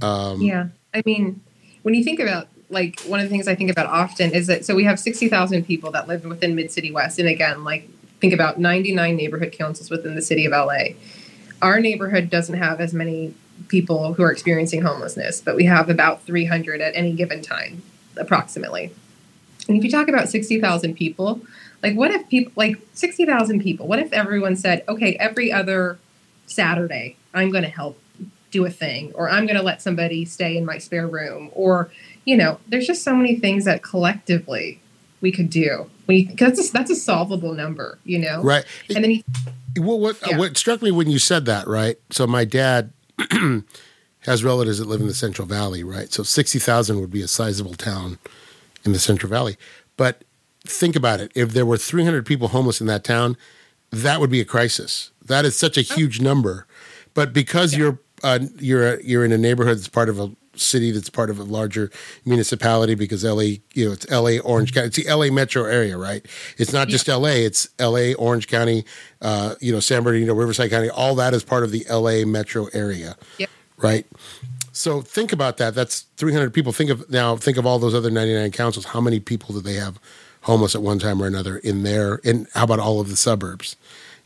Um, 0.03 0.41
yeah. 0.43 0.68
I 0.95 1.03
mean, 1.07 1.41
when 1.82 1.95
you 1.95 2.03
think 2.05 2.18
about 2.20 2.49
like 2.70 3.01
one 3.03 3.18
of 3.20 3.24
the 3.24 3.30
things 3.30 3.49
I 3.49 3.55
think 3.55 3.70
about 3.70 3.86
often 3.86 4.32
is 4.32 4.47
that 4.49 4.64
so 4.64 4.74
we 4.74 4.84
have 4.84 4.99
60,000 4.99 5.64
people 5.64 5.91
that 5.93 6.07
live 6.09 6.24
within 6.24 6.55
Mid 6.55 6.70
City 6.70 6.91
West. 6.93 7.18
And 7.18 7.28
again, 7.28 7.64
like 7.64 7.88
think 8.20 8.32
about 8.32 8.59
99 8.59 9.16
neighborhood 9.16 9.53
councils 9.53 9.91
within 9.91 10.14
the 10.14 10.22
city 10.22 10.45
of 10.47 10.53
LA. 10.53 10.95
Our 11.62 11.80
neighborhood 11.80 12.30
doesn't 12.30 12.57
have 12.57 12.80
as 12.80 12.93
many 12.95 13.34
people 13.68 14.14
who 14.14 14.22
are 14.22 14.32
experiencing 14.32 14.82
homelessness, 14.82 15.41
but 15.41 15.55
we 15.57 15.64
have 15.64 15.88
about 15.91 16.22
300 16.24 16.80
at 16.80 16.95
any 16.97 17.12
given 17.12 17.43
time, 17.43 17.82
approximately. 18.16 18.91
And 19.71 19.79
if 19.79 19.85
you 19.85 19.91
talk 19.91 20.09
about 20.09 20.29
60,000 20.29 20.95
people, 20.95 21.41
like 21.81 21.95
what 21.95 22.11
if 22.11 22.29
people, 22.29 22.53
like 22.57 22.77
60,000 22.93 23.61
people, 23.62 23.87
what 23.87 24.01
if 24.01 24.12
everyone 24.12 24.57
said, 24.57 24.83
okay, 24.89 25.14
every 25.21 25.53
other 25.53 25.97
Saturday, 26.47 27.16
I'm 27.33 27.53
going 27.53 27.62
to 27.62 27.71
help 27.71 27.97
do 28.51 28.66
a 28.66 28.71
thing, 28.71 29.12
or 29.14 29.31
I'm 29.31 29.47
going 29.47 29.57
to 29.57 29.62
let 29.62 29.81
somebody 29.81 30.25
stay 30.25 30.57
in 30.57 30.64
my 30.64 30.79
spare 30.79 31.07
room, 31.07 31.51
or 31.53 31.89
you 32.25 32.37
know, 32.37 32.59
there's 32.66 32.85
just 32.85 33.05
so 33.05 33.14
many 33.14 33.37
things 33.37 33.64
that 33.64 33.85
collectively 33.85 34.81
we 35.21 35.31
could 35.31 35.49
do. 35.51 35.89
We 36.09 36.27
because 36.27 36.57
that's 36.57 36.68
a, 36.68 36.73
that's 36.73 36.91
a 36.91 36.97
solvable 36.97 37.55
number, 37.55 37.99
you 38.03 38.18
know, 38.18 38.43
Right. 38.43 38.64
And 38.93 39.05
then 39.05 39.12
you, 39.12 39.23
Well, 39.79 40.01
what 40.01 40.18
Yeah. 40.27 40.37
what 40.37 40.59
struck 40.59 40.83
me 40.83 40.91
when 40.91 41.09
you 41.09 41.21
said 41.21 41.45
that, 41.45 41.68
right? 41.68 41.97
So 42.11 42.27
my 42.27 42.45
dad 42.45 42.93
has 44.23 44.43
relatives 44.43 44.79
that 44.79 44.89
live 44.89 45.01
in 45.01 45.07
the 45.07 45.14
Central 45.14 45.47
Valley, 45.47 45.85
right? 45.85 46.12
So 46.12 46.25
sixty 46.25 46.59
thousand 46.59 47.01
would 47.01 47.12
be 47.12 47.23
a 47.23 47.29
sizable 47.29 47.75
town 47.75 48.18
in 48.85 48.93
the 48.93 48.99
Central 48.99 49.31
Valley. 49.31 49.57
But 49.97 50.24
think 50.64 50.97
about 50.97 51.20
it: 51.20 51.33
if 51.35 51.53
there 51.53 51.66
were 51.66 51.76
three 51.76 52.05
hundred 52.05 52.26
people 52.26 52.49
homeless 52.49 52.81
in 52.81 52.87
that 52.89 53.05
town, 53.05 53.37
that 53.91 54.20
would 54.20 54.31
be 54.31 54.41
a 54.41 54.45
crisis. 54.45 55.11
That 55.24 55.45
is 55.45 55.57
such 55.57 55.76
a 55.76 55.83
huge 55.83 56.20
number. 56.20 56.66
But 57.14 57.33
because 57.33 57.76
you're 57.76 57.99
uh, 58.22 58.41
you're 58.59 59.01
you're 59.01 59.24
in 59.24 59.33
a 59.33 59.39
neighborhood 59.39 59.78
that's 59.78 59.89
part 59.89 60.09
of 60.09 60.18
a 60.18 60.31
city 60.55 60.91
that's 60.91 61.11
part 61.11 61.31
of 61.31 61.39
a 61.39 61.43
larger 61.43 61.91
municipality 62.24 62.95
because 62.95 63.24
LA, 63.24 63.43
you 63.74 63.87
know, 63.87 63.93
it's 63.93 64.09
LA 64.11 64.39
Orange 64.39 64.74
County. 64.74 64.89
It's 64.89 64.97
the 64.97 65.12
LA 65.12 65.33
metro 65.33 65.64
area, 65.64 65.97
right? 65.97 66.24
It's 66.59 66.72
not 66.72 66.89
just 66.89 67.09
LA, 67.09 67.28
it's 67.28 67.68
LA 67.78 68.12
Orange 68.18 68.47
County, 68.47 68.85
uh, 69.22 69.55
you 69.61 69.72
know, 69.72 69.81
San 69.81 70.03
Bernardino, 70.03 70.35
Riverside 70.35 70.70
County, 70.70 70.91
all 70.91 71.14
that 71.16 71.35
is 71.35 71.45
part 71.45 71.62
of 71.62 71.70
the 71.70 71.85
LA 71.89 72.24
metro 72.26 72.66
area. 72.72 73.16
Yep. 73.39 73.51
Right? 73.78 74.07
So 74.81 75.03
think 75.03 75.33
about 75.33 75.59
that. 75.59 75.74
That's 75.74 76.01
300 76.16 76.55
people. 76.55 76.72
Think 76.72 76.91
of 76.91 77.09
now 77.11 77.37
think 77.37 77.57
of 77.59 77.66
all 77.66 77.78
those 77.78 77.95
other 77.95 78.11
99 78.11 78.51
councils. 78.53 78.87
How 78.87 79.01
many 79.01 79.20
people 79.20 79.55
do 79.55 79.61
they 79.61 79.74
have 79.74 79.99
homeless 80.43 80.74
at 80.74 80.81
one 80.83 80.99
time 80.99 81.22
or 81.22 81.26
another 81.26 81.59
in 81.59 81.83
there 81.83 82.18
and 82.24 82.47
how 82.55 82.64
about 82.64 82.78
all 82.78 82.99
of 83.01 83.09
the 83.11 83.16
suburbs? 83.16 83.76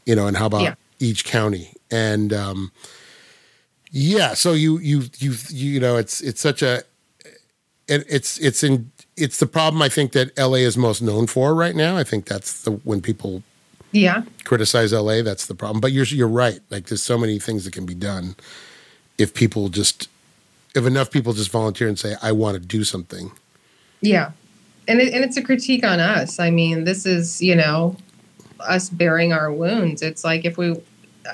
You 0.07 0.15
know, 0.15 0.27
and 0.29 0.37
how 0.37 0.47
about 0.47 0.63
Yeah. 0.63 0.75
each 1.01 1.25
county? 1.25 1.75
And 1.91 2.33
um 2.33 2.71
yeah, 3.91 4.35
so 4.35 4.53
you 4.53 4.79
you 4.79 5.05
you 5.19 5.35
you 5.51 5.81
know 5.81 5.97
it's 5.97 6.21
it's 6.21 6.41
such 6.41 6.63
a 6.63 6.83
it, 7.89 8.05
it's 8.09 8.39
it's 8.39 8.63
in 8.63 8.91
it's 9.17 9.39
the 9.39 9.47
problem 9.47 9.83
I 9.83 9.89
think 9.89 10.13
that 10.13 10.37
LA 10.39 10.59
is 10.67 10.77
most 10.77 11.03
known 11.03 11.27
for 11.27 11.55
right 11.55 11.75
now. 11.77 11.97
I 11.97 12.05
think 12.05 12.27
that's 12.27 12.63
the 12.63 12.73
when 12.85 13.01
people 13.01 13.43
yeah, 13.93 14.23
criticize 14.45 14.93
LA, 14.93 15.23
that's 15.23 15.47
the 15.47 15.55
problem. 15.55 15.81
But 15.81 15.93
you're 15.93 16.07
you're 16.07 16.27
right. 16.29 16.61
Like 16.71 16.87
there's 16.87 17.03
so 17.03 17.17
many 17.19 17.39
things 17.39 17.65
that 17.65 17.73
can 17.73 17.87
be 17.87 17.95
done 17.95 18.35
if 19.19 19.35
people 19.35 19.69
just 19.69 20.09
if 20.75 20.87
enough 20.87 21.11
people 21.11 21.33
just 21.33 21.51
volunteer 21.51 21.89
and 21.89 21.99
say 21.99 22.17
I 22.23 22.33
want 22.33 22.55
to 22.55 22.61
do 22.61 22.85
something. 22.85 23.33
Yeah. 24.01 24.33
And 24.89 25.01
it, 25.01 25.15
and 25.15 25.25
it's 25.25 25.37
a 25.37 25.43
critique 25.43 25.85
on 25.85 26.01
us. 26.01 26.39
I 26.39 26.51
mean, 26.51 26.85
this 26.85 27.07
is, 27.07 27.41
you 27.41 27.55
know, 27.55 27.97
us 28.61 28.91
bearing 28.91 29.33
our 29.33 29.53
wounds. 29.53 30.03
It's 30.03 30.25
like 30.25 30.45
if 30.45 30.59
we 30.59 30.77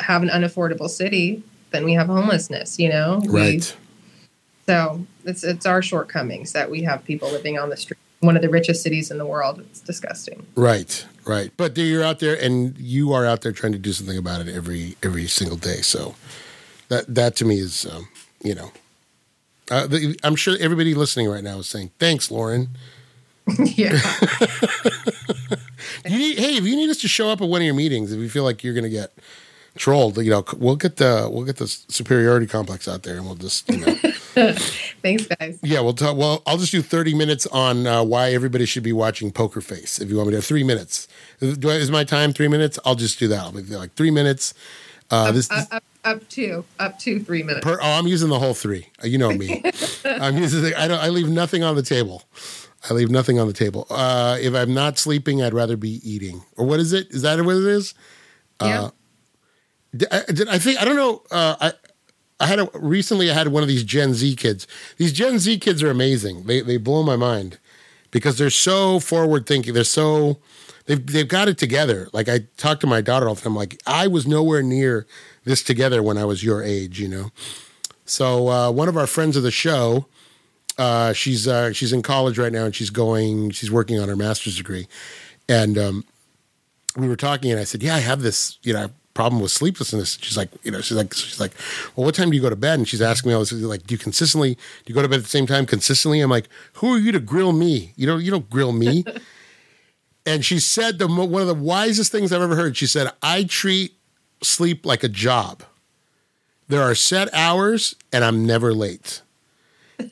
have 0.01 0.23
an 0.23 0.29
unaffordable 0.29 0.89
city, 0.89 1.43
then 1.73 1.85
we 1.85 1.95
have 1.95 2.07
homelessness, 2.07 2.79
you 2.79 2.89
know? 2.89 3.21
We- 3.25 3.41
Right. 3.41 3.77
so 4.67 5.05
it's 5.25 5.43
it's 5.43 5.67
our 5.67 5.83
shortcomings 5.83 6.53
that 6.53 6.71
we 6.71 6.83
have 6.83 7.05
people 7.05 7.31
living 7.31 7.59
on 7.59 7.71
the 7.71 7.77
street. 7.77 7.99
One 8.21 8.37
of 8.37 8.43
the 8.43 8.51
richest 8.51 8.83
cities 8.83 9.11
in 9.11 9.17
the 9.19 9.25
world. 9.27 9.61
It's 9.61 9.81
disgusting. 9.81 10.47
Right. 10.55 11.05
Right. 11.25 11.51
But 11.57 11.77
you're 11.79 12.05
out 12.05 12.19
there 12.19 12.35
and 12.41 12.77
you 12.79 13.13
are 13.13 13.25
out 13.27 13.41
there 13.41 13.53
trying 13.53 13.73
to 13.73 13.79
do 13.79 13.93
something 13.93 14.19
about 14.19 14.47
it 14.47 14.55
every 14.55 14.97
every 15.03 15.27
single 15.27 15.57
day. 15.57 15.81
So 15.81 16.15
that 16.89 17.13
that 17.15 17.35
to 17.37 17.45
me 17.45 17.59
is 17.59 17.87
um, 17.87 18.09
you 18.43 18.55
know 18.55 18.71
uh, 19.71 19.87
the, 19.87 20.19
I'm 20.23 20.37
sure 20.37 20.57
everybody 20.61 20.95
listening 20.95 21.29
right 21.29 21.45
now 21.45 21.59
is 21.59 21.69
saying, 21.69 21.91
"Thanks, 21.99 22.31
Lauren." 22.31 22.69
yeah. 23.59 23.99
You 26.05 26.19
need, 26.19 26.39
hey, 26.39 26.57
if 26.57 26.65
you 26.65 26.77
need 26.77 26.91
us 26.91 27.01
to 27.03 27.09
show 27.09 27.31
up 27.31 27.41
at 27.41 27.49
one 27.49 27.61
of 27.61 27.65
your 27.65 27.75
meetings, 27.75 28.13
if 28.13 28.19
you 28.21 28.29
feel 28.29 28.45
like 28.45 28.63
you're 28.65 28.75
going 28.75 28.85
to 28.85 28.91
get 28.91 29.13
trolled, 29.77 30.17
you 30.19 30.31
know, 30.31 30.45
we'll 30.57 30.77
get 30.77 30.97
the 30.97 31.29
we'll 31.31 31.45
get 31.45 31.57
the 31.57 31.67
superiority 31.67 32.47
complex 32.47 32.89
out 32.89 33.03
there, 33.03 33.17
and 33.17 33.27
we'll 33.27 33.35
just 33.35 33.69
you 33.69 33.79
know, 33.79 33.95
Thanks, 35.03 35.27
guys. 35.27 35.59
yeah, 35.63 35.81
we'll 35.81 35.93
talk. 35.95 36.17
Well, 36.17 36.43
I'll 36.47 36.59
just 36.59 36.73
do 36.73 36.83
30 36.83 37.15
minutes 37.15 37.47
on 37.49 37.87
uh, 37.87 38.03
why 38.03 38.33
everybody 38.33 38.65
should 38.67 38.83
be 38.83 38.93
watching 38.93 39.31
Poker 39.31 39.61
Face. 39.61 40.01
If 40.01 40.09
you 40.11 40.17
want 40.17 40.29
me 40.29 40.33
to 40.33 40.39
have 40.39 40.45
three 40.45 40.65
minutes, 40.65 41.09
do 41.41 41.71
I, 41.71 41.75
is 41.75 41.91
my 41.91 42.05
time 42.05 42.33
three 42.33 42.49
minutes? 42.49 42.79
I'll 42.85 42.95
just 42.95 43.19
do 43.19 43.29
that. 43.29 43.41
I'll 43.41 43.53
be 43.53 43.63
like 43.63 43.95
three 43.95 44.11
minutes. 44.11 44.55
Uh, 45.11 45.33
this, 45.33 45.51
up, 45.51 45.83
up, 46.05 46.29
to 46.31 46.65
up 46.79 46.99
to 47.01 47.21
three 47.21 47.43
minutes. 47.43 47.65
Per, 47.65 47.79
oh, 47.81 47.99
I'm 47.99 48.07
using 48.07 48.29
the 48.29 48.39
whole 48.39 48.55
three. 48.55 48.89
Uh, 49.03 49.07
You 49.07 49.19
know 49.19 49.31
me. 49.33 49.63
I'm 50.05 50.37
using. 50.39 50.63
The, 50.63 50.81
I 50.81 50.89
don't. 50.89 51.01
I 51.01 51.09
leave 51.09 51.29
nothing 51.29 51.63
on 51.63 51.77
the 51.77 51.83
table. 51.83 52.25
I 52.89 52.95
leave 52.95 53.11
nothing 53.11 53.39
on 53.39 53.47
the 53.47 53.53
table. 53.53 53.87
Uh, 53.91 54.39
if 54.41 54.55
I'm 54.55 54.73
not 54.73 54.99
sleeping, 54.99 55.43
I'd 55.43 55.53
rather 55.53 55.77
be 55.77 56.01
eating. 56.09 56.43
Or 56.57 56.65
what 56.67 56.81
is 56.81 56.93
it? 56.93 57.11
Is 57.11 57.23
that 57.23 57.43
what 57.45 57.57
it 57.57 57.65
is? 57.65 57.95
yeah. 58.63 58.91
Did 59.95 60.09
I, 60.13 60.23
did 60.33 60.49
I 60.49 60.59
think 60.59 60.81
I 60.81 60.85
don't 60.85 60.97
know. 60.97 61.23
Uh, 61.31 61.57
I 61.61 61.73
I 62.39 62.47
had 62.47 62.59
a 62.61 62.71
recently. 62.75 63.31
I 63.31 63.35
had 63.35 63.49
one 63.49 63.63
of 63.63 63.69
these 63.69 63.85
Gen 63.85 64.15
Z 64.15 64.37
kids. 64.37 64.67
These 64.97 65.13
Gen 65.13 65.39
Z 65.39 65.59
kids 65.59 65.83
are 65.83 65.91
amazing. 65.91 66.45
They 66.45 66.61
they 66.61 66.77
blow 66.77 67.03
my 67.03 67.17
mind 67.17 67.59
because 68.11 68.39
they're 68.39 68.51
so 68.51 69.01
forward 69.01 69.47
thinking. 69.47 69.75
They're 69.75 69.85
so 69.85 70.39
they've 70.87 71.05
they've 71.05 71.29
got 71.29 71.49
it 71.49 71.59
together. 71.59 72.09
Like 72.13 72.29
I 72.29 72.47
talk 72.57 72.81
to 72.81 72.87
my 72.87 73.01
daughter 73.01 73.29
all 73.29 73.35
the 73.35 73.43
time. 73.43 73.57
Like 73.57 73.81
I 73.87 74.07
was 74.07 74.27
nowhere 74.27 74.63
near 74.63 75.07
this 75.45 75.63
together 75.63 76.03
when 76.03 76.19
I 76.19 76.25
was 76.25 76.45
your 76.45 76.63
age. 76.63 77.01
You 77.01 77.09
know. 77.09 77.31
So 78.11 78.49
uh, 78.49 78.71
one 78.73 78.89
of 78.89 78.97
our 78.97 79.07
friends 79.07 79.37
of 79.37 79.45
the 79.45 79.53
show, 79.53 80.07
uh, 80.79 81.13
she's 81.13 81.47
uh, 81.47 81.73
she's 81.73 81.93
in 81.93 82.03
college 82.03 82.39
right 82.39 82.53
now 82.53 82.65
and 82.65 82.75
she's 82.75 82.91
going. 82.91 83.51
She's 83.51 83.71
working 83.71 83.99
on 84.01 84.09
her 84.09 84.17
master's 84.17 84.57
degree, 84.57 84.89
and 85.49 85.79
um, 85.79 86.05
we 86.97 87.09
were 87.09 87.17
talking 87.17 87.51
and 87.51 87.61
I 87.61 87.65
said, 87.65 87.83
"Yeah, 87.83 87.95
I 87.95 88.01
have 88.01 88.23
this, 88.23 88.59
you 88.63 88.73
know, 88.73 88.91
problem 89.15 89.41
with 89.41 89.53
sleeplessness." 89.53 90.19
She's 90.21 90.37
like, 90.37 90.51
you 90.65 90.71
know, 90.71 90.81
she's 90.81 90.97
like, 90.97 91.15
she's 91.15 91.39
like, 91.39 91.53
"Well, 91.95 92.05
what 92.05 92.15
time 92.15 92.31
do 92.31 92.37
you 92.37 92.43
go 92.43 92.51
to 92.51 92.57
bed?" 92.57 92.79
And 92.79 92.89
she's 92.89 93.03
asking 93.03 93.29
me 93.29 93.35
all 93.35 93.41
this, 93.41 93.53
like, 93.53 93.87
"Do 93.87 93.95
you 93.95 93.99
consistently 93.99 94.55
do 94.55 94.61
you 94.87 94.95
go 94.95 95.03
to 95.03 95.09
bed 95.09 95.19
at 95.19 95.23
the 95.23 95.29
same 95.29 95.47
time 95.47 95.67
consistently?" 95.67 96.21
I'm 96.21 96.31
like, 96.31 96.49
"Who 96.75 96.95
are 96.95 96.99
you 96.99 97.13
to 97.13 97.21
grill 97.21 97.53
me? 97.53 97.93
You 97.97 98.07
don't 98.07 98.23
you 98.23 98.31
don't 98.31 98.51
grill 98.51 98.73
me." 98.73 99.05
and 100.27 100.45
she 100.45 100.59
said 100.59 100.99
the 100.99 101.07
one 101.07 101.43
of 101.43 101.49
the 101.49 101.55
wisest 101.55 102.11
things 102.11 102.33
I've 102.33 102.43
ever 102.43 102.57
heard. 102.57 102.77
She 102.77 102.87
said, 102.87 103.13
"I 103.23 103.45
treat 103.45 103.95
sleep 104.43 104.85
like 104.87 105.03
a 105.05 105.09
job. 105.09 105.63
There 106.69 106.83
are 106.83 106.95
set 106.95 107.29
hours, 107.35 107.97
and 108.13 108.25
I'm 108.25 108.47
never 108.47 108.73
late." 108.73 109.23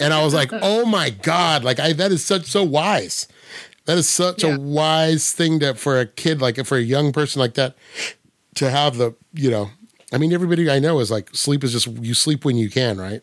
And 0.00 0.12
I 0.12 0.22
was 0.24 0.34
like, 0.34 0.50
"Oh 0.52 0.84
my 0.84 1.10
god! 1.10 1.64
Like 1.64 1.78
I 1.80 1.92
that 1.94 2.12
is 2.12 2.24
such 2.24 2.46
so 2.46 2.62
wise." 2.62 3.26
That 3.86 3.96
is 3.96 4.06
such 4.08 4.42
Yeah. 4.44 4.54
a 4.56 4.58
wise 4.60 5.32
thing 5.32 5.60
that 5.60 5.78
for 5.78 5.98
a 5.98 6.04
kid, 6.04 6.42
like 6.42 6.62
for 6.66 6.76
a 6.76 6.82
young 6.82 7.10
person 7.10 7.40
like 7.40 7.54
that, 7.54 7.74
to 8.56 8.68
have 8.70 8.98
the, 8.98 9.14
you 9.32 9.50
know, 9.50 9.70
I 10.12 10.18
mean, 10.18 10.30
everybody 10.34 10.68
I 10.70 10.78
know 10.78 11.00
is 11.00 11.10
like 11.10 11.30
sleep 11.34 11.64
is 11.64 11.72
just 11.72 11.86
you 11.86 12.12
sleep 12.12 12.44
when 12.44 12.56
you 12.58 12.68
can, 12.68 12.98
right? 12.98 13.22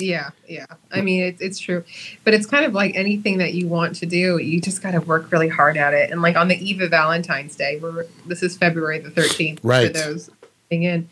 Yeah, 0.00 0.30
yeah. 0.48 0.66
I 0.92 1.00
mean, 1.00 1.22
it's 1.22 1.40
it's 1.40 1.58
true, 1.58 1.82
but 2.24 2.32
it's 2.32 2.46
kind 2.46 2.64
of 2.64 2.72
like 2.72 2.94
anything 2.94 3.38
that 3.38 3.54
you 3.54 3.66
want 3.66 3.96
to 3.96 4.06
do. 4.06 4.38
You 4.38 4.60
just 4.60 4.80
got 4.80 4.92
to 4.92 5.00
work 5.00 5.32
really 5.32 5.48
hard 5.48 5.76
at 5.76 5.92
it. 5.92 6.10
And 6.12 6.22
like 6.22 6.36
on 6.36 6.46
the 6.48 6.56
eve 6.56 6.80
of 6.80 6.90
Valentine's 6.90 7.56
Day, 7.56 7.78
we're 7.82 8.06
this 8.26 8.42
is 8.42 8.56
February 8.56 9.00
the 9.00 9.10
thirteenth 9.10 9.60
Right. 9.64 9.88
for 9.88 9.92
those 10.02 10.30
in. 10.70 11.08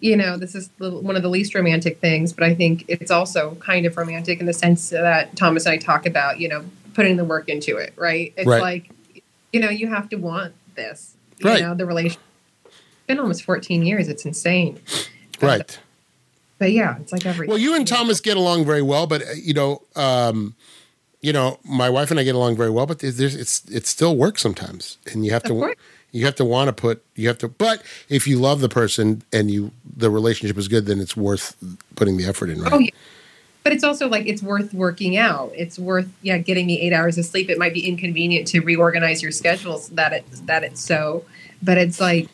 You 0.00 0.16
know, 0.16 0.36
this 0.36 0.54
is 0.56 0.68
one 0.78 1.14
of 1.14 1.22
the 1.22 1.28
least 1.28 1.54
romantic 1.54 2.00
things, 2.00 2.32
but 2.32 2.42
I 2.42 2.54
think 2.54 2.84
it's 2.88 3.10
also 3.10 3.54
kind 3.60 3.86
of 3.86 3.96
romantic 3.96 4.40
in 4.40 4.46
the 4.46 4.52
sense 4.52 4.90
that 4.90 5.36
Thomas 5.36 5.64
and 5.66 5.74
I 5.74 5.76
talk 5.76 6.06
about. 6.06 6.40
You 6.40 6.48
know, 6.48 6.64
putting 6.94 7.16
the 7.18 7.24
work 7.24 7.48
into 7.48 7.76
it. 7.76 7.92
Right? 7.96 8.32
It's 8.36 8.46
Right. 8.46 8.62
like, 8.62 8.90
you 9.52 9.60
know, 9.60 9.68
you 9.70 9.88
have 9.88 10.08
to 10.08 10.16
want 10.16 10.54
this. 10.74 11.14
You 11.38 11.50
Right. 11.50 11.60
know, 11.62 11.74
the 11.74 11.86
relationship. 11.86 12.20
It's 12.64 12.74
been 13.06 13.18
almost 13.20 13.44
fourteen 13.44 13.82
years. 13.84 14.08
It's 14.08 14.24
insane. 14.24 14.80
Right. 15.40 15.78
But 16.62 16.70
yeah, 16.70 16.96
it's 17.00 17.10
like 17.10 17.26
every. 17.26 17.48
Well, 17.48 17.58
you 17.58 17.74
and 17.74 17.84
Thomas 17.84 18.20
get 18.20 18.36
along 18.36 18.66
very 18.66 18.82
well, 18.82 19.08
but 19.08 19.22
uh, 19.22 19.32
you 19.34 19.52
know, 19.52 19.82
um, 19.96 20.54
you 21.20 21.32
know, 21.32 21.58
my 21.64 21.90
wife 21.90 22.12
and 22.12 22.20
I 22.20 22.22
get 22.22 22.36
along 22.36 22.54
very 22.54 22.70
well, 22.70 22.86
but 22.86 23.00
there's, 23.00 23.34
it's 23.34 23.68
it 23.68 23.84
still 23.84 24.16
work 24.16 24.38
sometimes, 24.38 24.96
and 25.10 25.26
you 25.26 25.32
have 25.32 25.42
to 25.42 25.74
you 26.12 26.24
have 26.24 26.36
to 26.36 26.44
want 26.44 26.68
to 26.68 26.72
put 26.72 27.04
you 27.16 27.26
have 27.26 27.38
to. 27.38 27.48
But 27.48 27.82
if 28.08 28.28
you 28.28 28.38
love 28.38 28.60
the 28.60 28.68
person 28.68 29.24
and 29.32 29.50
you 29.50 29.72
the 29.96 30.08
relationship 30.08 30.56
is 30.56 30.68
good, 30.68 30.86
then 30.86 31.00
it's 31.00 31.16
worth 31.16 31.56
putting 31.96 32.16
the 32.16 32.26
effort 32.26 32.48
in, 32.48 32.62
right? 32.62 32.72
Oh 32.72 32.78
yeah. 32.78 32.90
But 33.64 33.72
it's 33.72 33.82
also 33.82 34.08
like 34.08 34.28
it's 34.28 34.40
worth 34.40 34.72
working 34.72 35.16
out. 35.16 35.50
It's 35.56 35.80
worth 35.80 36.08
yeah 36.22 36.38
getting 36.38 36.66
me 36.66 36.80
eight 36.80 36.92
hours 36.92 37.18
of 37.18 37.24
sleep. 37.24 37.50
It 37.50 37.58
might 37.58 37.74
be 37.74 37.88
inconvenient 37.88 38.46
to 38.48 38.60
reorganize 38.60 39.20
your 39.20 39.32
schedules 39.32 39.88
that 39.88 40.12
it 40.12 40.24
that 40.46 40.62
it's 40.62 40.80
so, 40.80 41.24
but 41.60 41.76
it's 41.76 41.98
like 41.98 42.28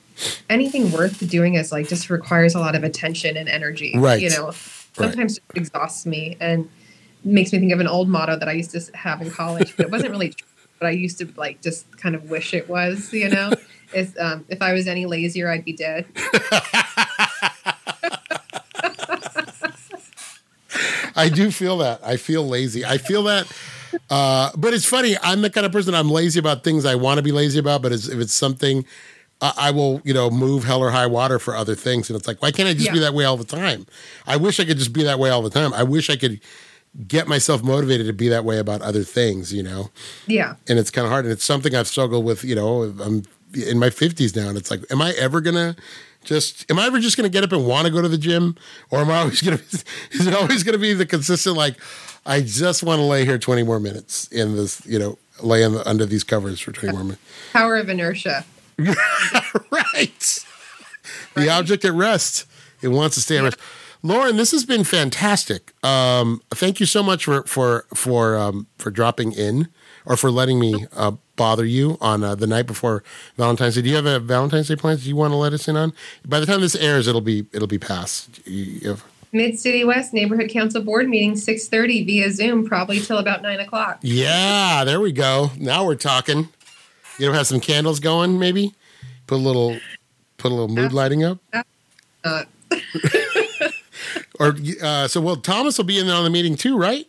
anything 0.49 0.91
worth 0.93 1.29
doing 1.29 1.55
is 1.55 1.73
like 1.73 1.89
just 1.89 2.11
requires 2.11 2.55
a 2.55 2.61
lot 2.61 2.75
of 2.75 2.85
attention 2.85 3.37
and 3.37 3.49
energy. 3.49 3.95
Right. 3.97 4.21
You 4.21 4.31
know, 4.31 4.53
sometimes 4.93 5.39
it 5.39 5.45
exhausts 5.55 6.07
me 6.07 6.37
and 6.41 6.69
makes 7.25 7.53
me 7.53 7.59
think 7.59 7.73
of 7.73 7.81
an 7.81 7.89
old 7.89 8.09
motto 8.09 8.39
that 8.39 8.49
I 8.49 8.53
used 8.53 8.71
to 8.73 8.97
have 8.97 9.21
in 9.21 9.31
college, 9.31 9.77
but 9.77 9.87
it 9.87 9.93
wasn't 9.93 10.11
really 10.11 10.31
true. 10.31 10.47
But 10.79 10.87
I 10.87 10.91
used 10.91 11.19
to 11.19 11.29
like 11.37 11.61
just 11.61 11.97
kind 11.99 12.14
of 12.14 12.31
wish 12.31 12.55
it 12.55 12.69
was. 12.69 13.12
You 13.12 13.29
know, 13.29 13.53
it's 13.93 14.19
um, 14.19 14.45
if 14.49 14.62
I 14.62 14.73
was 14.73 14.87
any 14.87 15.07
lazier, 15.07 15.51
I'd 15.51 15.64
be 15.64 15.73
dead. 15.73 16.07
I 21.16 21.29
do 21.29 21.51
feel 21.51 21.79
that. 21.79 22.01
I 22.05 22.16
feel 22.16 22.47
lazy. 22.47 22.85
I 22.85 22.99
feel 22.99 23.25
that. 23.25 23.53
Uh, 24.09 24.51
but 24.57 24.73
it's 24.73 24.85
funny. 24.85 25.16
I'm 25.21 25.43
the 25.43 25.51
kind 25.51 25.66
of 25.66 25.73
person 25.73 25.93
I'm 25.93 26.11
lazy 26.11 26.39
about 26.39 26.62
things 26.62 26.85
I 26.85 26.95
want 26.95 27.19
to 27.19 27.23
be 27.23 27.33
lazy 27.33 27.59
about. 27.59 27.83
But 27.83 27.93
it's, 27.93 28.07
if 28.07 28.21
it's 28.21 28.33
something 28.33 28.85
I, 29.41 29.53
I 29.57 29.70
will, 29.70 30.01
you 30.05 30.12
know, 30.14 30.30
move 30.30 30.64
hell 30.64 30.80
or 30.80 30.91
high 30.91 31.07
water 31.07 31.39
for 31.39 31.55
other 31.55 31.74
things. 31.74 32.11
And 32.11 32.18
it's 32.18 32.26
like, 32.26 32.43
why 32.43 32.51
can't 32.51 32.68
I 32.68 32.72
just 32.74 32.86
Yeah. 32.86 32.93
be 32.93 32.99
that 33.01 33.14
way 33.14 33.24
all 33.24 33.36
the 33.36 33.45
time? 33.45 33.86
I 34.26 34.36
wish 34.36 34.59
I 34.61 34.64
could 34.64 34.78
just 34.78 34.93
be 34.93 35.03
that 35.05 35.18
way 35.18 35.30
all 35.30 35.43
the 35.43 35.51
time. 35.51 35.72
I 35.74 35.82
wish 35.84 36.11
I 36.11 36.16
could 36.16 36.41
get 37.07 37.28
myself 37.28 37.62
motivated 37.62 38.07
to 38.07 38.12
be 38.12 38.28
that 38.28 38.45
way 38.45 38.59
about 38.59 38.82
other 38.82 39.05
things, 39.05 39.53
you 39.53 39.62
know? 39.62 39.91
Yeah. 40.26 40.57
And 40.68 40.78
it's 40.78 40.91
kind 40.91 41.05
of 41.05 41.12
hard. 41.12 41.24
And 41.24 41.32
it's 41.32 41.45
something 41.45 41.74
I've 41.74 41.86
struggled 41.86 42.24
with, 42.24 42.43
you 42.45 42.55
know, 42.55 42.82
I'm 43.01 43.22
in 43.55 43.78
my 43.78 43.91
50s 43.91 44.34
now. 44.34 44.49
And 44.49 44.59
it's 44.59 44.70
like, 44.70 44.80
am 44.91 45.01
I 45.03 45.12
ever 45.12 45.41
going 45.41 45.55
to 45.55 45.76
just, 46.24 46.68
am 46.70 46.78
I 46.78 46.86
ever 46.86 46.99
just 46.99 47.16
going 47.16 47.30
to 47.30 47.32
get 47.32 47.45
up 47.45 47.53
and 47.53 47.64
want 47.66 47.86
to 47.86 47.93
go 47.93 48.03
to 48.03 48.09
the 48.09 48.18
gym? 48.18 48.57
Or 48.91 49.01
am 49.01 49.11
I 49.11 49.18
always 49.18 49.41
going 49.45 49.59
to, 49.59 49.64
is 50.12 50.26
it 50.26 50.34
always 50.34 50.62
going 50.64 50.72
to 50.74 50.80
be 50.80 50.95
the 50.95 51.07
consistent, 51.07 51.57
like, 51.57 51.76
I 52.26 52.41
just 52.41 52.82
want 52.82 52.99
to 52.99 53.05
lay 53.05 53.24
here 53.24 53.39
20 53.39 53.62
more 53.62 53.78
minutes 53.78 54.26
in 54.28 54.57
this, 54.57 54.84
you 54.84 54.99
know, 54.99 55.18
lay 55.41 55.62
the, 55.68 55.89
under 55.89 56.05
these 56.05 56.24
covers 56.24 56.59
for 56.61 56.72
20 56.72 56.93
more 56.95 57.05
minutes. 57.05 57.22
Power 57.53 57.76
of 57.76 57.89
inertia. 57.89 58.45
right. 59.70 60.45
The 61.35 61.49
object 61.49 61.85
at 61.85 61.93
rest. 61.93 62.47
It 62.83 62.89
wants 62.89 63.16
to 63.16 63.20
stay 63.20 63.39
at 63.39 63.45
rest. 63.45 63.59
Lauren, 64.03 64.37
this 64.37 64.53
has 64.53 64.64
been 64.64 64.85
fantastic. 64.85 65.72
Um, 65.85 66.41
thank 66.51 66.79
you 66.79 66.87
so 66.87 67.03
much 67.03 67.24
for 67.24 67.43
for 67.43 67.85
for 67.95 68.37
um, 68.37 68.68
for 68.79 68.91
dropping 68.91 69.33
in 69.33 69.68
or 70.07 70.16
for 70.16 70.31
letting 70.31 70.61
me 70.61 70.87
uh, 70.97 71.12
bother 71.35 71.64
you 71.64 71.99
on 72.01 72.22
uh, 72.22 72.35
the 72.37 72.47
night 72.47 72.66
before 72.66 73.03
Valentine's 73.37 73.74
Day. 73.74 73.83
Do 73.83 73.89
you 73.91 73.97
have 73.97 74.07
a 74.07 74.20
Valentine's 74.20 74.68
Day 74.68 74.76
plans 74.76 75.03
Do 75.03 75.09
you 75.09 75.16
want 75.16 75.33
to 75.33 75.37
let 75.37 75.53
us 75.53 75.66
in 75.66 75.76
on? 75.76 75.93
By 76.24 76.39
the 76.39 76.47
time 76.47 76.61
this 76.61 76.76
airs, 76.76 77.09
it'll 77.09 77.20
be 77.20 77.47
it'll 77.53 77.66
be 77.66 77.79
past. 77.79 78.41
Mid 79.33 79.59
City 79.59 79.85
West 79.85 80.14
Neighborhood 80.14 80.49
Council 80.51 80.81
Board 80.81 81.09
meeting 81.09 81.37
six 81.37 81.66
thirty 81.66 82.05
via 82.05 82.31
Zoom, 82.31 82.66
probably 82.66 83.01
till 83.01 83.18
about 83.18 83.43
nine 83.43 83.59
o'clock. 83.59 83.99
yeah, 84.03 84.85
there 84.85 85.01
we 85.01 85.11
go. 85.11 85.51
Now 85.59 85.85
we're 85.85 85.97
talking. 85.97 86.51
You 87.19 87.27
know, 87.27 87.33
have 87.33 87.47
some 87.47 87.61
candles 87.61 88.01
going, 88.01 88.39
maybe. 88.39 88.75
Put 89.27 89.37
a 89.37 89.39
little 89.43 89.79
put 90.39 90.51
a 90.53 90.55
little 90.55 90.69
mood 90.69 90.93
lighting 90.93 91.25
up. 91.25 91.39
Uh, 92.25 92.45
Or 94.41 94.55
uh, 94.83 95.09
so, 95.09 95.21
well, 95.21 95.37
Thomas 95.37 95.77
will 95.79 95.85
be 95.85 95.99
in 95.99 96.09
on 96.09 96.23
the 96.23 96.31
meeting 96.31 96.55
too, 96.57 96.79
right? 96.79 97.07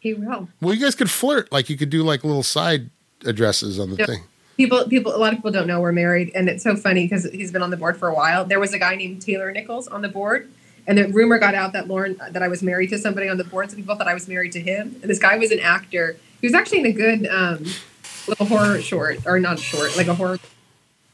he 0.00 0.14
will. 0.14 0.48
Well, 0.60 0.74
you 0.74 0.80
guys 0.84 0.94
could 0.94 1.10
flirt. 1.10 1.50
Like 1.50 1.68
you 1.70 1.76
could 1.76 1.90
do 1.90 2.02
like 2.04 2.22
little 2.22 2.42
side 2.44 2.90
addresses 3.24 3.80
on 3.80 3.90
the 3.90 3.96
Yeah. 3.96 4.06
thing. 4.06 4.22
People, 4.56 4.84
people, 4.88 5.14
a 5.14 5.18
lot 5.18 5.32
of 5.32 5.38
people 5.38 5.50
don't 5.50 5.66
know 5.66 5.80
we're 5.80 5.90
married, 5.92 6.30
and 6.34 6.48
it's 6.48 6.62
so 6.62 6.76
funny 6.76 7.04
because 7.06 7.24
he's 7.30 7.50
been 7.50 7.62
on 7.62 7.70
the 7.70 7.76
board 7.76 7.96
for 7.96 8.08
a 8.08 8.14
while. 8.14 8.44
There 8.44 8.60
was 8.60 8.72
a 8.74 8.78
guy 8.78 8.94
named 8.94 9.22
Taylor 9.22 9.50
Nichols 9.50 9.88
on 9.88 10.02
the 10.02 10.08
board, 10.08 10.50
and 10.86 10.98
the 10.98 11.08
rumor 11.08 11.38
got 11.38 11.54
out 11.54 11.72
that 11.72 11.88
Lauren 11.88 12.16
that 12.30 12.42
I 12.42 12.48
was 12.48 12.62
married 12.62 12.90
to 12.90 12.98
somebody 12.98 13.28
on 13.28 13.38
the 13.38 13.44
board. 13.44 13.70
So 13.70 13.76
people 13.76 13.96
thought 13.96 14.06
I 14.08 14.14
was 14.14 14.28
married 14.28 14.52
to 14.52 14.60
him. 14.60 14.96
And 15.00 15.10
this 15.10 15.18
guy 15.18 15.36
was 15.38 15.50
an 15.50 15.60
actor. 15.60 16.16
He 16.40 16.46
was 16.46 16.54
actually 16.54 16.80
in 16.80 16.86
a 16.86 16.92
good 16.92 17.26
um, 17.28 17.64
little 18.28 18.46
horror 18.46 18.80
short, 18.80 19.20
or 19.26 19.40
not 19.40 19.58
short, 19.58 19.96
like 19.96 20.06
a 20.06 20.14
horror. 20.14 20.38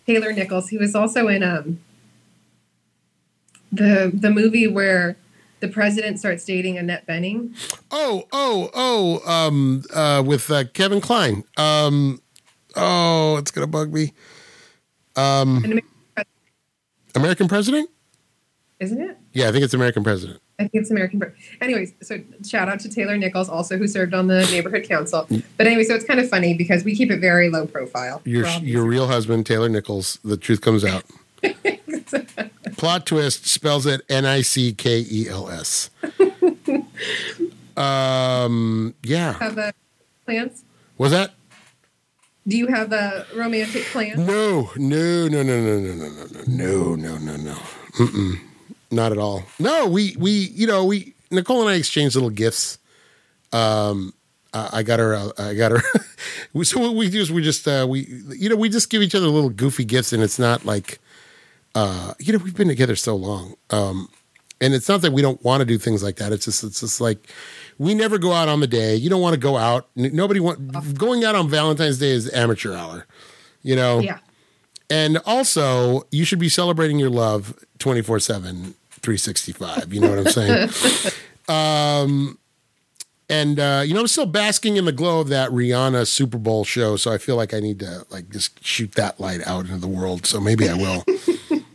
Taylor 0.06 0.32
Nichols. 0.32 0.68
He 0.68 0.76
was 0.76 0.94
also 0.94 1.28
in 1.28 1.42
um, 1.42 1.80
the 3.72 4.10
the 4.12 4.30
movie 4.30 4.66
where 4.66 5.16
the 5.60 5.68
president 5.68 6.18
starts 6.18 6.44
dating 6.44 6.76
Annette 6.76 7.06
Bening. 7.06 7.56
Oh, 7.90 8.24
oh, 8.32 8.70
oh, 8.74 9.30
um, 9.30 9.82
uh, 9.94 10.22
with 10.24 10.50
uh, 10.50 10.64
Kevin 10.74 11.00
Kline. 11.00 11.44
Um, 11.56 12.20
oh, 12.76 13.36
it's 13.38 13.50
gonna 13.50 13.66
bug 13.66 13.92
me. 13.92 14.12
Um, 15.16 15.64
American, 15.64 15.84
American 17.14 17.48
President? 17.48 17.88
isn't 18.80 19.00
it? 19.00 19.16
Yeah, 19.32 19.48
I 19.48 19.52
think 19.52 19.64
it's 19.64 19.74
American 19.74 20.04
President. 20.04 20.40
I 20.59 20.62
think 20.62 20.70
it's 20.74 20.90
American. 20.90 21.20
Anyways, 21.61 21.94
so 22.00 22.20
shout 22.46 22.68
out 22.68 22.80
to 22.80 22.88
Taylor 22.88 23.16
Nichols, 23.18 23.48
also 23.48 23.76
who 23.76 23.88
served 23.88 24.14
on 24.14 24.28
the 24.28 24.40
neighborhood 24.52 24.84
council. 24.84 25.26
But 25.57 25.66
anyway, 25.66 25.84
so 25.84 25.94
it's 25.94 26.05
kind 26.05 26.20
of 26.20 26.28
funny 26.28 26.55
because 26.55 26.84
we 26.84 26.94
keep 26.94 27.11
it 27.11 27.20
very 27.20 27.50
low 27.50 27.66
profile. 27.66 28.22
Your 28.24 28.46
your 28.62 28.84
real 28.84 29.09
husband, 29.09 29.46
Taylor 29.46 29.68
Nichols. 29.68 30.18
The 30.24 30.36
truth 30.36 30.61
comes 30.61 30.84
out. 30.84 31.05
Plot 32.76 33.07
twist 33.07 33.46
spells 33.46 33.86
it 33.86 34.02
N 34.09 34.24
I 34.24 34.42
C 34.42 34.72
K 34.72 35.05
E 35.11 35.28
L 35.28 35.48
S. 35.48 35.90
Um, 37.76 38.94
yeah. 39.02 39.32
have 39.34 39.59
uh, 39.59 39.72
plans? 40.24 40.64
Was 40.96 41.11
that? 41.11 41.34
Do 42.46 42.57
you 42.57 42.66
have 42.68 42.92
a 42.92 43.26
romantic 43.34 43.82
plan? 43.84 44.24
No, 44.26 44.70
no, 44.76 45.28
no, 45.28 45.42
no, 45.42 45.61
no, 45.61 45.78
no, 45.80 45.94
no, 45.94 46.09
no, 46.09 46.44
no, 46.46 46.94
no, 46.94 47.18
no, 47.18 47.36
no. 47.36 47.55
Mm-mm. 47.98 48.38
Not 48.91 49.12
at 49.12 49.18
all. 49.18 49.45
No, 49.59 49.89
we 49.89 50.16
we 50.18 50.30
you 50.30 50.66
know 50.66 50.85
we 50.85 51.14
Nicole 51.30 51.62
and 51.62 51.70
I 51.70 51.74
exchanged 51.74 52.14
little 52.14 52.30
gifts. 52.30 52.78
Um, 53.53 54.14
I 54.53 54.68
I 54.72 54.82
got 54.82 55.01
her. 55.01 55.32
I 55.39 55.55
got 55.55 55.72
her. 55.72 55.82
so 56.64 56.80
what 56.80 56.95
we 56.95 57.11
do 57.11 57.20
is 57.20 57.32
we 57.32 57.43
just 57.43 57.66
uh, 57.66 57.87
we 57.89 58.07
you 58.37 58.49
know 58.49 58.57
we 58.57 58.68
just 58.68 58.91
give 58.91 59.03
each 59.03 59.14
other 59.14 59.26
little 59.26 59.51
goofy 59.51 59.85
gifts, 59.85 60.12
and 60.12 60.22
it's 60.22 60.39
not 60.39 60.64
like 60.64 60.99
uh, 61.74 62.14
you 62.18 62.32
know 62.32 62.39
we've 62.43 62.57
been 62.57 62.68
together 62.68 62.97
so 62.97 63.16
long. 63.16 63.55
Um, 63.70 64.09
and 64.61 64.72
it's 64.72 64.89
not 64.89 65.03
that 65.03 65.12
we 65.12 65.20
don't 65.20 65.43
want 65.45 65.61
to 65.61 65.64
do 65.64 65.78
things 65.78 66.03
like 66.03 66.16
that. 66.16 66.32
It's 66.32 66.45
just 66.45 66.64
it's 66.64 66.80
just 66.80 67.01
like 67.01 67.28
we 67.78 67.95
never 67.95 68.18
go 68.18 68.32
out 68.32 68.49
on 68.49 68.61
the 68.61 68.66
day. 68.66 68.95
You 68.95 69.11
don't 69.11 69.20
want 69.20 69.35
to 69.35 69.41
go 69.41 69.57
out. 69.57 69.89
Nobody 69.97 70.41
want 70.41 70.97
going 70.97 71.24
out 71.24 71.35
on 71.35 71.49
Valentine's 71.49 71.99
Day 71.99 72.11
is 72.11 72.32
amateur 72.32 72.74
hour. 72.74 73.07
You 73.62 73.76
know. 73.76 74.01
Yeah. 74.01 74.18
And 74.91 75.18
also, 75.24 76.07
you 76.11 76.24
should 76.24 76.39
be 76.39 76.49
celebrating 76.49 76.99
your 76.99 77.11
love 77.11 77.64
24 77.78 78.20
7, 78.20 78.74
365. 79.01 79.93
You 79.93 80.01
know 80.01 80.11
what 80.11 80.18
I'm 80.18 80.26
saying? 80.26 80.70
um, 81.49 82.39
and, 83.28 83.59
uh, 83.59 83.82
you 83.85 83.95
know, 83.95 84.01
I'm 84.01 84.07
still 84.07 84.26
basking 84.26 84.76
in 84.76 84.85
the 84.85 84.93
glow 84.93 85.20
of 85.20 85.28
that 85.28 85.51
Rihanna 85.51 86.07
Super 86.07 86.37
Bowl 86.37 86.64
show. 86.64 86.97
So 86.97 87.11
I 87.11 87.18
feel 87.18 87.37
like 87.37 87.55
I 87.55 87.61
need 87.61 87.80
to, 87.80 88.07
like, 88.11 88.28
just 88.28 88.62
shoot 88.64 88.93
that 88.93 89.18
light 89.18 89.47
out 89.47 89.66
into 89.66 89.78
the 89.78 89.89
world. 89.89 90.26
So 90.26 90.41
maybe 90.41 90.68
I 90.68 90.74
will. 90.74 91.05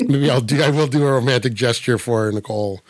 maybe 0.00 0.28
I'll 0.28 0.40
do, 0.40 0.60
I 0.60 0.70
will 0.70 0.88
do 0.88 1.06
a 1.06 1.12
romantic 1.12 1.54
gesture 1.54 1.98
for 1.98 2.24
her, 2.24 2.32
Nicole. 2.32 2.80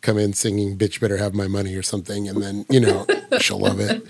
Come 0.00 0.18
in 0.18 0.32
singing 0.32 0.76
"Bitch 0.76 0.98
Better 0.98 1.16
Have 1.16 1.32
My 1.32 1.46
Money" 1.46 1.76
or 1.76 1.82
something, 1.82 2.28
and 2.28 2.42
then 2.42 2.66
you 2.68 2.80
know 2.80 3.06
she'll 3.38 3.60
love 3.60 3.78
it. 3.78 4.04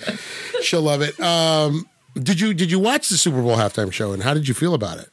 She'll 0.63 0.81
love 0.81 1.03
it. 1.03 1.21
Um, 1.21 1.87
did 2.15 2.41
you 2.41 2.55
did 2.55 2.71
you 2.71 2.79
watch 2.79 3.09
the 3.09 3.17
Super 3.17 3.43
Bowl 3.43 3.57
halftime 3.57 3.93
show, 3.93 4.13
and 4.13 4.23
how 4.23 4.35
did 4.35 4.49
you 4.49 4.55
feel 4.55 4.75
about 4.75 4.99
it? 4.99 5.11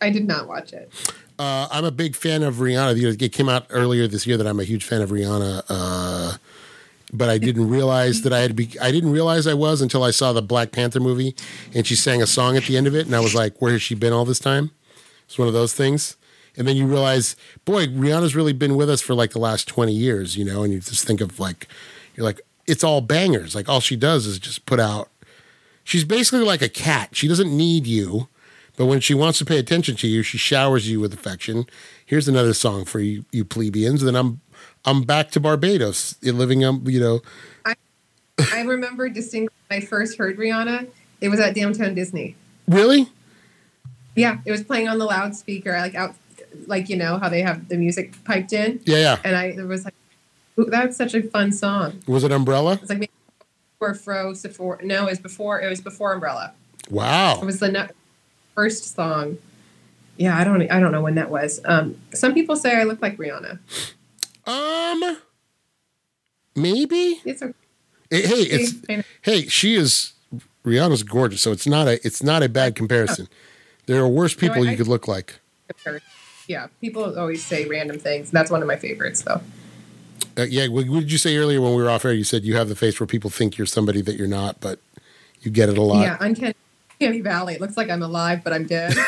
I 0.00 0.10
did 0.10 0.26
not 0.26 0.48
watch 0.48 0.72
it. 0.72 0.90
Uh, 1.38 1.68
I'm 1.70 1.84
a 1.84 1.90
big 1.90 2.14
fan 2.16 2.42
of 2.42 2.56
Rihanna. 2.56 3.20
It 3.20 3.32
came 3.32 3.48
out 3.48 3.66
earlier 3.70 4.06
this 4.06 4.26
year 4.26 4.36
that 4.36 4.46
I'm 4.46 4.60
a 4.60 4.64
huge 4.64 4.84
fan 4.84 5.00
of 5.00 5.10
Rihanna, 5.10 5.64
uh, 5.68 6.36
but 7.12 7.28
I 7.28 7.38
didn't 7.38 7.68
realize 7.68 8.22
that 8.22 8.32
I 8.32 8.40
had 8.40 8.54
be. 8.56 8.70
I 8.80 8.90
didn't 8.90 9.12
realize 9.12 9.46
I 9.46 9.54
was 9.54 9.80
until 9.80 10.02
I 10.02 10.10
saw 10.10 10.32
the 10.32 10.42
Black 10.42 10.72
Panther 10.72 11.00
movie, 11.00 11.34
and 11.74 11.86
she 11.86 11.94
sang 11.94 12.22
a 12.22 12.26
song 12.26 12.56
at 12.56 12.64
the 12.64 12.76
end 12.76 12.86
of 12.86 12.94
it, 12.94 13.06
and 13.06 13.14
I 13.14 13.20
was 13.20 13.34
like, 13.34 13.60
"Where 13.60 13.72
has 13.72 13.82
she 13.82 13.94
been 13.94 14.12
all 14.12 14.24
this 14.24 14.38
time?" 14.38 14.70
It's 15.26 15.38
one 15.38 15.48
of 15.48 15.54
those 15.54 15.72
things. 15.72 16.16
And 16.56 16.68
then 16.68 16.76
you 16.76 16.86
realize, 16.86 17.36
boy, 17.64 17.86
Rihanna's 17.86 18.36
really 18.36 18.52
been 18.52 18.76
with 18.76 18.90
us 18.90 19.00
for 19.00 19.14
like 19.14 19.30
the 19.30 19.38
last 19.38 19.66
20 19.66 19.92
years, 19.92 20.36
you 20.36 20.44
know, 20.44 20.62
and 20.62 20.72
you 20.72 20.80
just 20.80 21.06
think 21.06 21.22
of 21.22 21.40
like, 21.40 21.66
you're 22.14 22.24
like, 22.24 22.42
it's 22.66 22.84
all 22.84 23.00
bangers. 23.00 23.54
Like 23.54 23.68
all 23.68 23.80
she 23.80 23.96
does 23.96 24.26
is 24.26 24.38
just 24.38 24.66
put 24.66 24.78
out. 24.78 25.08
She's 25.84 26.04
basically 26.04 26.44
like 26.44 26.62
a 26.62 26.68
cat. 26.68 27.10
She 27.12 27.28
doesn't 27.28 27.54
need 27.56 27.86
you, 27.86 28.28
but 28.76 28.86
when 28.86 29.00
she 29.00 29.14
wants 29.14 29.38
to 29.38 29.44
pay 29.44 29.58
attention 29.58 29.96
to 29.96 30.06
you, 30.08 30.22
she 30.22 30.38
showers 30.38 30.88
you 30.88 31.00
with 31.00 31.12
affection. 31.12 31.64
Here's 32.06 32.28
another 32.28 32.54
song 32.54 32.84
for 32.84 33.00
you, 33.00 33.24
you 33.32 33.44
plebeians. 33.44 34.02
Then 34.02 34.14
I'm, 34.14 34.40
I'm 34.84 35.02
back 35.02 35.30
to 35.32 35.40
Barbados, 35.40 36.16
living, 36.22 36.64
um, 36.64 36.84
you 36.86 37.00
know. 37.00 37.20
I 37.64 38.62
remember 38.62 39.08
distinctly 39.08 39.54
when 39.68 39.82
I 39.82 39.84
first 39.84 40.18
heard 40.18 40.38
Rihanna. 40.38 40.88
It 41.20 41.28
was 41.28 41.38
at 41.40 41.54
Downtown 41.54 41.94
Disney. 41.94 42.34
Really? 42.66 43.08
Yeah, 44.14 44.38
it 44.44 44.50
was 44.50 44.62
playing 44.62 44.88
on 44.88 44.98
the 44.98 45.04
loudspeaker, 45.04 45.72
like 45.72 45.94
out, 45.94 46.14
like 46.66 46.88
you 46.88 46.96
know 46.96 47.18
how 47.18 47.28
they 47.28 47.42
have 47.42 47.68
the 47.68 47.76
music 47.76 48.12
piped 48.24 48.52
in, 48.52 48.80
Yeah, 48.84 48.98
yeah. 48.98 49.18
and 49.24 49.36
I 49.36 49.64
was 49.64 49.84
like, 49.84 49.94
that's 50.56 50.96
such 50.96 51.14
a 51.14 51.22
fun 51.22 51.50
song. 51.52 52.02
Was 52.06 52.24
it 52.24 52.32
Umbrella? 52.32 52.78
It's 52.80 52.90
like 52.90 52.98
maybe 52.98 53.12
before 53.82 53.94
Fro 53.94 54.34
Sephora. 54.34 54.84
No, 54.84 55.06
it 55.06 55.10
was 55.10 55.20
before. 55.20 55.60
It 55.60 55.68
was 55.68 55.80
before 55.80 56.12
Umbrella. 56.12 56.52
Wow. 56.90 57.40
It 57.40 57.44
was 57.44 57.58
the 57.58 57.90
first 58.54 58.94
song. 58.94 59.38
Yeah, 60.16 60.38
I 60.38 60.44
don't. 60.44 60.62
I 60.70 60.78
don't 60.78 60.92
know 60.92 61.00
when 61.00 61.16
that 61.16 61.30
was. 61.30 61.60
Um, 61.64 61.96
some 62.12 62.34
people 62.34 62.54
say 62.54 62.76
I 62.76 62.84
look 62.84 63.02
like 63.02 63.16
Rihanna. 63.16 63.58
Um, 64.46 65.18
maybe. 66.54 67.20
It's 67.24 67.42
okay. 67.42 67.54
Hey, 68.10 68.26
hey, 68.26 68.42
it's 68.42 68.74
hey, 69.22 69.46
she 69.48 69.74
is 69.74 70.12
Rihanna's 70.64 71.02
gorgeous, 71.02 71.40
so 71.40 71.50
it's 71.50 71.66
not 71.66 71.88
a 71.88 71.94
it's 72.06 72.22
not 72.22 72.42
a 72.42 72.48
bad 72.48 72.74
comparison. 72.76 73.26
There 73.86 74.00
are 74.02 74.08
worse 74.08 74.34
people 74.34 74.62
No, 74.62 74.68
I- 74.68 74.72
you 74.72 74.76
could 74.76 74.88
look 74.88 75.08
like. 75.08 75.40
Yeah, 76.46 76.66
people 76.80 77.18
always 77.18 77.44
say 77.44 77.66
random 77.66 77.98
things. 77.98 78.30
That's 78.30 78.50
one 78.50 78.60
of 78.60 78.68
my 78.68 78.76
favorites, 78.76 79.22
though. 79.22 79.40
Uh, 80.38 80.42
yeah, 80.42 80.68
what, 80.68 80.88
what 80.88 81.00
did 81.00 81.12
you 81.12 81.18
say 81.18 81.36
earlier 81.36 81.60
when 81.60 81.74
we 81.74 81.82
were 81.82 81.90
off 81.90 82.04
air? 82.04 82.12
You 82.12 82.24
said 82.24 82.44
you 82.44 82.56
have 82.56 82.68
the 82.68 82.76
face 82.76 82.98
where 83.00 83.06
people 83.06 83.30
think 83.30 83.58
you're 83.58 83.66
somebody 83.66 84.00
that 84.02 84.16
you're 84.16 84.28
not, 84.28 84.60
but 84.60 84.78
you 85.40 85.50
get 85.50 85.68
it 85.68 85.76
a 85.78 85.82
lot. 85.82 86.02
Yeah, 86.02 86.16
uncanny 86.20 86.54
Uncanny 87.00 87.20
Valley. 87.20 87.54
It 87.54 87.60
looks 87.60 87.76
like 87.76 87.90
I'm 87.90 88.02
alive, 88.02 88.44
but 88.44 88.52
I'm 88.52 88.64
dead. 88.66 88.94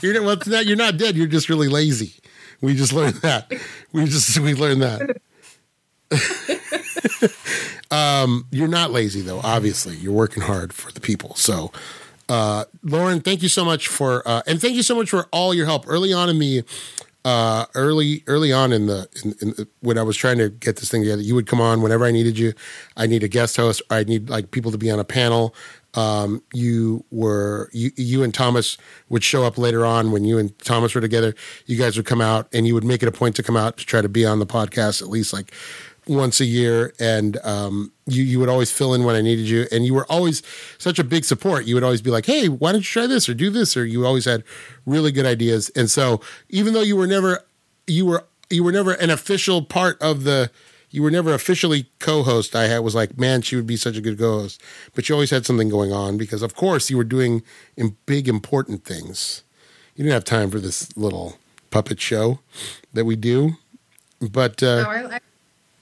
You're 0.00 0.14
not, 0.14 0.22
well, 0.24 0.36
not, 0.46 0.66
you're 0.66 0.76
not 0.76 0.96
dead. 0.96 1.16
You're 1.16 1.28
just 1.28 1.48
really 1.48 1.68
lazy. 1.68 2.14
We 2.60 2.74
just 2.74 2.92
learned 2.92 3.16
that. 3.16 3.52
We 3.92 4.04
just 4.06 4.38
we 4.40 4.54
learned 4.54 4.82
that. 4.82 5.20
um, 7.90 8.46
you're 8.50 8.68
not 8.68 8.90
lazy 8.90 9.20
though. 9.20 9.40
Obviously, 9.44 9.96
you're 9.96 10.12
working 10.12 10.42
hard 10.42 10.72
for 10.72 10.90
the 10.92 11.00
people. 11.00 11.34
So, 11.36 11.70
Uh, 12.28 12.64
Lauren, 12.82 13.20
thank 13.20 13.42
you 13.42 13.48
so 13.48 13.64
much 13.64 13.88
for, 13.88 14.26
uh, 14.26 14.42
and 14.46 14.60
thank 14.60 14.74
you 14.74 14.82
so 14.82 14.94
much 14.94 15.10
for 15.10 15.26
all 15.32 15.52
your 15.52 15.66
help 15.66 15.84
early 15.86 16.12
on 16.12 16.28
in 16.28 16.38
the, 16.38 16.64
uh, 17.24 17.66
early 17.74 18.24
early 18.26 18.52
on 18.52 18.72
in 18.72 18.86
the 18.86 19.08
in, 19.24 19.34
in, 19.40 19.66
when 19.80 19.96
I 19.98 20.02
was 20.02 20.16
trying 20.16 20.38
to 20.38 20.48
get 20.48 20.76
this 20.76 20.90
thing 20.90 21.02
together. 21.02 21.22
You 21.22 21.34
would 21.34 21.46
come 21.46 21.60
on 21.60 21.82
whenever 21.82 22.04
I 22.04 22.10
needed 22.10 22.38
you. 22.38 22.52
I 22.96 23.06
need 23.06 23.22
a 23.22 23.28
guest 23.28 23.56
host. 23.56 23.82
I 23.90 24.04
need 24.04 24.28
like 24.28 24.50
people 24.50 24.72
to 24.72 24.78
be 24.78 24.90
on 24.90 24.98
a 24.98 25.04
panel. 25.04 25.54
Um, 25.94 26.42
you 26.52 27.04
were 27.10 27.68
you 27.72 27.92
you 27.96 28.22
and 28.22 28.32
Thomas 28.32 28.78
would 29.08 29.22
show 29.22 29.44
up 29.44 29.58
later 29.58 29.84
on 29.84 30.10
when 30.10 30.24
you 30.24 30.38
and 30.38 30.58
Thomas 30.60 30.94
were 30.94 31.00
together. 31.00 31.34
You 31.66 31.76
guys 31.76 31.96
would 31.96 32.06
come 32.06 32.20
out 32.20 32.48
and 32.52 32.66
you 32.66 32.74
would 32.74 32.84
make 32.84 33.02
it 33.02 33.08
a 33.08 33.12
point 33.12 33.36
to 33.36 33.42
come 33.42 33.56
out 33.56 33.76
to 33.76 33.86
try 33.86 34.00
to 34.00 34.08
be 34.08 34.24
on 34.24 34.38
the 34.38 34.46
podcast 34.46 35.02
at 35.02 35.08
least 35.08 35.32
like 35.32 35.52
once 36.06 36.40
a 36.40 36.44
year, 36.44 36.92
and 36.98 37.38
um, 37.44 37.92
you 38.06 38.22
you 38.22 38.40
would 38.40 38.48
always 38.48 38.70
fill 38.72 38.94
in 38.94 39.04
when 39.04 39.14
I 39.14 39.20
needed 39.20 39.48
you, 39.48 39.66
and 39.70 39.86
you 39.86 39.94
were 39.94 40.06
always 40.10 40.42
such 40.78 40.98
a 40.98 41.04
big 41.04 41.24
support. 41.24 41.64
You 41.64 41.74
would 41.74 41.84
always 41.84 42.02
be 42.02 42.10
like, 42.10 42.26
"Hey, 42.26 42.48
why 42.48 42.72
don't 42.72 42.80
you 42.80 42.84
try 42.84 43.06
this 43.06 43.28
or 43.28 43.34
do 43.34 43.50
this?" 43.50 43.76
Or 43.76 43.84
you 43.84 44.04
always 44.06 44.24
had 44.24 44.42
really 44.86 45.12
good 45.12 45.26
ideas, 45.26 45.70
and 45.76 45.90
so 45.90 46.20
even 46.48 46.72
though 46.74 46.82
you 46.82 46.96
were 46.96 47.06
never 47.06 47.44
you 47.86 48.06
were 48.06 48.24
you 48.50 48.64
were 48.64 48.72
never 48.72 48.92
an 48.92 49.10
official 49.10 49.62
part 49.62 50.00
of 50.02 50.24
the 50.24 50.50
you 50.90 51.02
were 51.02 51.10
never 51.10 51.32
officially 51.32 51.86
co-host. 52.00 52.54
I 52.54 52.64
had 52.64 52.80
was 52.80 52.94
like, 52.94 53.18
man, 53.18 53.40
she 53.42 53.56
would 53.56 53.66
be 53.66 53.76
such 53.76 53.96
a 53.96 54.00
good 54.00 54.18
co-host, 54.18 54.60
but 54.94 55.08
you 55.08 55.14
always 55.14 55.30
had 55.30 55.46
something 55.46 55.70
going 55.70 55.90
on 55.90 56.18
because, 56.18 56.42
of 56.42 56.54
course, 56.54 56.90
you 56.90 56.98
were 56.98 57.04
doing 57.04 57.42
in 57.76 57.96
big 58.04 58.28
important 58.28 58.84
things. 58.84 59.42
You 59.96 60.04
didn't 60.04 60.12
have 60.14 60.24
time 60.24 60.50
for 60.50 60.60
this 60.60 60.94
little 60.96 61.38
puppet 61.70 61.98
show 61.98 62.40
that 62.92 63.06
we 63.06 63.16
do, 63.16 63.52
but 64.20 64.62
uh, 64.62 64.82
No, 64.82 64.90
I, 64.90 65.14
I 65.16 65.20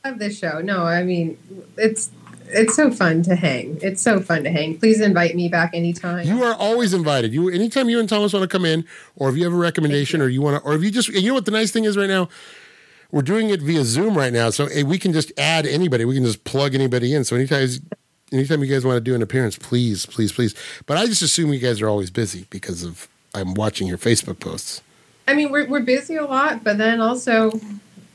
love 0.05 0.18
this 0.18 0.38
show. 0.38 0.61
No, 0.61 0.84
I 0.84 1.03
mean 1.03 1.38
it's 1.76 2.11
it's 2.53 2.74
so 2.74 2.90
fun 2.90 3.22
to 3.22 3.36
hang. 3.36 3.78
It's 3.82 4.03
so 4.03 4.20
fun 4.20 4.44
to 4.44 4.51
hang. 4.51 4.78
Please 4.78 5.01
invite 5.01 5.34
me 5.34 5.48
back 5.48 5.70
anytime. 5.74 6.26
You 6.26 6.42
are 6.42 6.55
always 6.55 6.92
invited. 6.92 7.32
You 7.32 7.48
anytime 7.48 7.88
you 7.88 8.01
and 8.01 8.09
Thomas 8.09 8.32
want 8.32 8.42
to 8.42 8.48
come 8.48 8.64
in, 8.64 8.84
or 9.16 9.28
if 9.28 9.36
you 9.36 9.44
have 9.44 9.53
a 9.53 9.57
recommendation, 9.57 10.20
or 10.20 10.28
you 10.28 10.42
want 10.42 10.62
to, 10.62 10.68
or 10.68 10.74
if 10.74 10.82
you 10.82 10.90
just, 10.90 11.09
you 11.09 11.28
know 11.28 11.34
what 11.34 11.44
the 11.44 11.51
nice 11.51 11.70
thing 11.70 11.84
is 11.84 11.96
right 11.96 12.09
now, 12.09 12.28
we're 13.11 13.22
doing 13.22 13.51
it 13.51 13.61
via 13.61 13.84
Zoom 13.84 14.16
right 14.16 14.32
now, 14.32 14.51
so 14.51 14.66
eh, 14.66 14.82
we 14.82 14.98
can 14.98 15.12
just 15.12 15.32
add 15.38 15.66
anybody. 15.66 16.05
We 16.05 16.14
can 16.14 16.24
just 16.24 16.44
plug 16.44 16.74
anybody 16.74 17.14
in. 17.14 17.24
So 17.24 17.36
anytime, 17.36 17.68
anytime 18.32 18.62
you 18.62 18.70
guys 18.72 18.84
want 18.84 18.96
to 18.96 19.01
do 19.01 19.14
an 19.14 19.22
appearance, 19.22 19.57
please, 19.57 20.07
please, 20.07 20.32
please. 20.32 20.55
But 20.86 20.96
I 20.96 21.07
just 21.07 21.22
assume 21.22 21.53
you 21.53 21.59
guys 21.61 21.80
are 21.80 21.88
always 21.88 22.11
busy 22.11 22.46
because 22.51 22.82
of 22.82 23.09
I'm 23.34 23.55
watching 23.55 23.86
your 23.86 23.98
Facebook 23.98 24.40
posts. 24.40 24.82
I 25.28 25.34
mean, 25.34 25.53
we're 25.53 25.68
we're 25.68 25.80
busy 25.80 26.16
a 26.16 26.24
lot, 26.24 26.64
but 26.64 26.78
then 26.78 27.01
also, 27.01 27.53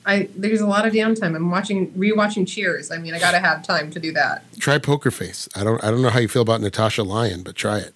I 0.06 0.30
there's 0.36 0.62
a 0.62 0.68
lot 0.68 0.86
of 0.86 0.94
downtime. 0.94 1.36
I'm 1.36 1.50
watching 1.50 1.92
rewatching 1.92 2.48
Cheers. 2.48 2.92
I 2.92 2.98
mean, 2.98 3.14
I 3.14 3.20
got 3.20 3.32
to 3.32 3.40
have 3.40 3.64
time 3.64 3.90
to 3.92 4.00
do 4.00 4.12
that. 4.14 4.44
Try 4.60 4.78
Poker 4.78 5.12
Face. 5.12 5.50
I 5.56 5.64
don't, 5.64 5.84
I 5.84 5.92
don't 5.92 6.02
know 6.02 6.10
how 6.10 6.20
you 6.20 6.28
feel 6.28 6.42
about 6.42 6.62
Natasha 6.62 7.04
Lyonne, 7.04 7.44
but 7.44 7.56
try 7.56 7.80
it. 7.80 7.94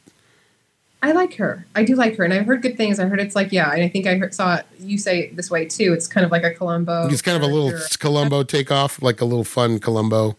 I 1.01 1.14
like 1.14 1.36
her. 1.36 1.66
I 1.76 1.84
do 1.86 1.95
like 1.95 2.18
her, 2.18 2.26
and 2.26 2.34
I've 2.34 2.45
heard 2.45 2.62
good 2.62 2.76
things. 2.76 2.99
I 2.99 3.05
heard 3.05 3.22
it's 3.22 3.36
like 3.36 3.51
yeah, 3.51 3.72
and 3.72 3.84
I 3.84 3.88
think 3.88 4.05
I 4.05 4.16
heard, 4.16 4.34
saw 4.34 4.55
it, 4.55 4.66
you 4.80 4.97
say 4.97 5.20
it 5.22 5.36
this 5.36 5.49
way 5.49 5.66
too. 5.66 5.93
It's 5.93 6.07
kind 6.07 6.26
of 6.26 6.32
like 6.32 6.43
a 6.43 6.51
Columbo. 6.51 7.07
It's 7.07 7.22
kind 7.22 7.38
of 7.38 7.43
a 7.43 7.53
little. 7.53 7.80
Columbo 7.99 8.43
takeoff, 8.43 9.01
like 9.01 9.22
a 9.22 9.26
little 9.26 9.45
fun 9.45 9.80
Columbo. 9.80 10.36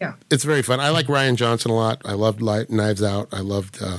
Yeah. 0.00 0.14
It's 0.30 0.44
very 0.44 0.62
fun. 0.62 0.78
I 0.78 0.90
like 0.90 1.06
Rian 1.06 1.34
Johnson 1.34 1.72
a 1.72 1.74
lot. 1.74 2.00
I 2.04 2.12
loved 2.12 2.40
Light 2.40 2.70
Knives 2.70 3.02
Out. 3.02 3.28
I 3.32 3.40
loved. 3.40 3.82
uh 3.82 3.98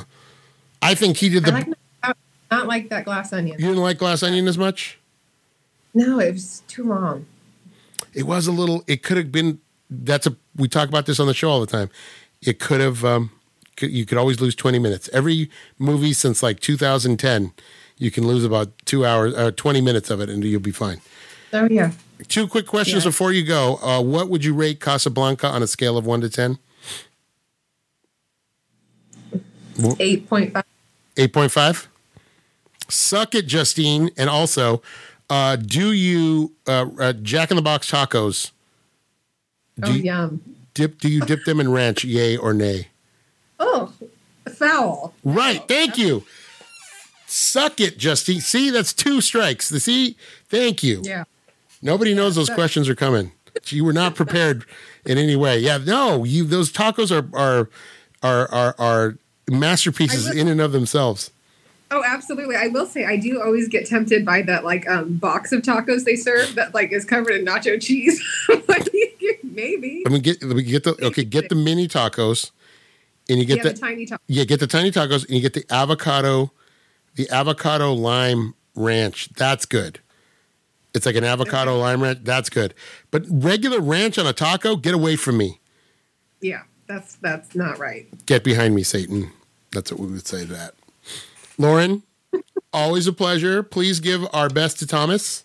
I 0.82 0.96
think 0.96 1.18
he 1.18 1.28
did 1.28 1.46
I 1.46 1.52
the. 1.52 1.52
like 1.52 2.16
not 2.52 2.68
like 2.68 2.90
that 2.90 3.06
glass 3.06 3.34
onion. 3.34 3.60
you 3.60 3.68
didn't 3.68 3.84
like 3.84 3.98
Glass 3.98 4.24
Onion 4.24 4.48
as 4.48 4.58
much. 4.58 4.99
No, 5.94 6.20
it 6.20 6.34
was 6.34 6.62
too 6.68 6.84
long. 6.84 7.26
It 8.14 8.24
was 8.24 8.48
a 8.48 8.52
little. 8.52 8.84
It 8.88 9.04
could 9.04 9.18
have 9.18 9.32
been. 9.32 9.60
That's 9.90 10.28
a. 10.28 10.36
We 10.56 10.68
talk 10.68 10.88
about 10.90 11.06
this 11.06 11.20
on 11.20 11.28
the 11.28 11.34
show 11.34 11.50
all 11.50 11.60
the 11.60 11.68
time. 11.68 11.90
It 12.42 12.60
could 12.60 12.80
have. 12.82 13.04
um 13.04 13.32
You 13.82 14.06
could 14.06 14.18
always 14.18 14.40
lose 14.42 14.56
twenty 14.56 14.80
minutes. 14.80 15.10
Every 15.14 15.50
movie 15.78 16.14
since 16.14 16.44
like 16.44 16.60
2010, 16.60 17.54
you 17.98 18.12
can 18.12 18.28
lose 18.28 18.44
about 18.44 18.72
two 18.86 19.06
hours, 19.06 19.34
uh, 19.36 19.52
20 19.52 19.82
minutes 19.82 20.10
of 20.10 20.20
it, 20.22 20.30
and 20.30 20.44
you'll 20.44 20.60
be 20.62 20.72
fine. 20.72 21.02
Oh 21.54 21.68
yeah, 21.72 21.92
Two 22.28 22.48
quick 22.48 22.68
questions 22.68 23.04
Yeah. 23.04 23.10
before 23.10 23.32
you 23.32 23.44
go. 23.44 23.78
Uh, 23.82 24.02
what 24.02 24.30
would 24.30 24.44
you 24.46 24.54
rate 24.54 24.80
Casablanca 24.80 25.48
on 25.48 25.64
a 25.64 25.68
scale 25.68 25.98
of 25.98 26.06
one 26.06 26.22
to 26.22 26.30
ten? 26.30 26.60
eight 30.00 30.28
point 30.28 30.54
five. 30.54 30.66
8.5 31.16 31.88
suck 32.90 33.36
it 33.36 33.46
justine 33.46 34.10
and 34.18 34.30
also 34.30 34.82
uh, 35.30 35.56
do 35.56 35.92
you 35.92 36.54
uh, 36.68 36.88
uh, 37.00 37.14
jack 37.14 37.52
in 37.52 37.56
the 37.56 37.62
box 37.62 37.90
tacos? 37.92 38.52
Do 39.80 39.92
Oh 39.92 39.94
you 39.96 40.04
yum. 40.04 40.42
dip 40.74 41.00
do 41.00 41.08
you 41.10 41.22
dip 41.22 41.46
them 41.46 41.60
in 41.60 41.72
ranch 41.72 42.04
yay 42.04 42.36
or 42.36 42.54
nay? 42.54 42.88
Oh, 43.60 43.94
foul. 44.56 45.14
right 45.24 45.66
thank 45.68 45.98
you. 45.98 46.24
Suck 47.28 47.80
it 47.80 47.98
justine 47.98 48.42
see 48.42 48.70
that's 48.72 48.92
two 48.94 49.22
strikes. 49.22 49.70
The 49.70 49.80
see 49.80 50.18
thank 50.48 50.84
you. 50.84 51.02
Yeah. 51.04 51.26
nobody 51.82 52.14
knows 52.14 52.36
those 52.36 52.50
questions 52.50 52.90
are 52.90 52.96
coming. 52.96 53.32
You 53.66 53.84
were 53.84 53.94
not 53.94 54.16
prepared 54.16 54.64
in 55.06 55.18
any 55.18 55.36
way. 55.36 55.60
Yeah 55.60 55.80
no 55.80 56.24
you 56.24 56.46
those 56.46 56.72
tacos 56.72 57.12
are 57.12 57.28
are 57.38 57.70
are 58.24 58.48
are, 58.54 58.76
are 58.80 59.18
masterpieces 59.50 60.30
in 60.34 60.48
and 60.48 60.62
of 60.62 60.72
themselves 60.72 61.32
Oh, 61.92 62.04
absolutely. 62.06 62.56
I 62.56 62.68
will 62.68 62.86
say 62.86 63.06
I 63.06 63.18
do 63.18 63.42
always 63.42 63.68
get 63.68 63.88
tempted 63.88 64.24
by 64.24 64.44
that 64.44 64.64
like 64.64 64.88
um 64.88 65.18
box 65.18 65.52
of 65.52 65.62
tacos 65.64 66.04
they 66.04 66.16
serve 66.16 66.56
that 66.56 66.74
like 66.74 66.92
is 66.92 67.06
covered 67.06 67.34
in 67.34 67.46
nacho 67.46 67.82
cheese. 67.82 68.22
like, 68.68 68.88
maybe. 69.44 70.04
I 70.06 70.10
mean, 70.10 70.22
get 70.22 70.44
we 70.44 70.64
get 70.64 70.84
the 70.84 70.96
okay, 71.06 71.24
get 71.24 71.50
the 71.50 71.56
mini 71.56 71.88
tacos, 71.88 72.52
and 73.28 73.40
you 73.40 73.46
get 73.46 73.58
yeah, 73.58 73.64
the, 73.64 73.70
the 73.70 73.80
tiny 73.80 74.06
tacos. 74.06 74.20
yeah, 74.28 74.44
get 74.44 74.60
the 74.60 74.68
tiny 74.68 74.92
tacos, 74.92 75.26
and 75.26 75.32
you 75.32 75.42
get 75.42 75.54
the 75.54 75.66
avocado, 75.74 76.52
the 77.16 77.30
avocado 77.30 77.94
lime 77.94 78.54
ranch. 78.76 79.30
That's 79.30 79.66
good. 79.66 80.00
It's 80.94 81.06
like 81.06 81.16
an 81.16 81.24
avocado 81.24 81.78
lime 81.78 82.02
ranch. 82.04 82.20
That's 82.24 82.50
good. 82.50 82.74
But 83.12 83.24
regular 83.30 83.80
ranch 83.80 84.18
on 84.18 84.28
a 84.28 84.34
taco, 84.34 84.76
get 84.76 84.94
away 84.94 85.16
from 85.16 85.38
me. 85.38 85.60
Yeah, 86.42 86.64
that's 86.88 87.16
that's 87.16 87.56
not 87.56 87.80
right. 87.80 88.08
Get 88.26 88.44
behind 88.44 88.76
me, 88.76 88.84
Satan. 88.84 89.32
That's 89.72 89.92
what 89.92 90.00
we 90.00 90.08
would 90.08 90.28
say 90.28 90.46
to 90.46 90.54
that. 90.54 90.76
Lauren, 91.60 92.02
always 92.74 93.06
a 93.06 93.14
pleasure. 93.14 93.62
Please 93.62 94.00
give 94.00 94.26
our 94.34 94.50
best 94.50 94.80
to 94.80 94.88
Thomas. 94.88 95.44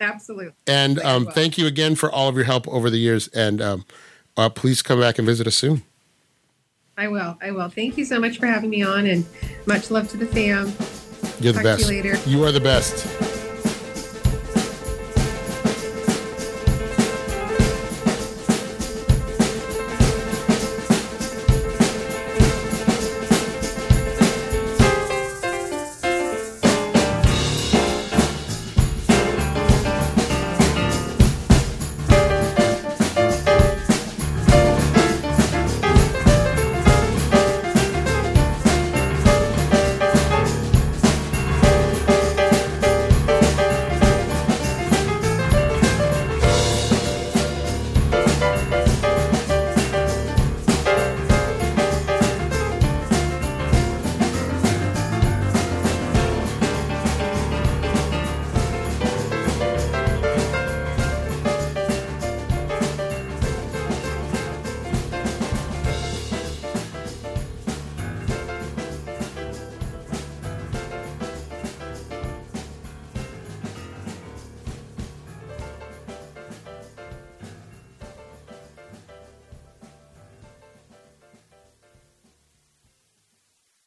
Absolutely. 0.00 0.52
And 0.66 1.00
um, 1.00 1.26
thank 1.26 1.58
you 1.58 1.66
again 1.66 1.94
for 1.94 2.10
all 2.10 2.28
of 2.28 2.36
your 2.36 2.44
help 2.44 2.68
over 2.68 2.88
the 2.90 2.98
years. 2.98 3.28
And 3.28 3.60
um, 3.60 3.84
uh, 4.36 4.50
please 4.50 4.82
come 4.82 5.00
back 5.00 5.18
and 5.18 5.26
visit 5.26 5.46
us 5.46 5.56
soon. 5.56 5.82
I 6.96 7.08
will. 7.08 7.38
I 7.42 7.50
will. 7.50 7.70
Thank 7.70 7.96
you 7.96 8.04
so 8.04 8.20
much 8.20 8.38
for 8.38 8.46
having 8.46 8.68
me 8.70 8.82
on 8.82 9.06
and 9.06 9.26
much 9.66 9.90
love 9.90 10.08
to 10.10 10.18
the 10.18 10.26
fam. 10.26 10.72
You're 11.40 11.54
the 11.54 11.62
Talk 11.62 11.62
to 11.62 11.62
you 11.62 11.62
best. 11.62 11.88
later. 11.88 12.16
You 12.26 12.44
are 12.44 12.52
the 12.52 12.60
best. 12.60 13.39